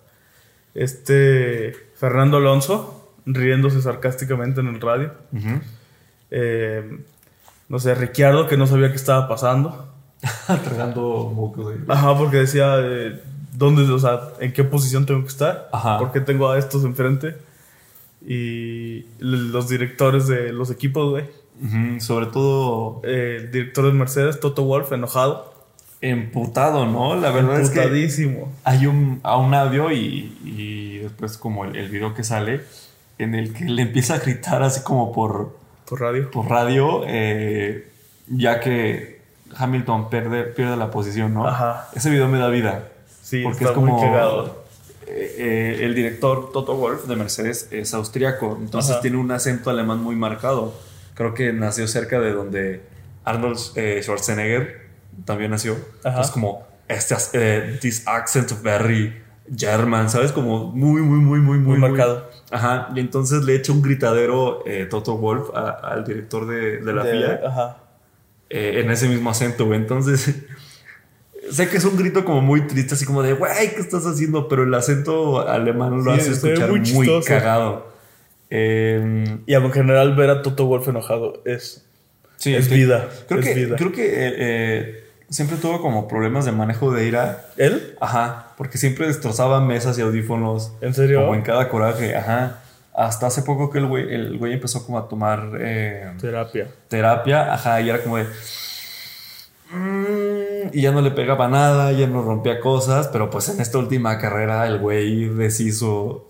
Este 0.76 1.74
Fernando 1.96 2.38
Alonso 2.38 2.99
riéndose 3.34 3.82
sarcásticamente 3.82 4.62
en 4.62 4.68
el 4.68 4.82
radio. 4.82 5.12
Eh, 6.32 7.00
no 7.68 7.80
sé, 7.80 7.94
Ricciardo 7.96 8.48
que 8.48 8.58
no 8.58 8.68
sabía 8.68 8.90
qué 8.90 8.96
estaba 8.96 9.28
pasando. 9.28 9.94
Tragando 10.64 11.32
mocos 11.34 11.72
ahí. 11.74 11.84
Ajá, 11.88 12.18
porque 12.18 12.38
decía, 12.38 12.76
eh, 12.80 13.22
¿dónde, 13.54 13.84
o 13.92 14.00
sea, 14.00 14.20
en 14.40 14.52
qué 14.54 14.64
posición 14.64 15.06
tengo 15.06 15.22
que 15.22 15.28
estar? 15.28 15.70
Ajá. 15.72 15.98
¿Por 15.98 16.12
qué 16.12 16.20
tengo 16.22 16.50
a 16.50 16.58
estos 16.58 16.84
enfrente? 16.84 17.36
Y 18.26 19.06
los 19.20 19.70
directores 19.70 20.28
de 20.28 20.52
los 20.52 20.72
equipos, 20.72 21.10
güey. 21.12 21.26
Ujú, 21.62 22.00
Sobre 22.02 22.26
todo 22.28 23.02
Eh, 23.04 23.38
el 23.42 23.52
director 23.52 23.86
de 23.86 23.94
Mercedes, 23.94 24.40
Toto 24.40 24.64
Wolf, 24.64 24.92
enojado. 24.92 25.54
emputado, 26.02 26.86
¿no? 26.86 27.16
La 27.18 27.32
verdad 27.32 27.60
es 27.62 27.70
que 27.70 27.82
hay 28.64 28.86
un, 28.88 29.20
a 29.24 29.38
un 29.38 29.54
audio 29.54 29.92
y, 29.92 30.38
y 30.46 30.98
después 31.00 31.38
como 31.38 31.66
el, 31.66 31.76
el 31.76 31.90
video 31.90 32.14
que 32.14 32.24
sale 32.24 32.62
en 33.20 33.36
el 33.36 33.54
que 33.54 33.66
le 33.66 33.84
empieza 33.84 34.16
a 34.16 34.20
gritar 34.20 34.64
así 34.64 34.82
como 34.82 35.12
por, 35.12 35.56
Por 35.88 36.02
radio. 36.02 36.32
por 36.32 36.50
radio, 36.50 37.04
eh, 37.06 37.88
ya 38.28 38.60
que 38.60 39.22
Hamilton 39.56 40.10
pierde, 40.10 40.44
pierde 40.46 40.76
la 40.78 40.90
posición, 40.90 41.34
¿no? 41.34 41.48
Ajá. 41.48 41.90
Ese 41.96 42.10
video 42.10 42.28
me 42.28 42.40
da 42.40 42.50
vida. 42.50 42.88
Sí, 43.22 43.44
porque 43.44 43.60
está 43.60 43.70
es 43.70 43.76
como 43.76 43.94
muy 43.98 44.02
cagado. 44.02 44.64
eh, 45.08 45.36
eh, 45.38 45.80
el 45.86 45.94
director 45.96 46.52
Toto 46.52 46.76
Wolf 46.76 47.06
de 47.06 47.16
Mercedes 47.16 47.68
es 47.72 47.94
austriaco, 47.94 48.58
entonces 48.60 48.92
Ajá. 48.92 49.02
tiene 49.02 49.18
un 49.18 49.32
acento 49.32 49.70
alemán 49.70 50.02
muy 50.02 50.16
marcado. 50.16 50.74
Creo 51.14 51.34
que 51.34 51.52
nació 51.54 51.88
cerca 51.88 52.20
de 52.20 52.32
donde 52.32 52.82
Arnold 53.26 53.60
eh, 53.76 54.00
Schwarzenegger 54.02 54.88
también 55.26 55.52
nació. 55.52 55.74
Ajá. 55.74 56.10
Entonces 56.10 56.32
como 56.32 56.64
este 56.88 57.16
eh, 57.34 57.78
this 57.82 58.08
accent 58.08 58.52
very 58.64 59.22
German, 59.58 60.10
¿sabes? 60.10 60.32
Como 60.32 60.66
muy 60.72 61.02
muy 61.02 61.20
muy 61.20 61.40
muy 61.40 61.58
muy 61.58 61.78
Muy 61.78 61.90
marcado. 61.90 62.30
Ajá, 62.52 62.90
y 62.96 63.00
entonces 63.00 63.44
le 63.44 63.56
echa 63.56 63.72
un 63.72 63.82
gritadero 63.82 64.64
eh, 64.66 64.88
Toto 64.90 65.18
Wolf 65.18 65.50
a- 65.56 65.70
al 65.72 66.04
director 66.04 66.48
de, 66.48 66.78
de 66.78 66.94
la 66.94 67.04
De- 67.04 67.12
FIA 67.12 67.42
Ajá. 67.48 67.78
eh, 68.50 68.82
en 68.84 68.90
ese 68.92 69.08
mismo 69.08 69.30
acento, 69.30 69.66
güey. 69.66 69.80
Entonces, 69.80 70.36
sé 71.52 71.70
que 71.70 71.78
es 71.78 71.86
un 71.86 71.96
grito 71.98 72.26
como 72.26 72.42
muy 72.42 72.68
triste, 72.68 72.96
así 72.96 73.06
como 73.06 73.22
de, 73.24 73.34
güey, 73.34 73.74
¿qué 73.76 73.82
estás 73.82 74.06
haciendo? 74.06 74.48
Pero 74.48 74.64
el 74.64 74.74
acento 74.74 75.48
alemán 75.48 76.04
lo 76.04 76.14
Sí, 76.16 76.20
hace 76.22 76.32
escuchar 76.32 76.70
muy 76.70 76.80
muy, 76.94 77.24
cagado. 77.24 77.88
Eh, 78.50 79.38
Y 79.46 79.54
en 79.54 79.72
general 79.72 80.16
ver 80.16 80.30
a 80.32 80.42
Toto 80.42 80.66
Wolf 80.66 80.88
enojado 80.88 81.42
es... 81.46 81.86
sí, 82.38 82.56
Es 82.56 82.70
vida, 82.70 83.08
Creo 83.28 83.40
es 83.42 83.46
que, 83.48 83.54
vida. 83.54 83.76
Creo 83.76 83.92
que 83.92 84.08
eh, 84.12 85.04
siempre 85.30 85.58
tuvo 85.58 85.82
como 85.82 86.08
problemas 86.08 86.46
de 86.46 86.52
manejo 86.52 86.92
de 86.92 87.06
ira. 87.08 87.46
¿Él? 87.58 87.96
Ajá, 88.02 88.54
porque 88.58 88.78
siempre 88.78 89.08
destrozaba 89.08 89.62
mesas 89.62 89.98
y 89.98 90.02
audífonos. 90.02 90.74
¿En 90.82 90.94
serio? 90.94 91.22
Como 91.22 91.36
en 91.36 91.42
cada 91.42 91.70
coraje, 91.70 92.16
ajá. 92.16 92.62
Hasta 92.94 93.28
hace 93.28 93.44
poco 93.44 93.70
que 93.70 93.78
el 93.78 93.86
güey, 93.88 94.14
el 94.14 94.38
güey 94.38 94.54
empezó 94.54 94.86
como 94.86 94.98
a 95.00 95.08
tomar 95.08 95.52
eh, 95.60 96.12
Terapia. 96.20 96.68
terapia, 96.90 97.54
ajá, 97.54 97.80
y 97.82 97.90
era 97.90 98.02
como 98.04 98.18
de. 98.18 98.26
"Mm", 99.72 100.70
y 100.74 100.82
ya 100.82 100.92
no 100.92 101.02
le 101.02 101.12
pegaba 101.12 101.48
nada, 101.48 101.92
ya 101.92 102.08
no 102.08 102.22
rompía 102.22 102.60
cosas, 102.60 103.08
pero 103.08 103.30
pues 103.30 103.50
en 103.50 103.62
esta 103.62 103.78
última 103.78 104.18
carrera 104.18 104.68
el 104.68 104.80
güey 104.80 105.30
deshizo. 105.30 106.28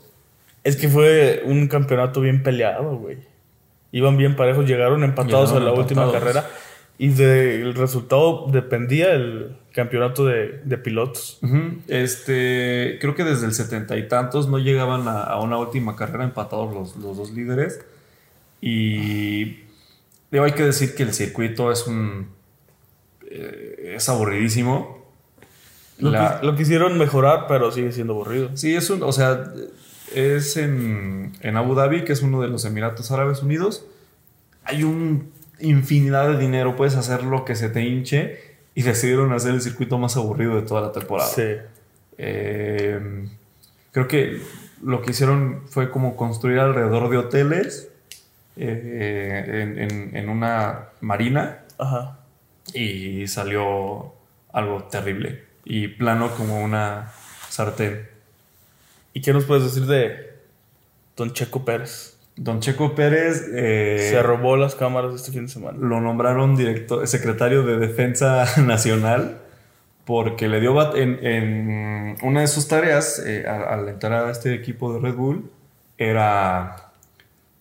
Es 0.64 0.76
que 0.76 0.90
fue 0.90 1.42
un 1.46 1.68
campeonato 1.68 2.22
bien 2.22 2.44
peleado, 2.44 2.98
güey. 2.98 3.18
Iban 3.92 4.18
bien 4.18 4.36
parejos, 4.36 4.66
llegaron 4.68 5.04
empatados 5.04 5.50
Llegaron 5.50 5.68
a 5.70 5.72
la 5.72 5.80
última 5.80 6.12
carrera 6.12 6.46
y 7.00 7.08
del 7.08 7.74
resultado 7.74 8.46
dependía 8.52 9.14
el 9.14 9.56
campeonato 9.74 10.26
de, 10.26 10.60
de 10.64 10.78
pilotos. 10.78 11.40
Este, 11.88 12.98
creo 13.02 13.16
que 13.16 13.24
desde 13.24 13.46
el 13.48 13.54
setenta 13.54 13.98
y 13.98 14.08
tantos 14.08 14.48
no 14.50 14.60
llegaban 14.60 15.08
a, 15.08 15.24
a 15.24 15.40
una 15.42 15.58
última 15.58 15.96
carrera 15.96 16.24
empatados 16.26 16.72
los, 16.74 16.96
los 16.98 17.18
dos 17.18 17.32
líderes. 17.32 17.80
Y 18.62 19.46
digo, 20.32 20.44
hay 20.44 20.52
que 20.52 20.64
decir 20.66 20.94
que 20.96 21.04
el 21.04 21.14
circuito 21.14 21.72
es 21.72 21.88
un. 21.88 22.28
eh, 23.30 23.94
es 23.96 24.10
aburridísimo. 24.10 25.10
Lo, 26.00 26.12
La- 26.12 26.42
lo 26.44 26.56
quisieron 26.56 26.98
mejorar, 26.98 27.46
pero 27.48 27.72
sigue 27.72 27.92
siendo 27.92 28.14
aburrido. 28.14 28.56
Sí, 28.58 28.76
es 28.76 28.90
un, 28.90 29.04
o 29.04 29.12
sea, 29.14 29.54
es 30.14 30.58
en, 30.58 31.32
en 31.42 31.56
Abu 31.56 31.76
Dhabi, 31.76 32.04
que 32.04 32.14
es 32.14 32.22
uno 32.22 32.42
de 32.42 32.50
los 32.50 32.66
Emiratos 32.66 33.12
Árabes 33.12 33.42
Unidos. 33.42 33.86
Hay 34.66 34.84
un 34.84 35.32
infinidad 35.62 36.28
de 36.30 36.38
dinero, 36.38 36.76
puedes 36.76 36.96
hacer 36.96 37.24
lo 37.24 37.46
que 37.46 37.56
se 37.56 37.70
te 37.70 37.82
hinche 37.82 38.40
y 38.76 38.84
decidieron 38.84 39.34
hacer 39.34 39.54
el 39.54 39.62
circuito 39.62 39.98
más 39.98 40.16
aburrido 40.18 40.56
de 40.56 40.62
toda 40.64 40.82
la 40.82 40.92
temporada. 40.92 41.30
Sí. 41.30 41.56
Eh, 42.18 43.28
creo 43.92 44.08
que 44.08 44.42
lo 44.84 45.02
que 45.02 45.12
hicieron 45.12 45.64
fue 45.68 45.90
como 45.92 46.16
construir 46.16 46.60
alrededor 46.60 47.10
de 47.10 47.18
hoteles 47.18 47.90
eh, 48.56 49.62
en, 49.64 49.80
en- 49.80 50.16
en 50.16 50.30
una 50.30 50.90
marina 51.02 51.64
Ajá. 51.78 52.20
y 52.74 53.28
salió 53.28 54.14
algo 54.52 54.84
terrible 54.86 55.44
y 55.66 55.88
plano 55.88 56.30
como 56.36 56.62
una 56.64 57.12
sartén. 57.50 58.08
¿Y 59.14 59.22
qué 59.22 59.34
nos 59.34 59.46
puedes 59.46 59.64
decir 59.64 59.86
de 59.86 60.34
Don 61.16 61.34
Checo 61.34 61.64
Pérez? 61.66 62.16
Don 62.42 62.62
Checo 62.62 62.96
Pérez 62.96 63.46
eh, 63.54 64.10
Se 64.12 64.24
robó 64.24 64.56
las 64.56 64.74
cámaras 64.76 65.14
este 65.14 65.32
fin 65.32 65.44
de 65.48 65.50
semana. 65.52 65.78
lo 65.78 66.00
nombraron 66.00 66.56
director, 66.56 67.06
secretario 67.08 67.64
de 67.64 67.78
Defensa 67.78 68.46
Nacional 68.66 69.40
porque 70.06 70.48
le 70.48 70.60
dio 70.62 70.74
bat- 70.74 70.96
en, 70.96 71.20
en 71.26 72.16
una 72.24 72.42
de 72.42 72.48
sus 72.48 72.68
tareas 72.68 73.22
eh, 73.26 73.46
al, 73.48 73.64
al 73.82 73.90
entrar 73.90 74.26
a 74.26 74.32
este 74.32 74.54
equipo 74.54 74.94
de 74.94 75.00
Red 75.02 75.16
Bull 75.16 75.52
era 75.98 76.76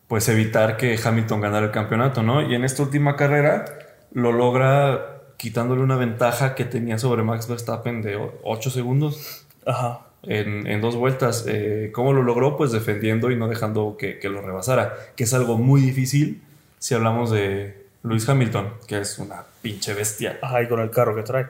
pues 0.07 0.29
evitar 0.29 0.77
que 0.77 0.99
Hamilton 1.03 1.41
ganara 1.43 1.67
el 1.67 1.73
campeonato, 1.73 2.23
¿no? 2.23 2.41
Y 2.41 2.55
en 2.55 2.65
esta 2.65 2.83
última 2.83 3.17
carrera 3.17 3.65
lo 4.13 4.33
logra 4.33 5.17
quitándole 5.37 5.83
una 5.83 5.97
ventaja 5.97 6.55
que 6.55 6.65
tenía 6.65 6.99
sobre 6.99 7.23
Max 7.23 7.47
Verstappen 7.49 8.01
de 8.01 8.17
8 8.43 8.71
segundos 8.71 9.45
Ajá. 9.67 10.07
En, 10.23 10.67
en 10.67 10.81
dos 10.81 10.97
vueltas. 10.97 11.45
Eh, 11.49 11.91
¿Cómo 11.93 12.13
lo 12.13 12.23
logró? 12.23 12.57
Pues 12.57 12.73
defendiendo 12.73 13.31
y 13.31 13.37
no 13.37 13.49
dejando 13.49 13.97
que, 13.99 14.19
que 14.19 14.29
lo 14.29 14.43
rebasara, 14.43 14.97
que 15.17 15.25
es 15.25 15.35
algo 15.35 15.59
muy 15.59 15.81
difícil 15.81 16.43
si 16.79 16.95
hablamos 16.95 17.31
de 17.31 17.87
Lewis 18.03 18.29
Hamilton, 18.29 18.75
que 18.87 19.01
es 19.01 19.19
una 19.19 19.43
pinche 19.63 19.95
bestia. 19.95 20.39
Ajá, 20.43 20.63
y 20.63 20.69
con 20.69 20.81
el 20.81 20.91
carro 20.91 21.15
que 21.15 21.23
trae. 21.23 21.47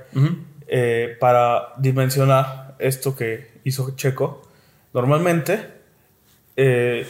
Eh, 0.66 1.16
para 1.20 1.74
dimensionar 1.78 2.74
esto 2.78 3.14
que 3.14 3.58
hizo 3.64 3.94
Checo, 3.96 4.42
normalmente 4.92 5.66
eh, 6.56 7.06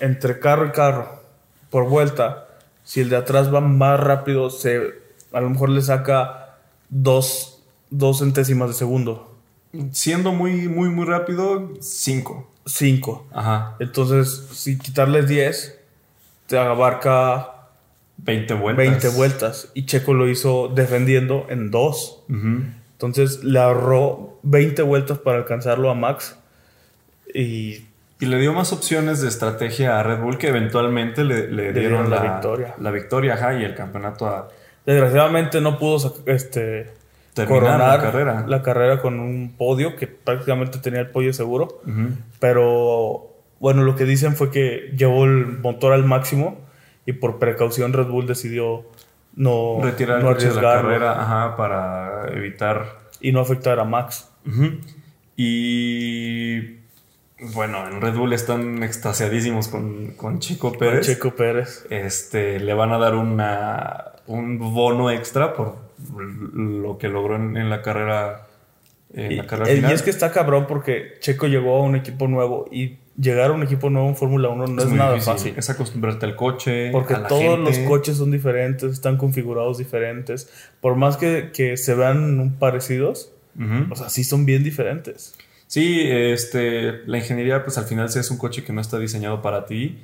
entre 0.00 0.38
carro 0.38 0.66
y 0.66 0.70
carro, 0.70 1.22
por 1.70 1.84
vuelta, 1.84 2.48
si 2.84 3.00
el 3.00 3.10
de 3.10 3.16
atrás 3.16 3.52
va 3.52 3.60
más 3.60 4.00
rápido, 4.00 4.50
se, 4.50 4.80
a 5.32 5.40
lo 5.40 5.50
mejor 5.50 5.70
le 5.70 5.82
saca 5.82 6.56
dos, 6.88 7.62
dos 7.90 8.20
centésimas 8.20 8.68
de 8.68 8.74
segundo, 8.74 9.27
Siendo 9.92 10.32
muy, 10.32 10.68
muy, 10.68 10.88
muy 10.88 11.04
rápido, 11.06 11.72
5. 11.80 12.50
cinco. 12.64 13.26
Ajá. 13.32 13.76
Entonces, 13.80 14.48
si 14.52 14.78
quitarles 14.78 15.28
10, 15.28 15.78
te 16.46 16.58
abarca 16.58 17.58
20 18.18 18.54
vueltas. 18.54 18.86
20 18.86 19.08
vueltas. 19.10 19.70
Y 19.74 19.86
Checo 19.86 20.14
lo 20.14 20.28
hizo 20.28 20.68
defendiendo 20.68 21.46
en 21.50 21.70
dos. 21.70 22.22
Ujú. 22.28 22.62
Entonces 22.92 23.44
le 23.44 23.60
ahorró 23.60 24.38
20 24.42 24.82
vueltas 24.82 25.18
para 25.18 25.38
alcanzarlo 25.38 25.90
a 25.90 25.94
Max. 25.94 26.36
Y 27.32 27.84
Y 28.18 28.26
le 28.26 28.38
dio 28.40 28.52
más 28.52 28.72
opciones 28.72 29.20
de 29.20 29.28
estrategia 29.28 30.00
a 30.00 30.02
Red 30.02 30.20
Bull 30.20 30.38
que 30.38 30.48
eventualmente 30.48 31.22
le, 31.22 31.48
le 31.48 31.72
dieron 31.72 31.74
dieron 31.74 32.10
la 32.10 32.16
la, 32.16 32.32
victoria. 32.32 32.74
La 32.80 32.90
victoria, 32.90 33.34
ajá, 33.34 33.54
y 33.54 33.64
el 33.64 33.74
campeonato 33.74 34.26
a 34.26 34.48
desgraciadamente 34.84 35.60
no 35.60 35.78
pudo 35.78 36.16
este, 36.26 36.90
terminar 37.46 37.78
coronar 37.78 37.98
la 37.98 38.02
carrera. 38.02 38.44
la 38.46 38.62
carrera 38.62 39.00
con 39.00 39.20
un 39.20 39.54
podio 39.56 39.96
que 39.96 40.06
prácticamente 40.06 40.78
tenía 40.78 41.00
el 41.00 41.10
podio 41.10 41.32
seguro. 41.32 41.80
Pero 42.40 43.34
bueno, 43.60 43.82
lo 43.82 43.96
que 43.96 44.04
dicen 44.04 44.36
fue 44.36 44.50
que 44.50 44.92
llevó 44.96 45.24
el 45.24 45.58
motor 45.58 45.92
al 45.92 46.04
máximo 46.04 46.60
y 47.06 47.14
por 47.14 47.38
precaución 47.38 47.92
Red 47.92 48.06
Bull 48.06 48.26
decidió 48.26 48.84
no, 49.34 49.78
Retirar 49.82 50.22
no 50.22 50.34
de 50.34 50.52
la 50.52 50.60
carrera, 50.60 51.22
ajá, 51.22 51.56
para 51.56 52.28
evitar 52.34 52.98
y 53.20 53.32
no 53.32 53.40
afectar 53.40 53.78
a 53.78 53.84
Max. 53.84 54.30
Y 55.36 56.78
bueno, 57.54 57.86
en 57.86 58.00
Red 58.00 58.14
Bull 58.14 58.32
están 58.32 58.82
extasiadísimos 58.82 59.68
con, 59.68 60.08
con 60.16 60.40
Chico 60.40 60.70
Con 60.70 60.78
Pérez. 60.80 61.06
Checo 61.06 61.30
Pérez. 61.36 61.86
Este, 61.90 62.58
le 62.58 62.74
van 62.74 62.92
a 62.92 62.98
dar 62.98 63.14
una, 63.14 64.12
un 64.28 64.58
bono 64.58 65.10
extra 65.10 65.52
por 65.54 65.76
lo 66.54 66.96
que 66.98 67.08
logró 67.08 67.36
en, 67.36 67.56
en 67.56 67.68
la 67.68 67.82
carrera. 67.82 68.46
En 69.12 69.32
Y, 69.32 69.36
la 69.36 69.46
carrera 69.46 69.72
y 69.72 69.76
final. 69.76 69.92
es 69.92 70.02
que 70.02 70.10
está 70.10 70.30
cabrón 70.32 70.66
porque 70.68 71.14
Checo 71.20 71.46
llegó 71.46 71.76
a 71.78 71.82
un 71.82 71.96
equipo 71.96 72.28
nuevo 72.28 72.66
y 72.70 72.98
llegar 73.20 73.50
a 73.50 73.54
un 73.54 73.62
equipo 73.62 73.90
nuevo 73.90 74.06
en 74.08 74.14
Fórmula 74.16 74.48
1 74.50 74.66
no 74.68 74.82
es, 74.82 74.88
nada 74.90 75.14
difícil. 75.14 75.32
fácil. 75.32 75.54
Es 75.56 75.70
acostumbrarte 75.70 76.26
al 76.26 76.36
coche. 76.36 76.90
Porque 76.92 77.14
a 77.14 77.20
la 77.20 77.28
todos 77.28 77.42
gente. 77.42 77.62
los 77.70 77.78
coches 77.88 78.16
son 78.18 78.30
diferentes, 78.30 78.92
están 78.92 79.16
configurados 79.16 79.78
diferentes. 79.78 80.48
Por 80.80 80.94
más 80.96 81.16
que, 81.16 81.50
que 81.52 81.76
se 81.76 81.94
vean 81.94 82.56
parecidos, 82.58 83.32
o 83.90 83.96
sea, 83.96 84.08
sí 84.08 84.22
son 84.24 84.44
bien 84.46 84.62
diferentes. 84.62 85.34
Sí, 85.66 86.02
este, 86.06 87.04
la 87.06 87.18
ingeniería, 87.18 87.64
pues 87.64 87.76
al 87.76 87.84
final 87.84 88.08
sí 88.08 88.18
es 88.20 88.30
un 88.30 88.38
coche 88.38 88.62
que 88.62 88.72
no 88.72 88.80
está 88.80 88.98
diseñado 88.98 89.42
para 89.42 89.66
ti. 89.66 89.98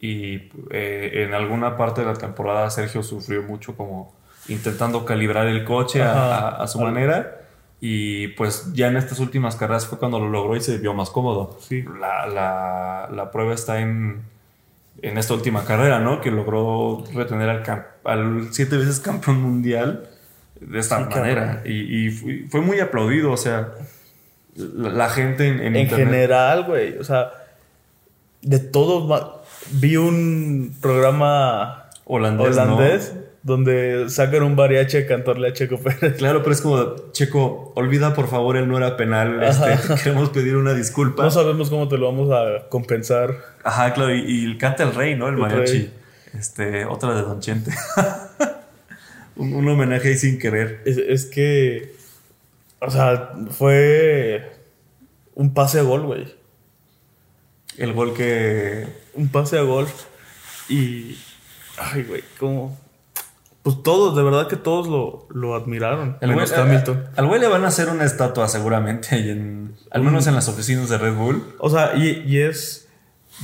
Y 0.00 0.50
eh, 0.70 1.24
en 1.26 1.34
alguna 1.34 1.76
parte 1.76 2.00
de 2.00 2.06
la 2.06 2.14
temporada 2.14 2.70
Sergio 2.70 3.02
sufrió 3.02 3.42
mucho 3.42 3.76
como 3.76 4.14
intentando 4.48 5.04
calibrar 5.04 5.46
el 5.46 5.64
coche 5.64 6.02
a, 6.02 6.10
Ajá. 6.12 6.48
a- 6.56 6.62
a 6.62 6.66
su 6.66 6.80
manera. 6.80 7.36
Y 7.82 8.28
pues 8.28 8.72
ya 8.74 8.88
en 8.88 8.96
estas 8.96 9.20
últimas 9.20 9.56
carreras 9.56 9.86
fue 9.86 9.98
cuando 9.98 10.18
lo 10.18 10.28
logró 10.28 10.56
y 10.56 10.60
se 10.60 10.78
vio 10.78 10.92
más 10.94 11.10
cómodo. 11.10 11.58
Sí. 11.60 11.82
La, 12.00 12.26
la- 12.26 13.08
la 13.14 13.30
prueba 13.30 13.54
está 13.54 13.80
en, 13.80 14.22
en 15.02 15.18
esta 15.18 15.34
última 15.34 15.64
carrera, 15.64 15.98
¿no? 16.00 16.20
Que 16.20 16.30
logró 16.30 17.04
retener 17.14 17.48
al, 17.48 17.62
cam- 17.62 17.84
al 18.04 18.48
siete 18.52 18.76
veces 18.76 19.00
campeón 19.00 19.40
mundial 19.42 20.08
de 20.60 20.78
esta 20.78 20.98
Sí, 20.98 21.04
manera. 21.14 21.62
Y, 21.64 22.06
y 22.06 22.10
fue, 22.10 22.44
fue 22.50 22.60
muy 22.60 22.80
aplaudido, 22.80 23.32
o 23.32 23.36
sea, 23.38 23.68
la, 24.56 24.90
la 24.90 25.08
gente 25.08 25.46
en, 25.48 25.60
en 25.60 25.76
En 25.76 25.88
general, 25.88 26.64
güey, 26.64 26.98
o 26.98 27.04
sea, 27.04 27.30
de 28.42 28.58
todos. 28.58 29.39
Vi 29.72 29.96
un 29.96 30.74
programa 30.80 31.88
holandés, 32.04 33.14
donde 33.42 34.10
sacan 34.10 34.42
un 34.42 34.54
mariachi 34.54 34.98
a 34.98 35.06
cantarle 35.06 35.48
a 35.48 35.52
Checo 35.52 35.78
Pérez. 35.78 36.16
Claro, 36.16 36.42
pero 36.42 36.52
es 36.52 36.60
como, 36.60 36.96
Checo, 37.12 37.72
olvida 37.76 38.14
por 38.14 38.28
favor, 38.28 38.56
él 38.56 38.68
no 38.68 38.76
era 38.76 38.96
penal. 38.96 39.42
Este, 39.42 39.76
queremos 40.02 40.30
pedir 40.30 40.56
una 40.56 40.74
disculpa. 40.74 41.22
No 41.22 41.30
sabemos 41.30 41.70
cómo 41.70 41.88
te 41.88 41.96
lo 41.98 42.06
vamos 42.06 42.30
a 42.32 42.68
compensar. 42.68 43.34
Ajá, 43.64 43.92
claro, 43.94 44.14
y, 44.14 44.24
y 44.26 44.58
canta 44.58 44.82
el 44.82 44.94
rey, 44.94 45.14
¿no? 45.14 45.28
El 45.28 45.34
El 45.34 45.40
mariachi. 45.40 45.72
rey. 45.72 45.94
Este, 46.38 46.84
otra 46.84 47.14
de 47.14 47.22
Don 47.22 47.40
Chente. 47.40 47.70
un, 49.36 49.54
un 49.54 49.68
homenaje 49.68 50.08
ahí 50.08 50.16
sin 50.18 50.38
querer. 50.38 50.82
Es, 50.84 50.96
es 50.98 51.26
que, 51.26 51.94
o 52.80 52.90
sea, 52.90 53.32
fue 53.50 54.52
un 55.34 55.54
pase 55.54 55.80
a 55.80 55.82
gol, 55.82 56.02
güey. 56.02 56.39
El 57.80 57.94
gol 57.94 58.12
que. 58.14 58.86
Un 59.14 59.28
pase 59.28 59.58
a 59.58 59.62
gol. 59.62 59.86
Y, 60.68 61.18
ay, 61.78 62.04
güey, 62.04 62.22
como... 62.38 62.78
Pues 63.62 63.82
todos, 63.82 64.16
de 64.16 64.22
verdad 64.22 64.48
que 64.48 64.56
todos 64.56 64.86
lo, 64.86 65.26
lo 65.30 65.54
admiraron. 65.54 66.16
El 66.20 66.30
menos 66.30 66.52
Hamilton. 66.52 67.06
Al 67.16 67.26
güey 67.26 67.40
le 67.40 67.48
van 67.48 67.64
a 67.64 67.68
hacer 67.68 67.88
una 67.90 68.04
estatua 68.04 68.48
seguramente 68.48 69.30
en. 69.30 69.74
Al 69.90 70.02
menos 70.02 70.26
en 70.26 70.34
las 70.34 70.48
oficinas 70.48 70.88
de 70.88 70.96
Red 70.96 71.14
Bull. 71.14 71.42
O 71.58 71.68
sea, 71.68 71.94
y, 71.94 72.22
y 72.26 72.38
es, 72.38 72.88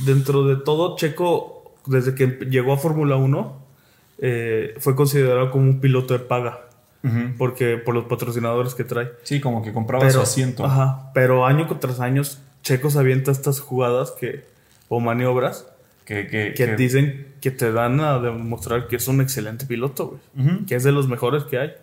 dentro 0.05 0.47
de 0.47 0.55
todo, 0.55 0.95
Checo, 0.95 1.75
desde 1.85 2.15
que 2.15 2.39
llegó 2.49 2.73
a 2.73 2.77
Fórmula 2.77 3.15
1, 3.15 3.61
eh, 4.19 4.75
fue 4.79 4.95
considerado 4.95 5.51
como 5.51 5.65
un 5.65 5.79
piloto 5.81 6.13
de 6.13 6.19
paga. 6.19 6.61
Porque 7.37 7.77
por 7.77 7.95
los 7.95 8.03
patrocinadores 8.03 8.75
que 8.75 8.83
trae. 8.83 9.11
Sí, 9.23 9.39
como 9.39 9.63
que 9.63 9.71
compraba 9.71 10.09
su 10.11 10.19
asiento. 10.19 10.65
Ajá, 10.65 11.11
pero 11.13 11.45
año 11.45 11.65
tras 11.79 12.01
año 12.01 12.21
Checo 12.63 12.89
se 12.89 12.99
avienta 12.99 13.31
estas 13.31 13.59
jugadas 13.59 14.11
que, 14.11 14.43
o 14.89 14.99
maniobras 14.99 15.65
Que, 16.05 16.27
que, 16.27 16.53
que 16.53 16.65
que- 16.65 16.75
dicen 16.75 17.35
que 17.41 17.51
te 17.51 17.71
dan 17.71 17.99
a 18.01 18.19
demostrar 18.19 18.87
que 18.87 18.95
es 18.97 19.07
un 19.07 19.21
excelente 19.21 19.65
piloto, 19.65 20.19
güey. 20.35 20.65
Que 20.65 20.75
es 20.75 20.83
de 20.83 20.91
los 20.91 21.07
mejores 21.07 21.43
que 21.45 21.59
hay. 21.59 21.73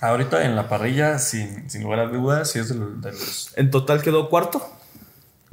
Ahorita 0.00 0.44
en 0.44 0.56
la 0.56 0.68
parrilla, 0.68 1.18
sin, 1.18 1.68
sin 1.70 1.82
lugar 1.84 2.00
a 2.00 2.06
dudas, 2.06 2.50
sí 2.50 2.58
es 2.58 2.68
de 2.70 2.74
los- 2.76 3.00
de 3.02 3.10
los 3.12 3.52
En 3.56 3.70
total 3.70 4.02
quedó 4.02 4.28
cuarto. 4.28 4.60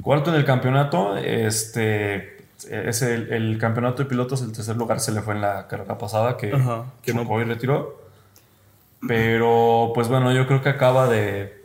Cuarto 0.02 0.30
en 0.30 0.36
el 0.36 0.44
campeonato, 0.44 1.16
este 1.18 2.38
es 2.70 3.02
el, 3.02 3.32
el 3.32 3.58
campeonato 3.58 4.02
de 4.02 4.08
pilotos, 4.08 4.40
el 4.42 4.52
tercer 4.52 4.76
lugar 4.76 4.98
se 5.00 5.12
le 5.12 5.20
fue 5.22 5.34
en 5.34 5.40
la 5.42 5.66
carrera 5.68 5.98
pasada 5.98 6.36
que, 6.36 6.52
Ajá, 6.52 6.86
que 7.02 7.12
no- 7.14 7.40
y 7.40 7.44
retiró. 7.44 8.00
Pero 9.06 9.92
pues 9.94 10.08
bueno, 10.08 10.32
yo 10.32 10.46
creo 10.46 10.62
que 10.62 10.68
acaba 10.68 11.08
de 11.08 11.59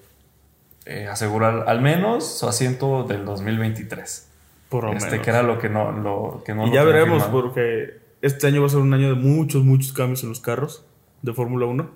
eh, 0.86 1.08
asegurar 1.08 1.66
al 1.68 1.82
menos 1.82 2.40
su 2.40 2.48
asiento 2.48 3.04
del 3.04 3.26
2023. 3.26 4.30
Por 4.70 4.84
lo 4.86 4.94
Este, 4.94 5.12
menos. 5.12 5.24
que 5.26 5.30
era 5.30 5.44
lo 5.44 5.60
que 5.60 5.70
no, 5.70 5.92
lo, 5.92 6.44
que 6.46 6.54
no 6.56 6.66
y 6.66 6.70
lo 6.70 6.74
ya 6.76 6.84
veremos, 6.84 7.24
firmado. 7.24 7.42
porque 7.44 8.00
este 8.22 8.48
año 8.48 8.62
va 8.62 8.68
a 8.68 8.70
ser 8.70 8.80
un 8.80 8.94
año 8.94 9.10
de 9.10 9.16
muchos, 9.16 9.64
muchos 9.64 9.94
cambios 9.94 10.24
en 10.24 10.30
los 10.30 10.40
carros 10.40 10.86
de 11.22 11.34
Fórmula 11.34 11.66
1. 11.66 11.90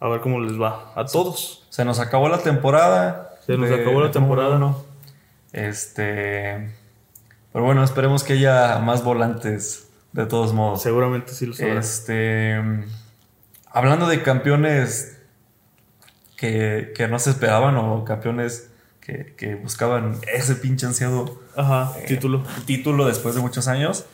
A 0.00 0.08
ver 0.08 0.20
cómo 0.20 0.40
les 0.40 0.60
va 0.60 0.92
a 0.96 1.04
todos. 1.04 1.66
Se 1.70 1.84
nos 1.84 1.98
acabó 2.00 2.28
la 2.28 2.38
temporada. 2.38 3.30
Se 3.46 3.56
nos 3.56 3.70
acabó 3.70 4.00
la 4.00 4.10
temporada. 4.10 4.56
1. 4.56 4.84
Este. 5.52 6.70
Pero 7.52 7.64
bueno, 7.64 7.82
esperemos 7.84 8.22
que 8.24 8.34
haya 8.34 8.78
más 8.78 9.02
volantes 9.04 9.88
de 10.12 10.26
todos 10.26 10.52
modos. 10.52 10.82
Seguramente 10.82 11.32
sí 11.32 11.46
lo 11.46 11.54
sabrás. 11.54 11.86
Este. 12.00 12.56
Hablando 13.72 14.08
de 14.08 14.22
campeones 14.22 15.19
que, 16.40 16.94
que 16.96 17.06
no 17.06 17.18
se 17.18 17.28
esperaban 17.28 17.76
o 17.76 18.02
campeones 18.06 18.70
que, 19.02 19.34
que 19.36 19.56
buscaban 19.56 20.16
ese 20.32 20.54
pinche 20.54 20.86
ansiado 20.86 21.38
Ajá, 21.54 21.92
eh, 21.98 22.06
título. 22.08 22.42
título 22.64 23.06
después 23.06 23.34
de 23.34 23.42
muchos 23.42 23.68
años. 23.68 24.06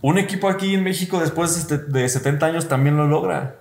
Un 0.00 0.18
equipo 0.18 0.48
aquí 0.48 0.74
en 0.74 0.82
México 0.82 1.20
después 1.20 1.68
de, 1.68 1.78
de 1.78 2.08
70 2.08 2.44
años 2.44 2.66
también 2.66 2.96
lo 2.96 3.06
logra. 3.06 3.54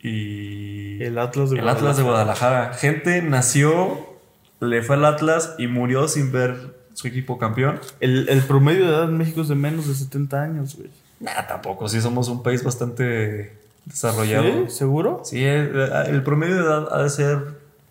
Y 0.00 1.02
El 1.02 1.18
Atlas 1.18 1.48
de 1.48 1.60
el 1.60 1.68
Atlas 1.68 1.96
de 1.96 2.02
Guadalajara. 2.02 2.74
Gente 2.74 3.22
nació 3.22 4.18
le 4.60 4.82
fue 4.82 4.96
al 4.96 5.06
Atlas 5.06 5.54
y 5.58 5.68
murió 5.68 6.08
sin 6.08 6.30
ver 6.30 6.76
su 6.92 7.08
equipo 7.08 7.38
campeón. 7.38 7.80
El, 8.00 8.28
el 8.28 8.42
promedio 8.42 8.84
de 8.84 8.90
edad 8.90 9.04
en 9.04 9.16
México 9.16 9.40
es 9.40 9.48
de 9.48 9.54
menos 9.54 9.88
de 9.88 9.94
70 9.94 10.42
años, 10.42 10.76
güey. 10.76 10.90
Nah, 11.20 11.46
tampoco, 11.48 11.88
sí 11.88 12.02
somos 12.02 12.28
un 12.28 12.42
país 12.42 12.62
bastante 12.62 13.61
desarrollado. 13.84 14.44
¿Sí? 14.68 14.74
¿Seguro? 14.76 15.20
Sí, 15.24 15.44
el, 15.44 15.76
el 16.06 16.22
promedio 16.22 16.56
de 16.56 16.62
edad 16.62 16.88
ha 16.92 17.02
de 17.02 17.10
ser 17.10 17.38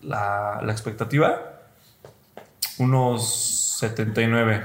la, 0.01 0.61
la 0.63 0.71
expectativa 0.71 1.39
unos 2.77 3.75
79. 3.79 4.63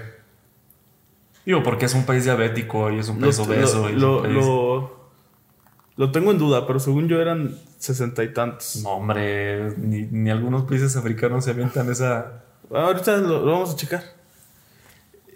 Digo, 1.45 1.63
porque 1.63 1.85
es 1.87 1.95
un 1.95 2.05
país 2.07 2.25
diabético 2.25 2.91
y 2.91 2.99
es 2.99 3.09
un 3.09 3.21
país 3.21 3.39
Lo- 3.39 3.45
obeso. 3.45 3.83
lo, 3.83 3.91
y 3.91 3.93
lo, 3.99 4.23
país- 4.23 4.35
lo- 5.97 6.13
tengo 6.13 6.31
en 6.31 6.39
duda, 6.39 6.67
pero 6.67 6.79
según 6.81 7.09
yo 7.09 7.21
eran 7.21 7.55
sesenta 7.79 8.25
y 8.25 8.33
tantos. 8.33 8.77
No, 8.83 8.91
hombre, 8.95 9.71
ni, 9.77 10.03
ni 10.03 10.31
algunos 10.31 10.65
países 10.65 10.97
africanos 10.97 11.45
se 11.45 11.51
avientan 11.53 11.91
esa... 11.91 12.43
Ah, 12.73 12.87
Ahorita 12.87 13.17
lo, 13.19 13.45
lo 13.45 13.53
vamos 13.53 13.73
a 13.75 13.77
checar. 13.77 14.03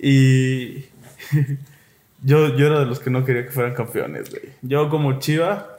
Y 0.00 0.80
yo, 2.22 2.56
yo 2.56 2.66
era 2.66 2.80
de 2.80 2.86
los 2.86 2.98
que 2.98 3.10
no 3.10 3.24
quería 3.24 3.44
que 3.44 3.52
fueran 3.52 3.74
campeones, 3.74 4.30
güey. 4.30 4.42
Yo 4.62 4.88
como 4.90 5.18
Chiva, 5.18 5.69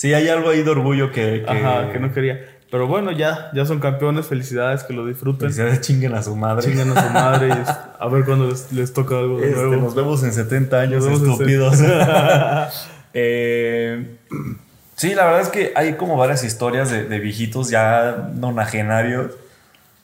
Sí, 0.00 0.14
hay 0.14 0.28
algo 0.30 0.48
ahí 0.48 0.62
de 0.62 0.70
orgullo 0.70 1.12
que... 1.12 1.42
que 1.46 1.50
ajá, 1.50 1.92
que 1.92 1.98
no 1.98 2.10
quería. 2.14 2.40
Pero 2.70 2.86
bueno, 2.86 3.12
ya, 3.12 3.50
ya 3.52 3.66
son 3.66 3.80
campeones, 3.80 4.24
felicidades, 4.26 4.82
que 4.82 4.94
lo 4.94 5.04
disfruten. 5.04 5.40
Felicidades, 5.40 5.82
chinguen 5.82 6.14
a 6.14 6.22
su 6.22 6.34
madre. 6.36 6.64
Chingan 6.66 6.96
a 6.96 7.02
su 7.06 7.10
madre 7.12 7.48
y 7.48 7.50
es- 7.50 7.76
a 7.98 8.08
ver 8.08 8.24
cuándo 8.24 8.48
les, 8.48 8.72
les 8.72 8.94
toca 8.94 9.18
algo 9.18 9.38
de 9.40 9.48
Este, 9.50 9.60
nuevo. 9.60 9.82
nos 9.82 9.94
vemos 9.94 10.22
en 10.24 10.32
70 10.32 10.80
años, 10.80 11.04
estúpidos. 11.04 11.78
Eh, 13.12 14.16
sí, 14.94 15.14
la 15.14 15.24
verdad 15.26 15.40
es 15.42 15.48
que 15.48 15.72
hay 15.74 15.94
como 15.94 16.16
varias 16.16 16.44
historias 16.44 16.90
de, 16.90 17.04
de 17.04 17.18
viejitos 17.18 17.68
ya 17.68 18.30
nonagenarios. 18.36 19.32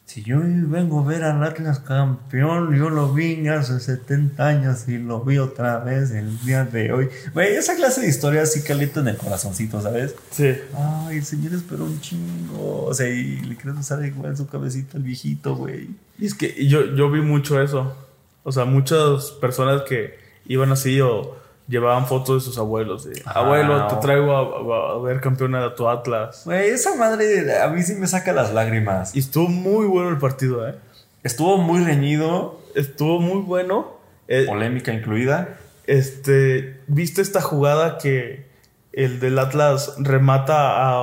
Si 0.07 0.23
yo 0.23 0.39
vengo 0.41 1.01
a 1.01 1.05
ver 1.05 1.25
al 1.25 1.43
Atlas 1.43 1.81
campeón, 1.81 2.73
yo 2.77 2.91
lo 2.91 3.13
vi 3.13 3.49
hace 3.49 3.81
70 3.81 4.47
años 4.47 4.87
y 4.87 4.99
lo 4.99 5.21
vi 5.23 5.39
otra 5.39 5.81
vez 5.81 6.13
el 6.13 6.39
día 6.45 6.65
de 6.65 6.93
hoy. 6.93 7.09
Güey, 7.35 7.57
esa 7.57 7.75
clase 7.75 8.03
de 8.03 8.09
historias 8.09 8.53
sí 8.53 8.63
calienta 8.63 9.01
en 9.01 9.09
el 9.09 9.17
corazoncito, 9.17 9.83
¿sabes? 9.83 10.15
Sí. 10.31 10.55
Ay, 10.77 11.19
el 11.19 11.25
señor 11.25 11.55
esperó 11.55 11.85
un 11.85 12.01
chingo. 12.01 12.85
O 12.85 12.95
sea, 12.95 13.09
y 13.09 13.41
le 13.41 13.57
quieres 13.57 13.81
usar 13.81 14.05
igual 14.07 14.37
su 14.37 14.47
cabecita 14.47 14.97
al 14.97 15.03
viejito, 15.03 15.57
güey. 15.57 15.91
Y 16.19 16.27
es 16.27 16.35
que 16.35 16.67
yo, 16.69 16.95
yo 16.95 17.11
vi 17.11 17.21
mucho 17.21 17.61
eso. 17.61 17.97
O 18.45 18.53
sea, 18.53 18.65
muchas 18.65 19.33
personas 19.33 19.83
que 19.83 20.21
iban 20.47 20.71
así 20.71 21.01
o 21.01 21.37
llevaban 21.69 22.07
fotos 22.07 22.43
de 22.45 22.49
sus 22.51 22.59
abuelos. 22.59 23.05
De, 23.05 23.23
Ah. 23.27 23.41
Abuelo, 23.41 23.87
te 23.89 23.97
traigo 23.97 24.33
a, 24.33 24.41
a- 24.41 24.95
a 24.95 24.99
ver 25.03 25.21
campeón 25.21 25.55
a 25.55 25.75
tu 25.75 25.89
Atlas. 25.89 26.43
Güey, 26.45 26.71
esa 26.71 26.95
madre 26.97 27.61
a 27.61 27.69
mí 27.69 27.83
sí 27.83 27.95
me 27.95 28.07
saca 28.07 28.33
las 28.33 28.53
lágrimas. 28.55 29.15
Y 29.17 29.19
estuvo 29.21 29.49
muy 29.49 29.87
bueno 29.87 30.11
el 30.11 30.19
partido, 30.19 30.69
¿eh? 30.69 30.75
Estuvo 31.23 31.59
muy 31.59 31.83
reñido, 31.85 32.61
Estuvo 32.75 33.21
muy 33.21 33.41
bueno. 33.43 33.97
Eh, 34.29 34.45
polémica 34.47 34.93
incluida. 34.93 35.57
este, 35.87 36.81
¿viste 36.89 37.23
esta 37.23 37.41
jugada 37.41 37.97
que 37.99 38.47
el 38.93 39.19
del 39.21 39.39
Atlas 39.39 39.95
remata 39.99 40.55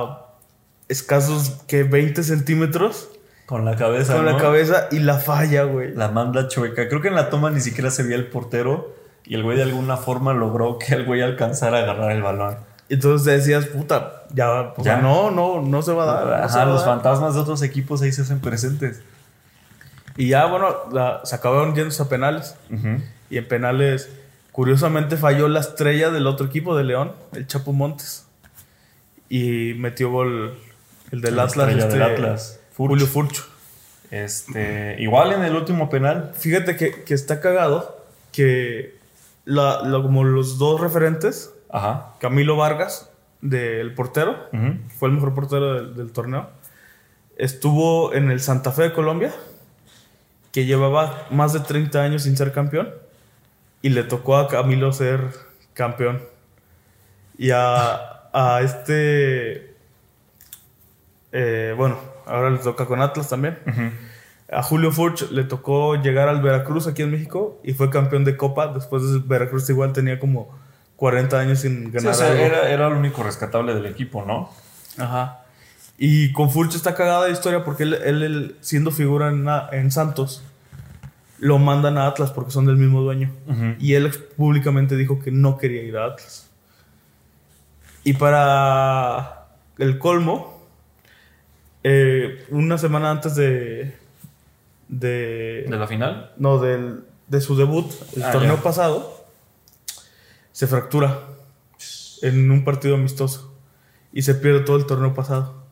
a 0.02 0.26
escasos 0.88 1.50
que 1.66 1.82
20 1.84 2.22
centímetros 2.22 3.08
Con 3.46 3.64
la 3.64 3.76
cabeza. 3.76 4.14
con 4.16 4.24
¿no? 4.24 4.32
la 4.32 4.38
cabeza 4.38 4.88
y 4.90 4.98
la 5.00 5.18
falla, 5.18 5.64
güey? 5.64 5.94
La 5.94 6.08
manda 6.08 6.48
chueca. 6.48 6.88
Creo 6.88 7.00
que 7.00 7.08
en 7.08 7.14
la 7.14 7.28
toma 7.30 7.50
ni 7.50 7.60
siquiera 7.60 7.90
se 7.90 8.02
veía 8.02 8.16
el 8.16 8.26
portero. 8.28 8.94
Y 9.26 9.34
el 9.34 9.42
güey 9.42 9.56
de 9.56 9.62
alguna 9.62 9.96
forma 9.96 10.32
logró 10.34 10.78
que 10.78 10.94
el 10.94 11.04
güey 11.04 11.22
alcanzara 11.22 11.78
a 11.78 11.82
agarrar 11.82 12.12
el 12.12 12.22
balón. 12.22 12.56
Entonces 12.90 13.24
decías, 13.38 13.66
puta, 13.66 14.24
ya, 14.34 14.74
Ya. 14.78 14.98
no, 14.98 15.30
no, 15.30 15.62
no 15.62 15.82
se 15.82 15.92
va 15.92 16.02
a 16.02 16.06
dar. 16.06 16.26
no 16.26 16.44
Ajá, 16.44 16.56
va 16.58 16.62
a 16.62 16.66
los 16.66 16.84
dar. 16.84 16.94
fantasmas 16.96 17.34
de 17.34 17.40
otros 17.40 17.62
equipos 17.62 18.02
ahí 18.02 18.12
se 18.12 18.22
hacen 18.22 18.40
presentes. 18.40 19.00
Y 20.16 20.28
ya, 20.28 20.44
bueno, 20.46 20.74
la- 20.92 21.20
se 21.24 21.34
acabaron 21.34 21.74
yéndose 21.74 22.02
a 22.02 22.08
penales. 22.08 22.56
Y 23.30 23.38
en 23.38 23.48
penales, 23.48 24.10
curiosamente, 24.52 25.16
falló 25.16 25.48
la 25.48 25.60
estrella 25.60 26.10
del 26.10 26.26
otro 26.26 26.46
equipo 26.46 26.76
de 26.76 26.84
León, 26.84 27.12
el 27.32 27.46
Chapo 27.46 27.72
Montes. 27.72 28.26
Y 29.30 29.72
metió 29.78 30.10
gol 30.10 30.58
el 31.10 31.20
del 31.22 31.36
La 31.36 31.44
Atlas. 31.44 31.70
este, 31.70 31.86
del 31.94 32.02
Atlas, 32.02 32.60
Furch. 32.72 32.88
Julio 32.90 33.06
Furcho. 33.06 33.44
Este, 34.10 34.96
igual 35.00 35.32
en 35.32 35.42
el 35.42 35.56
último 35.56 35.88
penal. 35.88 36.32
Fíjate 36.34 36.76
que, 36.76 37.02
que 37.04 37.14
está 37.14 37.40
cagado 37.40 38.04
que 38.30 38.93
la, 39.44 39.82
la- 39.82 40.02
como 40.02 40.24
los 40.24 40.58
dos 40.58 40.80
referentes, 40.80 41.52
Ajá. 41.70 42.12
Camilo 42.20 42.56
Vargas, 42.56 43.10
del 43.40 43.92
portero, 43.94 44.36
fue 44.98 45.08
el 45.08 45.14
mejor 45.14 45.34
portero 45.34 45.74
del, 45.74 45.94
del 45.96 46.12
torneo, 46.12 46.48
estuvo 47.36 48.14
en 48.14 48.30
el 48.30 48.40
Santa 48.40 48.70
Fe 48.72 48.84
de 48.84 48.92
Colombia, 48.94 49.32
que 50.52 50.64
llevaba 50.64 51.26
más 51.30 51.52
de 51.52 51.60
30 51.60 52.00
años 52.02 52.22
sin 52.22 52.36
ser 52.36 52.52
campeón, 52.52 52.90
y 53.82 53.90
le 53.90 54.02
tocó 54.04 54.36
a 54.38 54.48
Camilo 54.48 54.92
ser 54.92 55.20
campeón. 55.74 56.22
Y 57.36 57.50
a, 57.50 58.30
a 58.32 58.60
este, 58.62 59.74
eh, 61.32 61.74
bueno, 61.76 61.98
ahora 62.26 62.50
le 62.50 62.58
toca 62.58 62.86
con 62.86 63.02
Atlas 63.02 63.28
también. 63.28 63.58
Ujú. 63.66 63.90
A 64.52 64.62
Julio 64.62 64.92
Furch 64.92 65.30
le 65.30 65.44
tocó 65.44 65.94
llegar 65.96 66.28
al 66.28 66.42
Veracruz 66.42 66.86
aquí 66.86 67.02
en 67.02 67.10
México 67.10 67.60
y 67.64 67.72
fue 67.72 67.90
campeón 67.90 68.24
de 68.24 68.36
Copa. 68.36 68.68
Después 68.68 69.02
de 69.10 69.18
Veracruz 69.24 69.68
igual 69.70 69.92
tenía 69.92 70.18
como 70.20 70.54
40 70.96 71.38
años 71.40 71.60
sin 71.60 71.86
Sí, 71.86 71.90
ganar 71.92 72.12
o 72.12 72.14
sea, 72.14 72.28
algo. 72.30 72.40
era, 72.44 72.68
era 72.70 72.86
el 72.88 72.92
único 72.94 73.22
rescatable 73.22 73.74
del 73.74 73.86
equipo, 73.86 74.24
¿no? 74.24 74.50
Ajá. 74.98 75.40
Y 75.96 76.32
con 76.32 76.50
Furch 76.50 76.74
está 76.74 76.94
cagada 76.94 77.24
de 77.26 77.32
historia 77.32 77.64
porque 77.64 77.84
él, 77.84 77.94
él- 77.94 78.22
él, 78.22 78.56
siendo 78.60 78.90
figura 78.90 79.28
en, 79.30 79.46
en 79.72 79.90
Santos, 79.90 80.42
lo 81.38 81.58
mandan 81.58 81.98
a 81.98 82.06
Atlas 82.06 82.30
porque 82.30 82.50
son 82.50 82.66
del 82.66 82.76
mismo 82.76 83.00
dueño. 83.00 83.30
Y 83.80 83.94
él 83.94 84.10
públicamente 84.36 84.96
dijo 84.96 85.20
que 85.20 85.30
no 85.30 85.56
quería 85.58 85.82
ir 85.82 85.96
a 85.96 86.06
Atlas. 86.06 86.48
Y 88.04 88.12
para 88.14 89.46
el 89.78 89.98
colmo, 89.98 90.60
eh, 91.82 92.44
una 92.50 92.76
semana 92.78 93.10
antes 93.10 93.34
de, 93.36 93.96
de, 95.00 95.64
¿De 95.68 95.76
la 95.76 95.86
final? 95.86 96.32
no, 96.36 96.58
del, 96.58 97.04
de 97.28 97.40
su 97.40 97.56
debut, 97.56 97.90
el 98.16 98.22
Ah, 98.22 98.32
torneo 98.32 98.56
ya. 98.56 98.62
pasado, 98.62 99.24
se 100.52 100.66
fractura 100.66 101.18
en 102.22 102.50
un 102.50 102.64
partido 102.64 102.94
amistoso 102.94 103.52
y 104.12 104.22
se 104.22 104.34
pierde 104.34 104.60
todo 104.60 104.76
el 104.76 104.86
torneo 104.86 105.14
pasado. 105.14 105.62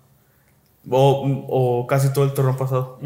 O, 0.90 1.46
o 1.48 1.86
casi 1.86 2.12
todo 2.12 2.24
el 2.24 2.32
torneo 2.34 2.56
pasado. 2.56 2.98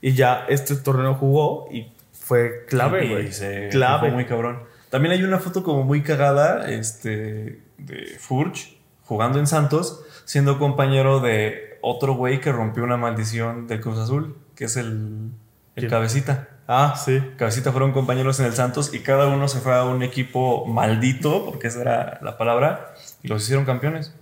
Y 0.00 0.12
ya 0.12 0.44
este 0.48 0.76
torneo 0.76 1.14
jugó 1.14 1.66
y 1.72 1.88
fue 2.12 2.64
clave, 2.68 3.08
güey. 3.08 3.32
se 3.32 3.68
Clave. 3.70 3.98
fue 4.00 4.10
muy 4.12 4.26
cabrón. 4.26 4.60
También 4.90 5.12
hay 5.12 5.24
una 5.24 5.40
foto 5.40 5.64
como 5.64 5.82
muy 5.82 6.02
cagada 6.02 6.70
este, 6.70 7.62
de 7.78 8.16
Furch 8.20 8.76
jugando 9.04 9.40
en 9.40 9.48
Santos, 9.48 10.04
siendo 10.24 10.58
compañero 10.60 11.18
de 11.20 11.78
otro 11.82 12.14
güey 12.14 12.40
que 12.40 12.52
rompió 12.52 12.84
una 12.84 12.96
maldición 12.96 13.66
del 13.66 13.80
Cruz 13.80 13.98
Azul, 13.98 14.36
que 14.54 14.66
es 14.66 14.76
el, 14.76 15.30
el. 15.76 15.88
Cabecita. 15.88 16.48
Ah, 16.68 17.00
sí. 17.02 17.22
Cabecita 17.36 17.70
fueron 17.70 17.92
compañeros 17.92 18.40
en 18.40 18.46
el 18.46 18.54
Santos 18.54 18.92
y 18.92 19.00
cada 19.00 19.26
uno 19.28 19.46
se 19.46 19.60
fue 19.60 19.74
a 19.74 19.84
un 19.84 20.02
equipo 20.02 20.66
maldito, 20.66 21.44
porque 21.44 21.68
esa 21.68 21.80
era 21.82 22.18
la 22.22 22.36
palabra, 22.36 22.94
y 23.22 23.28
los 23.28 23.42
hicieron 23.44 23.64
campeones. 23.64 24.12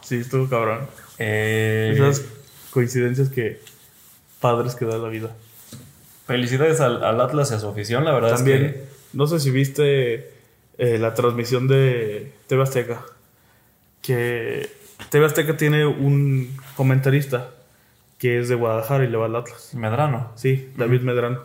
Sí, 0.00 0.16
estuvo 0.16 0.48
cabrón. 0.48 0.86
Eh, 1.18 1.92
Esas 1.94 2.24
coincidencias 2.70 3.28
que 3.28 3.60
padres 4.40 4.74
que 4.74 4.86
da 4.86 4.96
la 4.96 5.08
vida. 5.08 5.30
felicidades 6.26 6.80
al, 6.80 7.04
al 7.04 7.20
Atlas 7.20 7.50
y 7.50 7.54
a 7.54 7.58
su 7.58 7.68
afición, 7.68 8.04
la 8.04 8.12
verdad 8.12 8.36
También, 8.36 8.64
es 8.64 8.72
que 8.72 8.84
no 9.12 9.26
sé 9.26 9.38
si 9.40 9.50
viste 9.50 10.32
eh, 10.78 10.98
la 10.98 11.12
transmisión 11.14 11.68
de 11.68 12.32
TV 12.46 12.62
Azteca. 12.62 13.02
Que 14.00 14.70
TV 15.10 15.26
Azteca 15.26 15.56
tiene 15.58 15.84
un 15.84 16.56
comentarista 16.76 17.50
que 18.20 18.38
es 18.38 18.48
de 18.48 18.54
Guadalajara 18.54 19.02
y 19.04 19.08
le 19.08 19.16
va 19.16 19.26
al 19.26 19.34
Atlas. 19.34 19.74
Medrano. 19.74 20.30
Sí, 20.36 20.70
David 20.76 21.00
Medrano. 21.00 21.40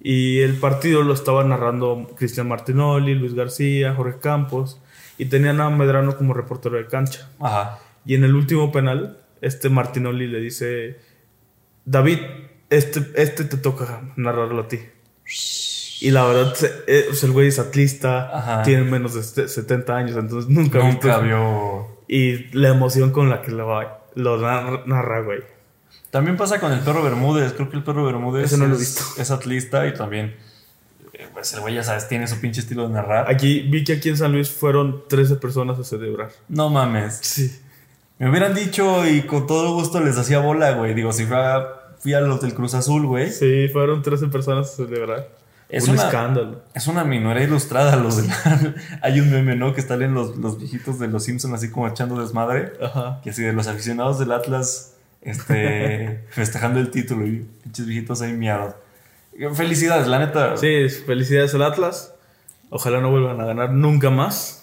Y 0.00 0.40
el 0.40 0.54
partido 0.56 1.02
lo 1.02 1.12
estaba 1.12 1.44
narrando 1.44 2.10
Cristian 2.16 2.48
Martinoli, 2.48 3.14
Luis 3.14 3.34
García, 3.34 3.94
Jorge 3.94 4.18
Campos. 4.20 4.80
Y 5.18 5.26
tenían 5.26 5.60
a 5.60 5.68
Medrano 5.70 6.16
como 6.16 6.32
reportero 6.34 6.76
de 6.76 6.86
cancha. 6.86 7.30
Ajá. 7.40 7.78
Y 8.06 8.14
en 8.14 8.24
el 8.24 8.34
último 8.34 8.72
penal, 8.72 9.18
este 9.42 9.68
Martinoli 9.68 10.26
le 10.26 10.40
dice: 10.40 10.98
David, 11.84 12.18
este, 12.70 13.00
este 13.16 13.44
te 13.44 13.56
toca 13.56 14.12
narrarlo 14.16 14.62
a 14.62 14.68
ti. 14.68 14.78
Y 16.00 16.10
la 16.10 16.24
verdad, 16.26 16.54
eh, 16.86 17.06
sea, 17.12 17.26
el 17.28 17.32
güey 17.32 17.48
es 17.48 17.58
atlista, 17.58 18.36
Ajá. 18.36 18.62
tiene 18.62 18.82
menos 18.84 19.14
de 19.14 19.22
se- 19.22 19.48
70 19.48 19.96
años, 19.96 20.16
entonces 20.16 20.50
nunca, 20.50 20.80
Nunca 20.80 21.12
eso. 21.12 21.22
vio 21.22 21.86
Y 22.08 22.48
la 22.56 22.68
emoción 22.68 23.10
con 23.10 23.30
la 23.30 23.40
que 23.40 23.52
lo, 23.52 23.66
va- 23.66 24.04
lo 24.14 24.36
narra, 24.38 25.20
güey. 25.22 25.40
También 26.14 26.36
pasa 26.36 26.60
con 26.60 26.70
el 26.70 26.78
perro 26.78 27.02
Bermúdez. 27.02 27.54
Creo 27.54 27.68
que 27.68 27.76
el 27.76 27.82
perro 27.82 28.04
Bermúdez 28.04 28.44
Ese 28.46 28.56
no 28.58 28.66
lo 28.68 28.74
he 28.74 28.74
es, 28.74 28.80
visto. 28.80 29.02
es 29.20 29.32
atlista 29.32 29.84
y 29.88 29.94
también. 29.94 30.36
eh, 31.12 31.26
Pues 31.32 31.52
el 31.54 31.60
güey, 31.60 31.74
ya 31.74 31.82
sabes, 31.82 32.06
tiene 32.06 32.28
su 32.28 32.40
pinche 32.40 32.60
estilo 32.60 32.86
de 32.86 32.94
narrar. 32.94 33.28
Aquí 33.28 33.62
vi 33.62 33.82
que 33.82 33.94
aquí 33.94 34.10
en 34.10 34.16
San 34.16 34.30
Luis 34.30 34.48
fueron 34.48 35.02
13 35.08 35.34
personas 35.36 35.76
a 35.76 35.82
celebrar. 35.82 36.30
No 36.48 36.70
mames. 36.70 37.18
Sí. 37.20 37.60
Me 38.20 38.30
hubieran 38.30 38.54
dicho 38.54 39.04
y 39.08 39.22
con 39.22 39.48
todo 39.48 39.74
gusto 39.74 39.98
les 40.00 40.16
hacía 40.16 40.38
bola, 40.38 40.70
güey. 40.74 40.94
Digo, 40.94 41.12
si 41.12 41.24
fui 41.26 41.36
a, 41.36 41.66
fui 41.98 42.14
a 42.14 42.20
los 42.20 42.40
del 42.40 42.54
Cruz 42.54 42.74
Azul, 42.74 43.06
güey. 43.06 43.32
Sí, 43.32 43.68
fueron 43.72 44.00
13 44.02 44.28
personas 44.28 44.70
a 44.72 44.76
celebrar. 44.76 45.28
Es 45.68 45.88
un 45.88 45.94
una- 45.94 46.04
escándalo. 46.04 46.62
Es 46.74 46.86
una 46.86 47.02
minoría 47.02 47.42
ilustrada 47.42 47.96
los 47.96 48.18
de 48.18 48.28
Hay 49.02 49.18
un 49.18 49.32
meme, 49.32 49.56
¿no? 49.56 49.74
Que 49.74 49.82
salen 49.82 50.14
los, 50.14 50.36
los 50.36 50.58
viejitos 50.60 51.00
de 51.00 51.08
los 51.08 51.24
Simpsons 51.24 51.54
así 51.54 51.72
como 51.72 51.88
echando 51.88 52.20
desmadre. 52.20 52.74
Ajá. 52.80 53.20
Que 53.24 53.30
así 53.30 53.42
de 53.42 53.52
los 53.52 53.66
aficionados 53.66 54.20
del 54.20 54.30
Atlas 54.30 54.92
este, 55.24 56.24
festejando 56.30 56.78
el 56.80 56.90
título 56.90 57.26
y 57.26 57.46
pinches 57.62 57.86
viejitos 57.86 58.22
ahí 58.22 58.32
miados. 58.32 58.74
Felicidades, 59.54 60.06
la 60.06 60.20
neta. 60.20 60.56
Sí, 60.56 60.88
felicidades 60.88 61.54
al 61.54 61.62
Atlas. 61.62 62.14
Ojalá 62.70 63.00
no 63.00 63.10
vuelvan 63.10 63.40
a 63.40 63.44
ganar 63.44 63.72
nunca 63.72 64.10
más. 64.10 64.60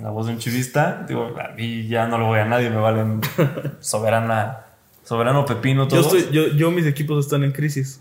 La 0.00 0.10
voz 0.10 0.26
de 0.26 0.32
un 0.34 0.38
chivista. 0.38 1.04
Digo, 1.08 1.34
a 1.40 1.48
mí 1.54 1.88
ya 1.88 2.06
no 2.06 2.18
lo 2.18 2.26
voy 2.26 2.38
a 2.38 2.44
nadie, 2.44 2.70
me 2.70 2.76
valen 2.76 3.20
soberana. 3.80 4.64
Soberano 5.02 5.44
Pepino, 5.46 5.88
Yo, 5.88 6.02
todos. 6.02 6.14
estoy, 6.14 6.34
yo, 6.34 6.48
yo, 6.48 6.70
mis 6.70 6.86
equipos 6.86 7.24
están 7.24 7.42
en 7.42 7.52
crisis. 7.52 8.00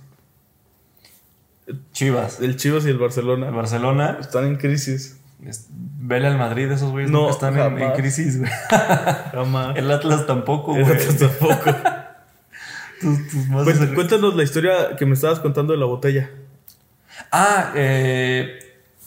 Chivas. 1.94 2.40
El 2.42 2.58
Chivas 2.58 2.86
y 2.86 2.90
el 2.90 2.98
Barcelona 2.98 3.48
El 3.48 3.54
Barcelona. 3.56 4.18
están 4.20 4.46
en 4.46 4.56
crisis. 4.58 5.17
Vele 5.40 6.28
al 6.28 6.38
Madrid, 6.38 6.72
esos 6.72 6.92
güeyes 6.92 7.12
No, 7.12 7.30
están 7.30 7.58
en, 7.60 7.92
crisis, 7.94 8.40
güey. 8.40 8.50
Jamás. 9.32 9.76
El 9.78 9.90
Atlas 9.92 10.26
tampoco, 10.26 10.76
El 10.76 10.84
güey. 10.84 10.96
Atlas 10.98 11.18
tampoco. 11.18 11.72
Tus- 13.02 13.28
tus 13.30 13.48
más 13.50 13.66
Cuént- 13.66 13.78
acer- 13.80 13.94
Cuéntanos 13.94 14.36
la 14.36 14.44
historia 14.44 14.96
que 14.98 15.06
me 15.06 15.14
estabas 15.14 15.40
contando 15.40 15.74
de 15.74 15.80
la 15.80 15.86
botella. 15.86 16.30
Ah, 17.32 17.72
eh. 17.76 18.60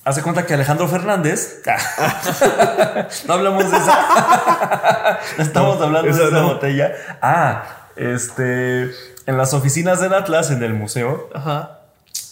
Hace 0.05 0.23
cuenta 0.23 0.47
que 0.47 0.55
Alejandro 0.55 0.87
Fernández. 0.89 1.63
no 3.27 3.35
hablamos 3.35 3.71
de 3.71 3.77
esa. 3.77 5.19
estamos 5.39 5.79
No, 5.79 5.85
hablando 5.87 6.09
de 6.09 6.15
esa 6.15 6.29
esa 6.29 6.41
no. 6.41 6.55
botella. 6.55 6.93
Ah, 7.21 7.65
este. 7.97 8.91
En 9.27 9.37
las 9.37 9.53
oficinas 9.53 10.01
del 10.01 10.15
Atlas, 10.15 10.51
en 10.51 10.63
el 10.63 10.73
museo, 10.75 11.29
Ajá. 11.35 11.80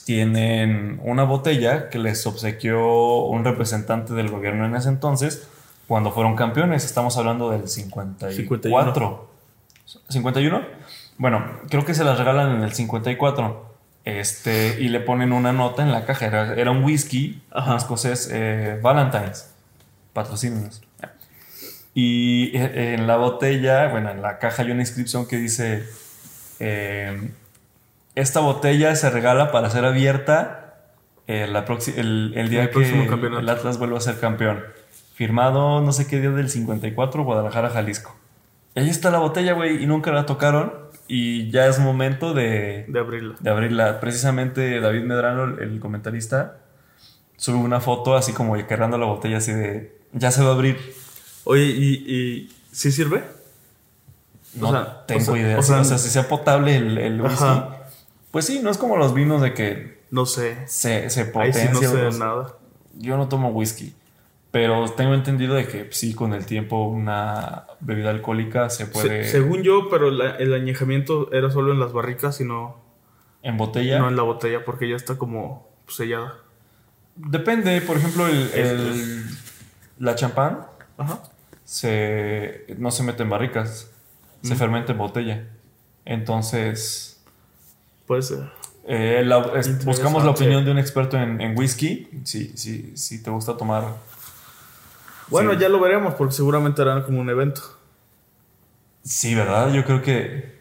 Tienen 0.09 0.99
una 1.05 1.25
botella 1.25 1.91
que 1.91 1.99
les 1.99 2.27
obsequió 2.27 3.27
un 3.27 3.45
representante 3.45 4.15
del 4.15 4.31
gobierno 4.31 4.65
en 4.65 4.75
ese 4.75 4.89
entonces 4.89 5.47
cuando 5.87 6.13
fueron 6.13 6.35
campeones. 6.35 6.87
Estamos 6.87 7.19
hablando 7.19 7.51
del 7.51 7.69
54. 7.69 9.31
51. 10.09 10.63
Bueno, 11.19 11.45
creo 11.69 11.85
que 11.85 11.93
se 11.93 12.05
las 12.05 12.17
regalan 12.17 12.57
en 12.57 12.63
el 12.63 12.73
54. 12.73 13.75
Este, 14.07 14.81
y 14.81 14.89
le 14.89 15.01
ponen 15.01 15.31
una 15.31 15.53
nota 15.53 15.83
en 15.83 15.93
la 15.93 16.07
caja. 16.07 16.25
Era, 16.25 16.55
era 16.55 16.71
un 16.71 16.85
whisky, 16.85 17.43
Ajá. 17.51 17.77
escocés 17.77 18.31
eh, 18.33 18.81
Valentine's. 18.81 19.51
Patrocínenos. 20.15 20.81
Y 21.93 22.57
eh, 22.57 22.95
en 22.95 23.07
la 23.07 23.19
botella, 23.19 23.89
bueno, 23.89 24.11
en 24.11 24.23
la 24.23 24.39
caja 24.39 24.63
hay 24.63 24.71
una 24.71 24.81
inscripción 24.81 25.29
que 25.29 25.37
dice: 25.37 25.85
eh, 26.61 27.31
Esta 28.19 28.41
botella 28.41 28.95
se 28.97 29.11
regala 29.11 29.53
para 29.53 29.71
ser 29.71 29.85
abierta 29.85 30.75
eh, 31.27 31.47
la 31.47 31.65
el, 31.97 32.33
el 32.37 32.49
día 32.49 32.63
El 32.65 32.71
que 32.71 33.07
campeonato. 33.09 33.41
el 33.41 33.49
Atlas 33.49 33.79
vuelva 33.79 33.99
a 33.99 34.01
ser 34.01 34.19
campeón. 34.19 34.63
Firmado 35.15 35.81
no 35.81 35.93
sé 35.93 36.07
qué 36.07 36.21
día 36.21 36.31
del 36.31 36.49
54, 36.49 37.23
Guadalajara, 37.25 37.71
Jalisco. 37.71 38.17
Y 38.75 38.81
ahí 38.81 38.89
está 38.91 39.11
la 39.11 39.19
botella, 39.19 39.53
güey, 39.55 39.83
y 39.83 39.87
nunca 39.87 40.11
la 40.13 40.27
tocaron. 40.27 40.73
Y 41.07 41.51
ya 41.51 41.67
es 41.67 41.79
momento 41.79 42.35
de, 42.35 42.85
De 42.89 42.99
abrirla. 42.99 43.35
de 43.41 43.51
abrirla. 43.51 44.01
Precisamente 44.01 44.81
David 44.81 45.03
Medrano, 45.05 45.45
el- 45.45 45.81
comentarista, 45.81 46.59
sube 47.37 47.57
una 47.57 47.81
foto 47.81 48.17
así 48.17 48.33
como 48.33 48.57
cargando 48.67 48.99
la 48.99 49.07
botella 49.07 49.39
así 49.39 49.53
de, 49.53 49.97
ya 50.13 50.31
se 50.31 50.43
va 50.43 50.51
a 50.51 50.53
abrir. 50.55 50.77
Oye, 51.45 51.65
¿y, 51.65 51.93
y 52.13 52.53
sí 52.73 52.91
sirve? 52.93 53.23
No 54.55 54.69
O 54.69 54.73
sea, 54.73 55.07
tengo 55.07 55.21
o 55.23 55.25
sea, 55.25 55.39
idea. 55.39 55.59
o 55.59 55.63
sea, 55.63 55.85
sea, 55.85 55.99
si 55.99 56.11
sea 56.11 56.29
potable 56.29 56.77
el, 56.77 56.99
el 56.99 57.21
whisky. 57.21 57.43
Ajá. 57.45 57.75
Pues 58.31 58.45
sí, 58.47 58.61
no 58.63 58.71
es 58.71 58.79
como 58.79 58.97
los 58.97 59.15
vinos 59.15 59.41
de 59.43 59.55
que 59.55 60.03
No 60.11 60.27
sé. 60.27 60.57
se, 60.67 61.09
se 61.11 61.21
Ahí 61.23 61.27
potencia. 61.31 61.67
sí 61.67 61.69
no 61.73 61.81
sé 61.81 62.11
sea, 62.11 62.19
nada. 62.19 62.55
Yo 62.95 63.17
no 63.17 63.29
tomo 63.29 63.49
whisky. 63.51 63.95
Pero 64.51 64.91
tengo 64.93 65.13
entendido 65.15 65.55
de 65.55 65.67
que 65.69 65.89
sí, 65.93 66.15
con 66.15 66.33
el 66.33 66.47
tiempo 66.47 66.85
una 66.89 67.65
bebida 67.81 68.11
alcohólica 68.11 68.71
se 68.71 68.87
Se- 68.87 68.91
puede... 68.91 69.25
según 69.25 69.63
yo, 69.63 69.89
pero 69.91 70.11
la- 70.11 70.37
el 70.37 70.55
añejamiento 70.55 71.31
era 71.33 71.51
solo 71.51 71.73
en 71.73 71.81
las 71.81 71.93
barricas 71.93 72.41
y 72.41 72.45
no, 72.45 72.77
en 73.43 73.57
botella. 73.59 73.99
no 73.99 74.09
en 74.09 74.17
la 74.17 74.23
botella 74.23 74.65
porque 74.65 74.89
ya 74.89 74.97
está 74.97 75.17
como 75.19 75.69
sellada. 75.87 76.35
Depende, 77.17 77.81
por 77.83 77.97
ejemplo, 77.99 78.27
el, 78.27 78.51
el- 78.55 79.25
la 79.99 80.15
champán 80.15 80.67
Ajá. 80.97 81.21
se, 81.65 82.65
no 82.79 82.91
se 82.91 83.03
mete 83.03 83.25
en 83.25 83.31
barricas, 83.31 83.91
se 84.43 84.55
fermenta 84.55 84.93
en 84.93 84.99
botella. 84.99 85.45
Entonces, 86.07 87.18
Puede 88.09 88.23
ser. 88.23 88.51
eh, 88.91 89.23
la- 89.25 89.39
es- 89.39 89.45
Interesante. 89.69 89.85
buscamos 89.85 90.25
la 90.25 90.31
opinión 90.33 90.65
de 90.65 90.71
un 90.73 90.79
experto 90.79 91.17
en, 91.19 91.41
en 91.41 91.57
whisky. 91.57 92.09
Si, 92.25 92.57
si, 92.57 92.97
si 92.97 93.23
te 93.23 93.31
gusta 93.31 93.57
tomar. 93.57 93.85
Bueno, 95.29 95.53
Sí. 95.53 95.59
ya 95.61 95.69
lo 95.69 95.79
veremos 95.79 96.15
porque 96.15 96.35
seguramente 96.35 96.81
harán 96.83 97.03
como 97.05 97.21
un 97.21 97.29
evento. 97.31 97.61
Sí, 99.05 99.35
¿verdad? 99.35 99.71
Yo 99.73 99.85
creo 99.85 100.03
que. 100.03 100.59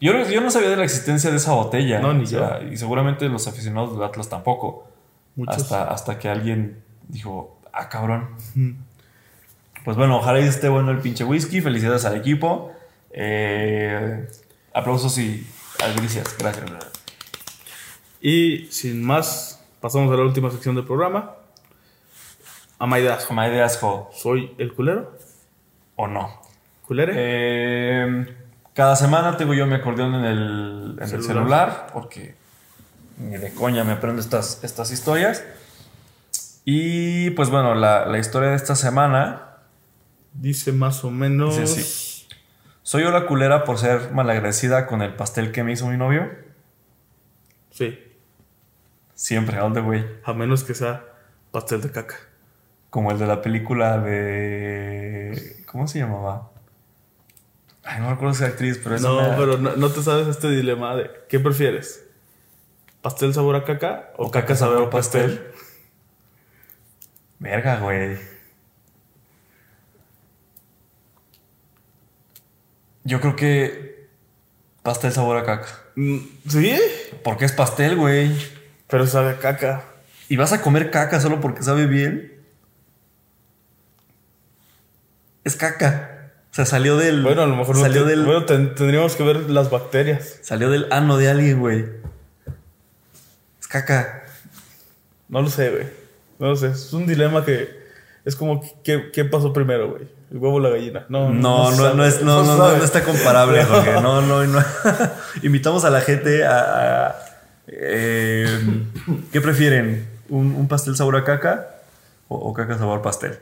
Yo, 0.00 0.12
no- 0.12 0.28
yo 0.28 0.40
no 0.40 0.50
sabía 0.50 0.70
de 0.70 0.76
la 0.76 0.84
existencia 0.84 1.30
de 1.30 1.36
esa 1.36 1.52
botella. 1.52 2.00
No, 2.00 2.12
ni 2.12 2.24
o 2.24 2.26
sea, 2.26 2.60
Y 2.70 2.76
seguramente 2.76 3.28
los 3.28 3.46
aficionados 3.46 3.92
del 3.94 4.02
Atlas 4.02 4.28
tampoco. 4.28 4.88
Muchos. 5.36 5.56
Hasta, 5.62 5.84
hasta 5.90 6.18
que 6.18 6.28
alguien 6.28 6.82
dijo, 7.08 7.60
ah, 7.72 7.88
cabrón. 7.88 8.30
Mm. 8.56 8.72
Pues 9.84 9.96
bueno, 9.96 10.16
ojalá 10.18 10.40
y 10.40 10.44
esté 10.48 10.68
bueno 10.68 10.90
el 10.90 10.98
pinche 10.98 11.22
whisky. 11.24 11.60
Felicidades 11.60 12.04
al 12.04 12.16
equipo. 12.16 12.72
Eh, 13.12 14.28
aplausos 14.74 15.16
y 15.18 15.46
albricias. 15.82 16.36
Gracias. 16.38 16.66
Y 18.20 18.66
sin 18.70 19.02
más, 19.02 19.62
pasamos 19.80 20.12
a 20.12 20.16
la 20.16 20.22
última 20.22 20.50
sección 20.50 20.74
del 20.74 20.84
programa. 20.84 21.34
Amaidas. 22.78 23.26
Jamás 23.26 23.50
de 23.50 23.62
asco 23.62 24.10
Soy 24.14 24.54
el 24.58 24.72
culero. 24.74 25.16
o 25.96 26.06
no. 26.06 26.40
¿Culere? 26.86 27.12
Eh, 27.16 28.36
cada 28.74 28.96
semana 28.96 29.36
tengo 29.36 29.54
yo 29.54 29.66
mi 29.66 29.74
acordeón 29.74 30.14
en 30.14 30.24
el, 30.24 30.94
en 30.96 31.02
el 31.02 31.08
Celular. 31.08 31.26
celular 31.26 31.86
porque 31.92 32.34
ni 33.18 33.36
de 33.36 33.52
coña 33.54 33.84
me 33.84 33.92
aprendo 33.92 34.20
estas, 34.20 34.64
estas 34.64 34.90
historias. 34.90 35.44
Y 36.64 37.30
pues 37.30 37.48
bueno, 37.50 37.74
la, 37.74 38.06
la 38.06 38.18
historia 38.18 38.50
de 38.50 38.56
esta 38.56 38.74
semana 38.76 39.46
Dice 40.32 40.72
más 40.72 41.02
o 41.04 41.10
menos. 41.10 41.56
Dice 41.58 41.80
así. 41.80 42.09
¿Soy 42.90 43.04
yo 43.04 43.12
la 43.12 43.24
culera 43.26 43.62
por 43.62 43.78
ser 43.78 44.10
malagradecida 44.10 44.88
con 44.88 45.00
el 45.00 45.14
pastel 45.14 45.52
que 45.52 45.62
me 45.62 45.70
hizo 45.70 45.86
mi 45.86 45.96
novio? 45.96 46.28
Sí. 47.70 47.96
Siempre, 49.14 49.60
all 49.60 49.72
the 49.72 49.80
way. 49.80 50.04
A 50.24 50.32
menos 50.32 50.64
que 50.64 50.74
sea 50.74 51.04
pastel 51.52 51.82
de 51.82 51.92
caca. 51.92 52.16
Como 52.90 53.12
el 53.12 53.20
de 53.20 53.28
la 53.28 53.42
película 53.42 53.98
de. 53.98 55.62
¿Cómo 55.66 55.86
se 55.86 56.00
llamaba? 56.00 56.50
Ay, 57.84 58.00
no 58.00 58.10
recuerdo 58.10 58.32
esa 58.34 58.46
actriz, 58.46 58.80
pero 58.82 58.96
es 58.96 59.02
No, 59.02 59.18
una- 59.18 59.36
pero 59.36 59.56
no, 59.56 59.76
no 59.76 59.88
te 59.90 60.02
sabes 60.02 60.26
este 60.26 60.50
dilema 60.50 60.96
de 60.96 61.12
¿qué 61.28 61.38
prefieres? 61.38 62.04
¿Pastel 63.02 63.32
sabor 63.32 63.54
a 63.54 63.62
caca 63.62 64.10
o, 64.16 64.32
caca 64.32 64.56
sabor 64.56 64.82
a 64.82 64.90
pastel? 64.90 65.46
Verga, 67.38 67.78
güey. 67.78 68.18
Yo 73.10 73.20
creo 73.20 73.34
que. 73.34 74.06
Pastel 74.84 75.12
sabor 75.12 75.36
a 75.36 75.44
caca. 75.44 75.66
Mm, 75.96 76.18
¿Sí? 76.48 76.80
Porque 77.24 77.44
es 77.44 77.52
pastel, 77.52 77.96
güey. 77.96 78.30
Pero 78.88 79.04
sabe 79.06 79.30
a 79.32 79.38
caca. 79.38 79.84
¿Y 80.28 80.36
vas 80.36 80.52
a 80.52 80.62
comer 80.62 80.90
caca 80.92 81.20
solo 81.20 81.40
porque 81.40 81.62
sabe 81.64 81.86
bien? 81.86 82.32
Es 85.44 85.56
caca. 85.56 86.32
O 86.50 86.54
sea, 86.54 86.64
salió 86.66 86.96
del. 86.96 87.22
Bueno, 87.22 87.42
a 87.42 87.46
lo 87.46 87.56
mejor 87.56 87.76
no 87.76 87.82
salió 87.82 88.04
te- 88.04 88.10
del. 88.10 88.24
Bueno, 88.24 88.44
ten- 88.44 88.74
tendríamos 88.74 89.16
que 89.16 89.22
ver 89.24 89.50
las 89.50 89.70
bacterias. 89.70 90.38
Salió 90.42 90.70
del 90.70 90.86
ano 90.92 91.16
de 91.16 91.28
alguien, 91.30 91.58
güey. 91.60 91.84
Es 93.60 93.66
caca. 93.68 94.24
No 95.28 95.42
lo 95.42 95.48
sé, 95.50 95.70
güey. 95.70 95.86
No 96.38 96.48
lo 96.48 96.56
sé. 96.56 96.68
Es 96.68 96.92
un 96.92 97.06
dilema 97.06 97.44
que 97.44 97.68
es 98.24 98.36
como 98.36 98.62
¿qué, 98.82 99.10
qué 99.12 99.24
pasó 99.24 99.52
primero, 99.52 99.90
güey? 99.90 100.08
¿El 100.30 100.38
huevo 100.38 100.56
o 100.56 100.60
la 100.60 100.70
gallina? 100.70 101.06
No, 101.08 101.30
No, 101.30 101.72
no, 101.72 101.94
no, 101.94 102.04
es, 102.04 102.22
no, 102.22 102.44
no, 102.44 102.56
no, 102.56 102.84
está 102.84 103.02
comparable, 103.02 103.64
Jorge. 103.64 103.94
No, 104.00 104.22
no, 104.22 104.46
no. 104.46 104.64
Invitamos 105.42 105.84
a 105.84 105.90
la 105.90 106.00
gente 106.00 106.44
a. 106.44 107.08
a, 107.08 107.16
eh, 107.66 108.86
¿Qué 109.32 109.40
prefieren? 109.40 110.08
¿Un, 110.28 110.54
un 110.54 110.68
pastel 110.68 110.94
sabor 110.94 111.16
a 111.16 111.24
caca 111.24 111.74
o, 112.28 112.36
o 112.36 112.54
caca 112.54 112.78
sabor 112.78 113.02
pastel? 113.02 113.40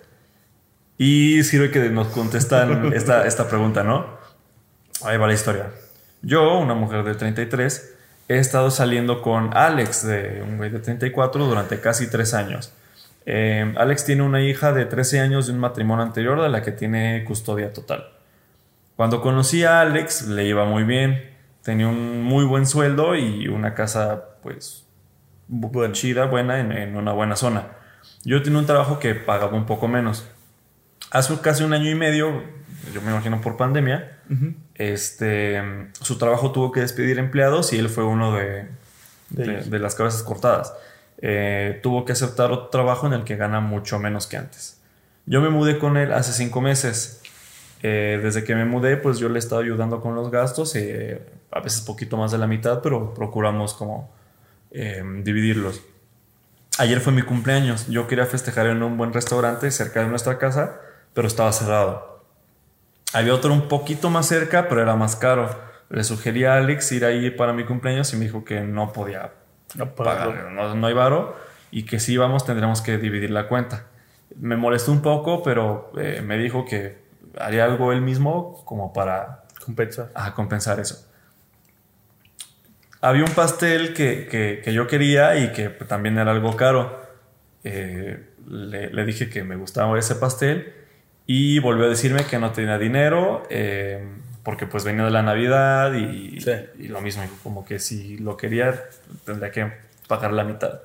Y 0.96 1.44
sirve 1.44 1.70
que 1.70 1.90
nos 1.90 2.08
contestan 2.08 2.92
esta, 2.94 3.26
esta 3.26 3.48
pregunta, 3.48 3.84
¿no? 3.84 4.06
Ahí 5.04 5.16
va 5.18 5.26
la 5.26 5.34
historia. 5.34 5.66
Yo, 6.22 6.58
una 6.58 6.74
mujer 6.74 7.04
de 7.04 7.14
33, 7.14 7.94
he 8.28 8.38
estado 8.38 8.70
saliendo 8.70 9.22
con 9.22 9.56
Alex, 9.56 10.06
de 10.06 10.42
un 10.42 10.56
güey 10.56 10.70
de 10.70 10.80
34, 10.80 11.44
durante 11.46 11.80
casi 11.80 12.08
tres 12.08 12.34
años. 12.34 12.72
Eh, 13.30 13.74
Alex 13.76 14.06
tiene 14.06 14.22
una 14.22 14.40
hija 14.40 14.72
de 14.72 14.86
13 14.86 15.20
años 15.20 15.46
de 15.48 15.52
un 15.52 15.58
matrimonio 15.58 16.02
anterior 16.02 16.40
de 16.40 16.48
la 16.48 16.62
que 16.62 16.72
tiene 16.72 17.24
custodia 17.26 17.74
total. 17.74 18.08
Cuando 18.96 19.20
conocí 19.20 19.64
a 19.64 19.82
Alex, 19.82 20.28
le 20.28 20.46
iba 20.46 20.64
muy 20.64 20.84
bien. 20.84 21.30
Tenía 21.62 21.88
un 21.88 22.22
muy 22.22 22.46
buen 22.46 22.64
sueldo 22.66 23.14
y 23.16 23.46
una 23.48 23.74
casa, 23.74 24.38
pues, 24.42 24.86
bu- 25.50 25.92
chida, 25.92 26.24
buena, 26.24 26.58
en, 26.58 26.72
en 26.72 26.96
una 26.96 27.12
buena 27.12 27.36
zona. 27.36 27.66
Yo 28.24 28.42
tenía 28.42 28.58
un 28.60 28.66
trabajo 28.66 28.98
que 28.98 29.14
pagaba 29.14 29.52
un 29.56 29.66
poco 29.66 29.88
menos. 29.88 30.26
Hace 31.10 31.38
casi 31.40 31.64
un 31.64 31.74
año 31.74 31.90
y 31.90 31.94
medio, 31.94 32.42
yo 32.94 33.02
me 33.02 33.10
imagino 33.10 33.42
por 33.42 33.58
pandemia, 33.58 34.18
este, 34.74 35.62
su 36.00 36.16
trabajo 36.16 36.52
tuvo 36.52 36.72
que 36.72 36.80
despedir 36.80 37.18
empleados 37.18 37.72
y 37.74 37.78
él 37.78 37.88
fue 37.90 38.04
uno 38.04 38.34
de, 38.34 38.68
De 39.30 39.44
de- 39.44 39.52
ellos. 39.52 39.70
de 39.70 39.78
las 39.78 39.94
cabezas 39.94 40.22
cortadas. 40.22 40.72
Eh, 41.20 41.80
tuvo 41.82 42.04
que 42.04 42.12
aceptar 42.12 42.52
otro 42.52 42.68
trabajo 42.68 43.06
en 43.06 43.12
el 43.12 43.24
que 43.24 43.36
gana 43.36 43.60
mucho 43.60 43.98
menos 43.98 44.26
que 44.26 44.36
antes. 44.36 44.80
Yo 45.26 45.40
me 45.40 45.50
mudé 45.50 45.78
con 45.78 45.96
él 45.96 46.12
hace 46.12 46.32
cinco 46.32 46.60
meses. 46.60 47.20
Eh, 47.82 48.18
desde 48.22 48.44
que 48.44 48.54
me 48.54 48.64
mudé, 48.64 48.96
pues 48.96 49.18
yo 49.18 49.28
le 49.28 49.36
he 49.36 49.38
estado 49.38 49.60
ayudando 49.60 50.00
con 50.00 50.14
los 50.14 50.30
gastos, 50.30 50.74
eh, 50.74 51.22
a 51.52 51.60
veces 51.60 51.82
poquito 51.82 52.16
más 52.16 52.32
de 52.32 52.38
la 52.38 52.46
mitad, 52.46 52.80
pero 52.82 53.14
procuramos 53.14 53.74
como 53.74 54.10
eh, 54.70 55.02
dividirlos. 55.22 55.82
Ayer 56.78 57.00
fue 57.00 57.12
mi 57.12 57.22
cumpleaños. 57.22 57.88
Yo 57.88 58.06
quería 58.06 58.26
festejar 58.26 58.66
en 58.66 58.82
un 58.82 58.96
buen 58.96 59.12
restaurante 59.12 59.70
cerca 59.70 60.00
de 60.00 60.08
nuestra 60.08 60.38
casa, 60.38 60.80
pero 61.14 61.28
estaba 61.28 61.52
cerrado. 61.52 62.24
Había 63.12 63.34
otro 63.34 63.52
un 63.52 63.68
poquito 63.68 64.10
más 64.10 64.26
cerca, 64.26 64.68
pero 64.68 64.82
era 64.82 64.94
más 64.96 65.16
caro. 65.16 65.48
Le 65.90 66.04
sugerí 66.04 66.44
a 66.44 66.56
Alex 66.56 66.92
ir 66.92 67.04
ahí 67.04 67.30
para 67.30 67.52
mi 67.52 67.64
cumpleaños 67.64 68.12
y 68.12 68.16
me 68.16 68.26
dijo 68.26 68.44
que 68.44 68.60
no 68.60 68.92
podía 68.92 69.32
No 69.76 69.94
pagar, 69.94 70.50
no, 70.52 70.74
no 70.74 70.86
hay 70.86 70.94
varo 70.94 71.36
y 71.70 71.84
que 71.84 72.00
si 72.00 72.14
íbamos 72.14 72.44
tendríamos 72.46 72.80
que 72.80 72.96
dividir 72.98 73.30
la 73.30 73.48
cuenta. 73.48 73.84
Me 74.36 74.56
molestó 74.56 74.92
un 74.92 75.02
poco, 75.02 75.42
pero 75.42 75.92
eh, 75.98 76.22
me 76.24 76.38
dijo 76.38 76.64
que 76.64 76.98
haría 77.38 77.64
algo 77.64 77.92
él 77.92 78.00
mismo 78.00 78.62
como 78.64 78.92
para 78.92 79.44
a 80.14 80.34
compensar 80.34 80.80
eso. 80.80 81.04
Había 83.00 83.24
un 83.24 83.30
pastel 83.32 83.94
que, 83.94 84.26
que- 84.26 84.60
que 84.64 84.72
yo 84.72 84.86
quería 84.86 85.36
y 85.36 85.52
que 85.52 85.68
también 85.68 86.18
era 86.18 86.30
algo 86.32 86.56
caro. 86.56 87.00
Eh, 87.64 88.28
le, 88.48 88.90
le 88.90 89.04
dije 89.04 89.28
que 89.28 89.44
me 89.44 89.56
gustaba 89.56 89.98
ese 89.98 90.14
pastel 90.16 90.72
y 91.26 91.58
volvió 91.60 91.84
a 91.84 91.88
decirme 91.88 92.24
que 92.24 92.38
no 92.38 92.52
tenía 92.52 92.78
dinero 92.78 93.42
eh, 93.50 94.02
porque 94.42 94.66
pues 94.66 94.84
venía 94.84 95.04
de 95.04 95.10
la 95.10 95.22
Navidad 95.22 95.92
y, 95.94 96.40
Sí. 96.40 96.52
y 96.78 96.88
lo 96.88 97.00
mismo, 97.00 97.22
como 97.42 97.64
que 97.64 97.78
si 97.78 98.18
lo 98.18 98.36
quería 98.36 98.82
tendría 99.24 99.50
que 99.50 99.72
pagar 100.06 100.32
la 100.32 100.44
mitad. 100.44 100.80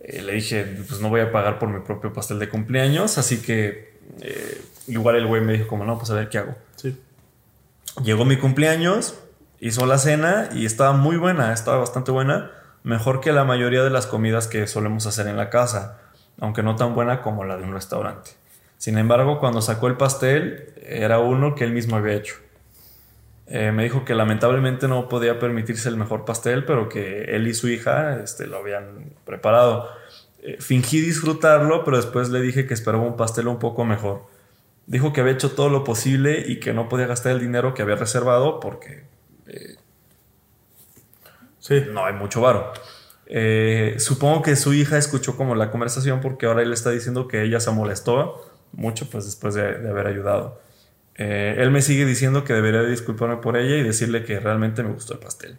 Eh, 0.00 0.22
le 0.22 0.32
dije, 0.34 0.64
pues 0.88 1.00
no 1.00 1.08
voy 1.08 1.20
a 1.20 1.32
pagar 1.32 1.58
por 1.58 1.68
mi 1.68 1.80
propio 1.80 2.12
pastel 2.12 2.38
de 2.38 2.48
cumpleaños, 2.48 3.18
así 3.18 3.40
que 3.40 3.96
eh, 4.20 4.60
igual 4.88 5.16
el 5.16 5.26
güey 5.26 5.42
me 5.42 5.54
dijo 5.54 5.66
como 5.68 5.84
no, 5.84 5.98
pues 5.98 6.10
a 6.10 6.14
ver 6.14 6.28
qué 6.28 6.38
hago. 6.38 6.54
Sí. 6.76 7.00
Llegó 8.04 8.24
mi 8.24 8.36
cumpleaños, 8.36 9.18
hizo 9.58 9.86
la 9.86 9.98
cena 9.98 10.50
y 10.52 10.66
estaba 10.66 10.92
muy 10.92 11.16
buena, 11.16 11.52
estaba 11.52 11.78
bastante 11.78 12.10
buena, 12.10 12.50
mejor 12.82 13.20
que 13.20 13.32
la 13.32 13.44
mayoría 13.44 13.82
de 13.82 13.90
las 13.90 14.06
comidas 14.06 14.46
que 14.48 14.66
solemos 14.66 15.06
hacer 15.06 15.26
en 15.28 15.36
la 15.38 15.48
casa, 15.50 15.98
aunque 16.38 16.62
no 16.62 16.76
tan 16.76 16.94
buena 16.94 17.22
como 17.22 17.44
la 17.44 17.56
de 17.56 17.64
un 17.64 17.72
restaurante. 17.72 18.32
Sin 18.76 18.98
embargo, 18.98 19.40
cuando 19.40 19.62
sacó 19.62 19.86
el 19.86 19.96
pastel, 19.96 20.74
era 20.86 21.18
uno 21.20 21.54
que 21.54 21.64
él 21.64 21.72
mismo 21.72 21.96
había 21.96 22.12
hecho. 22.14 22.34
Eh, 23.48 23.70
me 23.72 23.84
dijo 23.84 24.04
que 24.04 24.14
lamentablemente 24.14 24.88
no 24.88 25.08
podía 25.08 25.38
permitirse 25.38 25.88
el 25.88 25.96
mejor 25.96 26.24
pastel, 26.24 26.64
pero 26.64 26.88
que 26.88 27.36
él 27.36 27.46
y 27.46 27.54
su 27.54 27.68
hija 27.68 28.20
este, 28.22 28.46
lo 28.46 28.58
habían 28.58 29.12
preparado. 29.24 29.88
Eh, 30.42 30.56
fingí 30.60 31.00
disfrutarlo, 31.00 31.84
pero 31.84 31.96
después 31.96 32.30
le 32.30 32.40
dije 32.40 32.66
que 32.66 32.74
esperaba 32.74 33.04
un 33.04 33.16
pastel 33.16 33.46
un 33.48 33.58
poco 33.58 33.84
mejor. 33.84 34.22
Dijo 34.86 35.12
que 35.12 35.20
había 35.20 35.32
hecho 35.34 35.52
todo 35.52 35.68
lo 35.68 35.84
posible 35.84 36.44
y 36.46 36.58
que 36.60 36.72
no 36.72 36.88
podía 36.88 37.06
gastar 37.06 37.32
el 37.32 37.40
dinero 37.40 37.74
que 37.74 37.82
había 37.82 37.96
reservado 37.96 38.60
porque 38.60 39.04
Sí. 41.58 41.84
no 41.90 42.04
hay 42.04 42.14
mucho 42.14 42.40
varo. 42.40 42.72
Eh, 43.26 43.96
supongo 43.98 44.42
que 44.42 44.54
su 44.54 44.72
hija 44.72 44.98
escuchó 44.98 45.36
como 45.36 45.54
la 45.56 45.70
conversación 45.72 46.20
porque 46.20 46.46
ahora 46.46 46.62
él 46.62 46.72
está 46.72 46.90
diciendo 46.90 47.26
que 47.26 47.42
ella 47.42 47.58
se 47.58 47.70
molestó 47.72 48.48
mucho 48.72 49.08
pues 49.10 49.24
después 49.24 49.54
de, 49.54 49.78
de 49.78 49.88
haber 49.90 50.06
ayudado. 50.06 50.60
Eh, 51.18 51.56
él 51.58 51.70
me 51.70 51.80
sigue 51.82 52.04
diciendo 52.04 52.44
que 52.44 52.52
debería 52.52 52.82
de 52.82 52.90
disculparme 52.90 53.36
por 53.38 53.56
ella 53.56 53.76
y 53.76 53.82
decirle 53.82 54.24
que 54.24 54.38
realmente 54.38 54.82
me 54.82 54.92
gustó 54.92 55.14
el 55.14 55.20
pastel. 55.20 55.58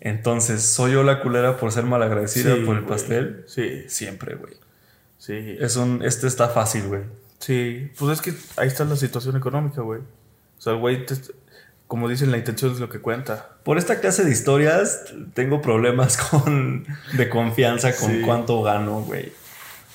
Entonces, 0.00 0.62
¿soy 0.62 0.92
yo 0.92 1.02
la 1.04 1.20
culera 1.20 1.56
por 1.58 1.70
ser 1.72 1.84
malagradecida 1.84 2.56
Sí, 2.56 2.62
por 2.62 2.76
el 2.76 2.84
pastel? 2.84 3.44
Sí. 3.46 3.84
Siempre, 3.88 4.34
güey. 4.34 4.54
Sí. 5.18 5.56
Es 5.60 5.76
un, 5.76 6.02
este 6.04 6.26
está 6.26 6.48
fácil, 6.48 6.88
güey. 6.88 7.02
Sí. 7.38 7.90
Pues 7.98 8.18
es 8.18 8.22
que 8.22 8.34
ahí 8.60 8.66
está 8.68 8.84
la 8.84 8.96
situación 8.96 9.36
económica, 9.36 9.82
güey. 9.82 10.00
O 10.00 10.60
sea, 10.60 10.72
güey, 10.72 11.04
como 11.86 12.08
dicen, 12.08 12.30
la 12.32 12.38
intención 12.38 12.72
es 12.72 12.80
lo 12.80 12.88
que 12.88 12.98
cuenta. 12.98 13.56
Por 13.62 13.78
esta 13.78 14.00
clase 14.00 14.24
de 14.24 14.32
historias 14.32 15.04
tengo 15.34 15.60
problemas 15.62 16.16
con 16.30 16.84
de 17.12 17.28
confianza 17.28 17.94
con 17.94 18.10
Sí. 18.10 18.22
cuánto 18.24 18.60
gano, 18.62 19.02
güey. 19.02 19.32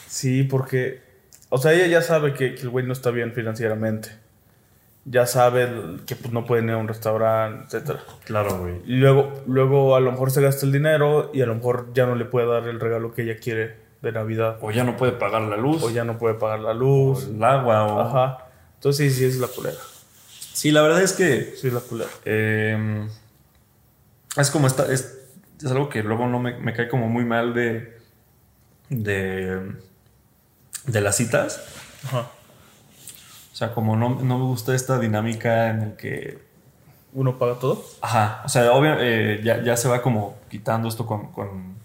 Sí, 0.08 0.44
porque, 0.44 1.02
o 1.50 1.58
sea, 1.58 1.74
ella 1.74 1.88
ya 1.88 2.02
sabe 2.02 2.34
que, 2.34 2.56
que 2.56 2.62
el 2.62 2.70
güey 2.70 2.86
no 2.86 2.94
está 2.94 3.12
bien 3.12 3.34
financieramente. 3.34 4.10
Ya 5.06 5.26
sabe 5.26 5.70
que 6.06 6.18
pues, 6.18 6.34
no 6.34 6.46
puede 6.46 6.64
ir 6.64 6.72
a 6.72 6.78
un 6.78 6.88
restaurante, 6.90 7.64
etcétera. 7.66 8.04
Claro, 8.26 8.58
güey. 8.60 8.82
Y 8.86 8.98
luego, 8.98 9.32
luego 9.48 9.96
a 9.96 10.02
lo 10.02 10.12
mejor 10.12 10.32
se 10.32 10.42
gasta 10.42 10.66
el 10.66 10.74
dinero 10.74 11.32
y 11.34 11.42
a 11.42 11.46
lo 11.46 11.56
mejor 11.56 11.94
ya 11.94 12.06
no 12.06 12.16
le 12.16 12.26
puede 12.26 12.48
dar 12.48 12.68
el 12.68 12.80
regalo 12.80 13.14
que 13.14 13.22
ella 13.24 13.38
quiere 13.38 13.78
de 14.02 14.12
Navidad. 14.12 14.58
O 14.62 14.72
ya 14.72 14.84
no 14.84 14.98
puede 14.98 15.14
pagar 15.14 15.44
la 15.44 15.56
luz. 15.56 15.82
O 15.82 15.90
ya 15.90 16.04
no 16.04 16.18
puede 16.18 16.36
pagar 16.36 16.60
la 16.60 16.72
o 16.72 16.74
luz. 16.74 17.28
el 17.28 17.42
agua. 17.42 17.86
O... 17.86 18.02
Ajá. 18.02 18.48
Entonces 18.76 19.14
sí, 19.14 19.20
sí 19.20 19.26
es 19.26 19.38
la 19.40 19.48
culera. 19.48 19.78
Sí, 20.54 20.72
la 20.72 20.82
verdad 20.82 21.02
es 21.02 21.14
que 21.14 21.54
Sí 21.56 21.68
es 21.68 21.74
la 21.74 21.80
culera. 21.80 22.10
eh, 22.26 23.08
es 24.36 24.52
como 24.52 24.68
esta. 24.68 24.92
Es, 24.92 25.18
es 25.64 25.72
algo 25.72 25.88
que 25.88 26.04
luego 26.04 26.28
no 26.28 26.40
me, 26.40 26.60
me 26.60 26.74
cae 26.74 26.90
como 26.90 27.08
muy 27.08 27.24
mal 27.24 27.54
de. 27.54 27.98
de. 28.90 29.72
De 30.88 31.02
las 31.02 31.16
citas. 31.16 31.62
Ajá. 32.06 32.32
O 33.52 33.56
sea, 33.56 33.74
como 33.74 33.96
no, 33.96 34.10
no 34.10 34.38
me 34.38 34.46
gusta 34.46 34.76
esta 34.76 35.00
dinámica 35.00 35.70
en 35.70 35.82
el 35.82 35.96
que 35.96 36.48
¿Uno 37.14 37.40
paga 37.40 37.56
todo? 37.56 37.84
Ajá, 38.02 38.44
o 38.46 38.50
sea, 38.50 38.72
obvio, 38.74 38.96
eh, 39.00 39.42
ya, 39.44 39.64
ya 39.64 39.76
se 39.78 39.88
va 39.88 40.04
como 40.04 40.36
quitando 40.50 40.88
esto 40.88 41.08
con, 41.08 41.32
con, 41.32 41.76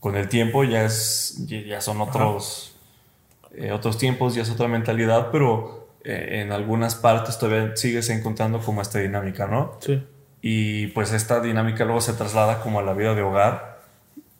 con 0.00 0.16
el 0.16 0.28
tiempo, 0.28 0.64
ya, 0.64 0.84
es, 0.84 1.46
ya 1.46 1.60
ya 1.60 1.80
son 1.80 2.00
otros, 2.00 2.74
eh, 3.52 3.70
otros 3.70 3.98
tiempos, 3.98 4.34
ya 4.34 4.42
es 4.42 4.50
otra 4.50 4.66
mentalidad, 4.66 5.28
pero 5.30 5.90
eh, 6.02 6.40
en 6.42 6.50
algunas 6.50 6.94
partes 6.94 7.38
todavía 7.38 7.76
sigues 7.76 8.08
encontrando 8.10 8.58
como 8.58 8.82
esta 8.82 8.98
dinámica, 8.98 9.46
¿no? 9.46 9.76
Sí. 9.80 10.02
Y 10.40 10.88
pues 10.88 11.12
esta 11.12 11.40
dinámica 11.40 11.84
luego 11.84 12.00
se 12.00 12.14
traslada 12.14 12.60
como 12.60 12.80
a 12.80 12.82
la 12.82 12.94
vida 12.94 13.14
de 13.14 13.22
hogar 13.22 13.67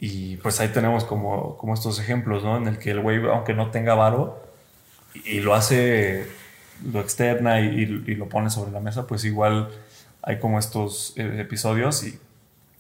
y 0.01 0.37
pues 0.37 0.61
ahí 0.61 0.69
tenemos 0.69 1.05
como, 1.05 1.57
como 1.57 1.75
estos 1.75 1.99
ejemplos, 2.01 2.45
¿no? 2.45 2.57
En 2.57 2.69
el 2.69 2.79
que 2.79 2.91
el 2.93 3.01
güey, 3.01 3.25
aunque 3.27 3.55
no 3.55 3.71
tenga 3.71 3.95
varo 3.95 4.43
y, 5.15 5.37
y 5.37 5.41
lo 5.41 5.55
hace, 5.55 6.27
lo 6.93 7.01
externa 7.01 7.61
y, 7.61 8.03
y- 8.07 8.15
lo 8.15 8.29
pone 8.29 8.51
sobre 8.51 8.71
la 8.71 8.81
mesa, 8.81 9.07
pues 9.07 9.25
igual 9.25 9.71
hay 10.23 10.39
como 10.39 10.59
estos 10.59 11.15
eh, 11.17 11.41
episodios 11.41 12.05
y, 12.05 12.19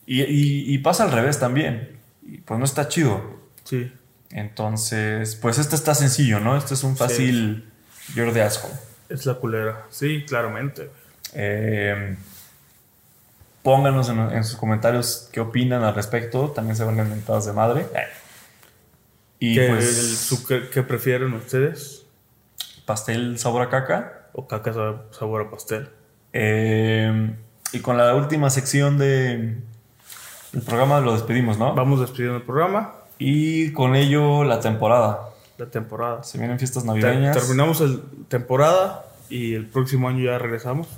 y, 0.06 0.78
pasa 0.78 1.04
al 1.04 1.12
revés 1.12 1.38
también. 1.38 1.98
Y 2.26 2.38
pues 2.38 2.58
no 2.58 2.64
está 2.64 2.88
chido. 2.88 3.40
Sí. 3.64 3.92
Entonces, 4.30 5.36
pues 5.36 5.58
este 5.58 5.74
está 5.76 5.94
sencillo, 5.94 6.40
¿no? 6.40 6.56
Este 6.56 6.74
es 6.74 6.84
un 6.84 6.96
fácil 6.96 7.68
yo 8.14 8.32
de 8.32 8.42
asco. 8.42 8.68
Es 9.08 9.26
la 9.26 9.34
culera. 9.34 9.86
Sí, 9.90 10.24
claramente. 10.26 10.90
Eh, 11.34 12.16
pónganos 13.62 14.08
en, 14.08 14.18
en 14.18 14.44
sus 14.44 14.56
comentarios 14.56 15.28
qué 15.32 15.40
opinan 15.40 15.82
al 15.84 15.94
respecto. 15.94 16.50
También 16.50 16.76
se 16.76 16.84
van 16.84 16.96
mentadas 16.96 17.46
de 17.46 17.52
madre. 17.52 17.86
Y 19.38 19.54
¿Qué, 19.54 19.68
pues, 19.68 20.32
el- 20.32 20.46
qué- 20.46 20.68
qué 20.70 20.82
prefieren 20.82 21.32
ustedes? 21.34 22.04
pastel 22.86 23.38
sabor 23.38 23.62
a 23.62 23.68
caca. 23.68 24.28
¿O 24.32 24.46
caca 24.46 24.72
sab- 24.72 25.12
sabor 25.12 25.42
a 25.42 25.50
pastel? 25.50 25.88
Eh, 26.32 27.34
y 27.72 27.80
con 27.80 27.96
la 27.98 28.14
última 28.14 28.48
sección 28.50 28.96
de, 28.98 29.56
del 30.52 30.62
programa 30.62 31.00
lo 31.00 31.12
despedimos, 31.12 31.58
¿no? 31.58 31.74
Vamos 31.74 32.00
despidiendo 32.00 32.36
el 32.38 32.42
programa, 32.44 32.94
Y 33.18 33.72
con 33.72 33.94
ello 33.94 34.44
la 34.44 34.60
temporada. 34.60 35.20
la 35.58 35.66
temporada. 35.66 36.22
Se 36.22 36.38
vienen 36.38 36.58
fiestas 36.58 36.84
navideñas. 36.84 37.36
terminamos 37.36 37.80
la 37.82 37.98
temporada 38.28 39.04
y 39.28 39.54
el 39.54 39.66
próximo 39.66 40.08
año 40.08 40.24
ya 40.24 40.38
regresamos 40.38 40.88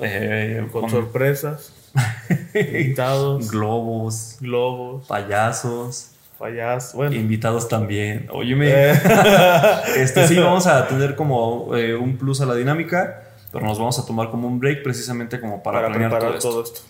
eh, 0.00 0.66
con 0.72 0.82
con 0.82 0.90
sorpresas, 0.90 1.73
invitados, 2.54 3.50
globos, 3.50 4.36
globos, 4.40 5.06
payasos. 5.06 6.10
payasos. 6.38 6.94
Bueno, 6.94 7.14
Invitados 7.14 7.68
también. 7.68 8.28
Óyeme. 8.30 8.70
Eh. 8.70 8.92
este, 9.96 10.26
sí, 10.28 10.38
vamos 10.38 10.66
a 10.66 10.86
tener 10.88 11.14
como 11.14 11.76
eh, 11.76 11.94
un 11.94 12.16
plus 12.16 12.40
a 12.40 12.46
la 12.46 12.54
dinámica, 12.54 13.22
pero 13.52 13.64
nos 13.64 13.78
vamos 13.78 13.98
a 13.98 14.06
tomar 14.06 14.30
como 14.30 14.48
un 14.48 14.58
break 14.58 14.82
precisamente 14.82 15.40
como 15.40 15.62
para, 15.62 15.78
para 15.78 15.88
planear 15.88 16.10
preparar 16.10 16.38
todo 16.38 16.62
todo, 16.62 16.64
esto. 16.64 16.80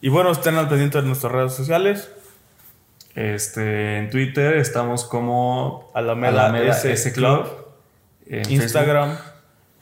Y 0.00 0.08
bueno, 0.08 0.30
estén 0.30 0.56
al 0.56 0.68
pendiente 0.68 1.00
de 1.00 1.06
nuestras 1.06 1.32
redes 1.32 1.54
sociales. 1.54 2.10
Este, 3.14 3.98
en 3.98 4.10
Twitter 4.10 4.56
estamos 4.56 5.04
como 5.04 5.90
Alameda, 5.94 6.46
Alameda 6.46 6.72
S, 6.72 6.92
S 6.92 7.12
Club. 7.12 7.44
Club. 7.44 7.64
En 8.26 8.50
Instagram 8.50 9.16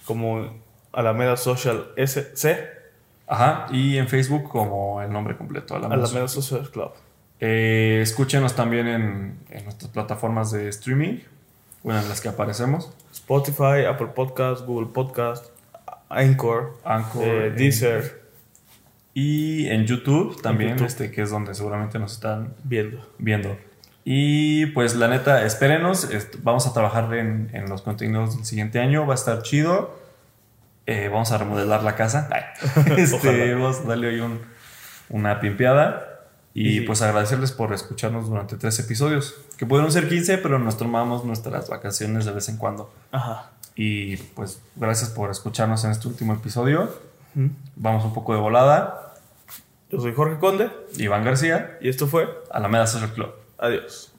como 0.04 0.62
Alameda 0.92 1.36
Social 1.36 1.88
SC. 1.96 2.81
Ajá, 3.32 3.66
y 3.70 3.96
en 3.96 4.08
Facebook 4.08 4.48
como 4.48 5.00
el 5.00 5.10
nombre 5.10 5.36
completo, 5.36 5.74
Alameda. 5.74 6.04
Alameda 6.04 6.28
Social 6.28 6.68
Club. 6.70 6.90
Eh, 7.40 8.00
escúchenos 8.02 8.54
también 8.54 8.86
en, 8.86 9.38
en 9.50 9.64
nuestras 9.64 9.90
plataformas 9.90 10.50
de 10.52 10.68
streaming, 10.68 11.20
bueno, 11.82 12.00
en 12.00 12.08
las 12.10 12.20
que 12.20 12.28
aparecemos. 12.28 12.92
Spotify, 13.10 13.86
Apple 13.88 14.08
Podcast, 14.14 14.66
Google 14.66 14.88
Podcast, 14.92 15.46
Anchor, 16.10 16.78
Anchor, 16.84 17.24
eh, 17.24 17.50
Deezer, 17.56 18.22
Y 19.14 19.66
en 19.68 19.86
YouTube 19.86 20.40
también, 20.42 20.72
YouTube. 20.72 20.86
este 20.86 21.10
que 21.10 21.22
es 21.22 21.30
donde 21.30 21.54
seguramente 21.54 21.98
nos 21.98 22.12
están 22.12 22.54
viendo. 22.64 22.98
viendo. 23.18 23.56
Y 24.04 24.66
pues 24.66 24.94
la 24.94 25.08
neta, 25.08 25.44
espérenos, 25.46 26.08
vamos 26.42 26.66
a 26.66 26.72
trabajar 26.72 27.14
en, 27.14 27.48
en 27.54 27.68
los 27.68 27.82
contenidos 27.82 28.36
del 28.36 28.44
siguiente 28.44 28.78
año, 28.78 29.06
va 29.06 29.14
a 29.14 29.16
estar 29.16 29.42
chido. 29.42 30.01
Eh, 30.86 31.08
vamos 31.08 31.30
a 31.32 31.38
remodelar 31.38 31.82
la 31.82 31.94
casa. 31.96 32.28
Este, 32.96 33.54
vamos 33.54 33.80
a 33.80 33.88
darle 33.88 34.08
hoy 34.08 34.20
un- 34.20 34.40
una 35.10 35.40
pimpeada. 35.40 36.08
Y 36.54 36.82
pues 36.82 37.00
agradecerles 37.00 37.50
por 37.50 37.72
escucharnos 37.72 38.28
durante 38.28 38.56
tres 38.58 38.78
episodios, 38.78 39.34
que 39.56 39.64
pudieron 39.64 39.90
ser 39.90 40.06
15, 40.06 40.36
pero 40.36 40.58
nos 40.58 40.76
tomamos 40.76 41.24
nuestras 41.24 41.70
vacaciones 41.70 42.26
de 42.26 42.32
vez 42.32 42.46
en 42.50 42.58
cuando. 42.58 42.92
Ajá. 43.10 43.52
Y 43.74 44.18
pues 44.18 44.60
gracias 44.76 45.08
por 45.08 45.30
escucharnos 45.30 45.82
en 45.86 45.92
este 45.92 46.08
último 46.08 46.34
episodio. 46.34 46.94
Vamos 47.76 48.04
un 48.04 48.12
poco 48.12 48.34
de 48.34 48.40
volada. 48.40 49.14
Yo 49.90 49.98
soy 50.00 50.12
Jorge 50.14 50.38
Conde 50.38 50.70
Iván 50.98 51.24
García, 51.24 51.78
y 51.80 51.88
esto 51.88 52.06
fue 52.06 52.28
Alameda 52.50 52.86
Social 52.86 53.14
Club. 53.14 53.30
Adiós. 53.56 54.11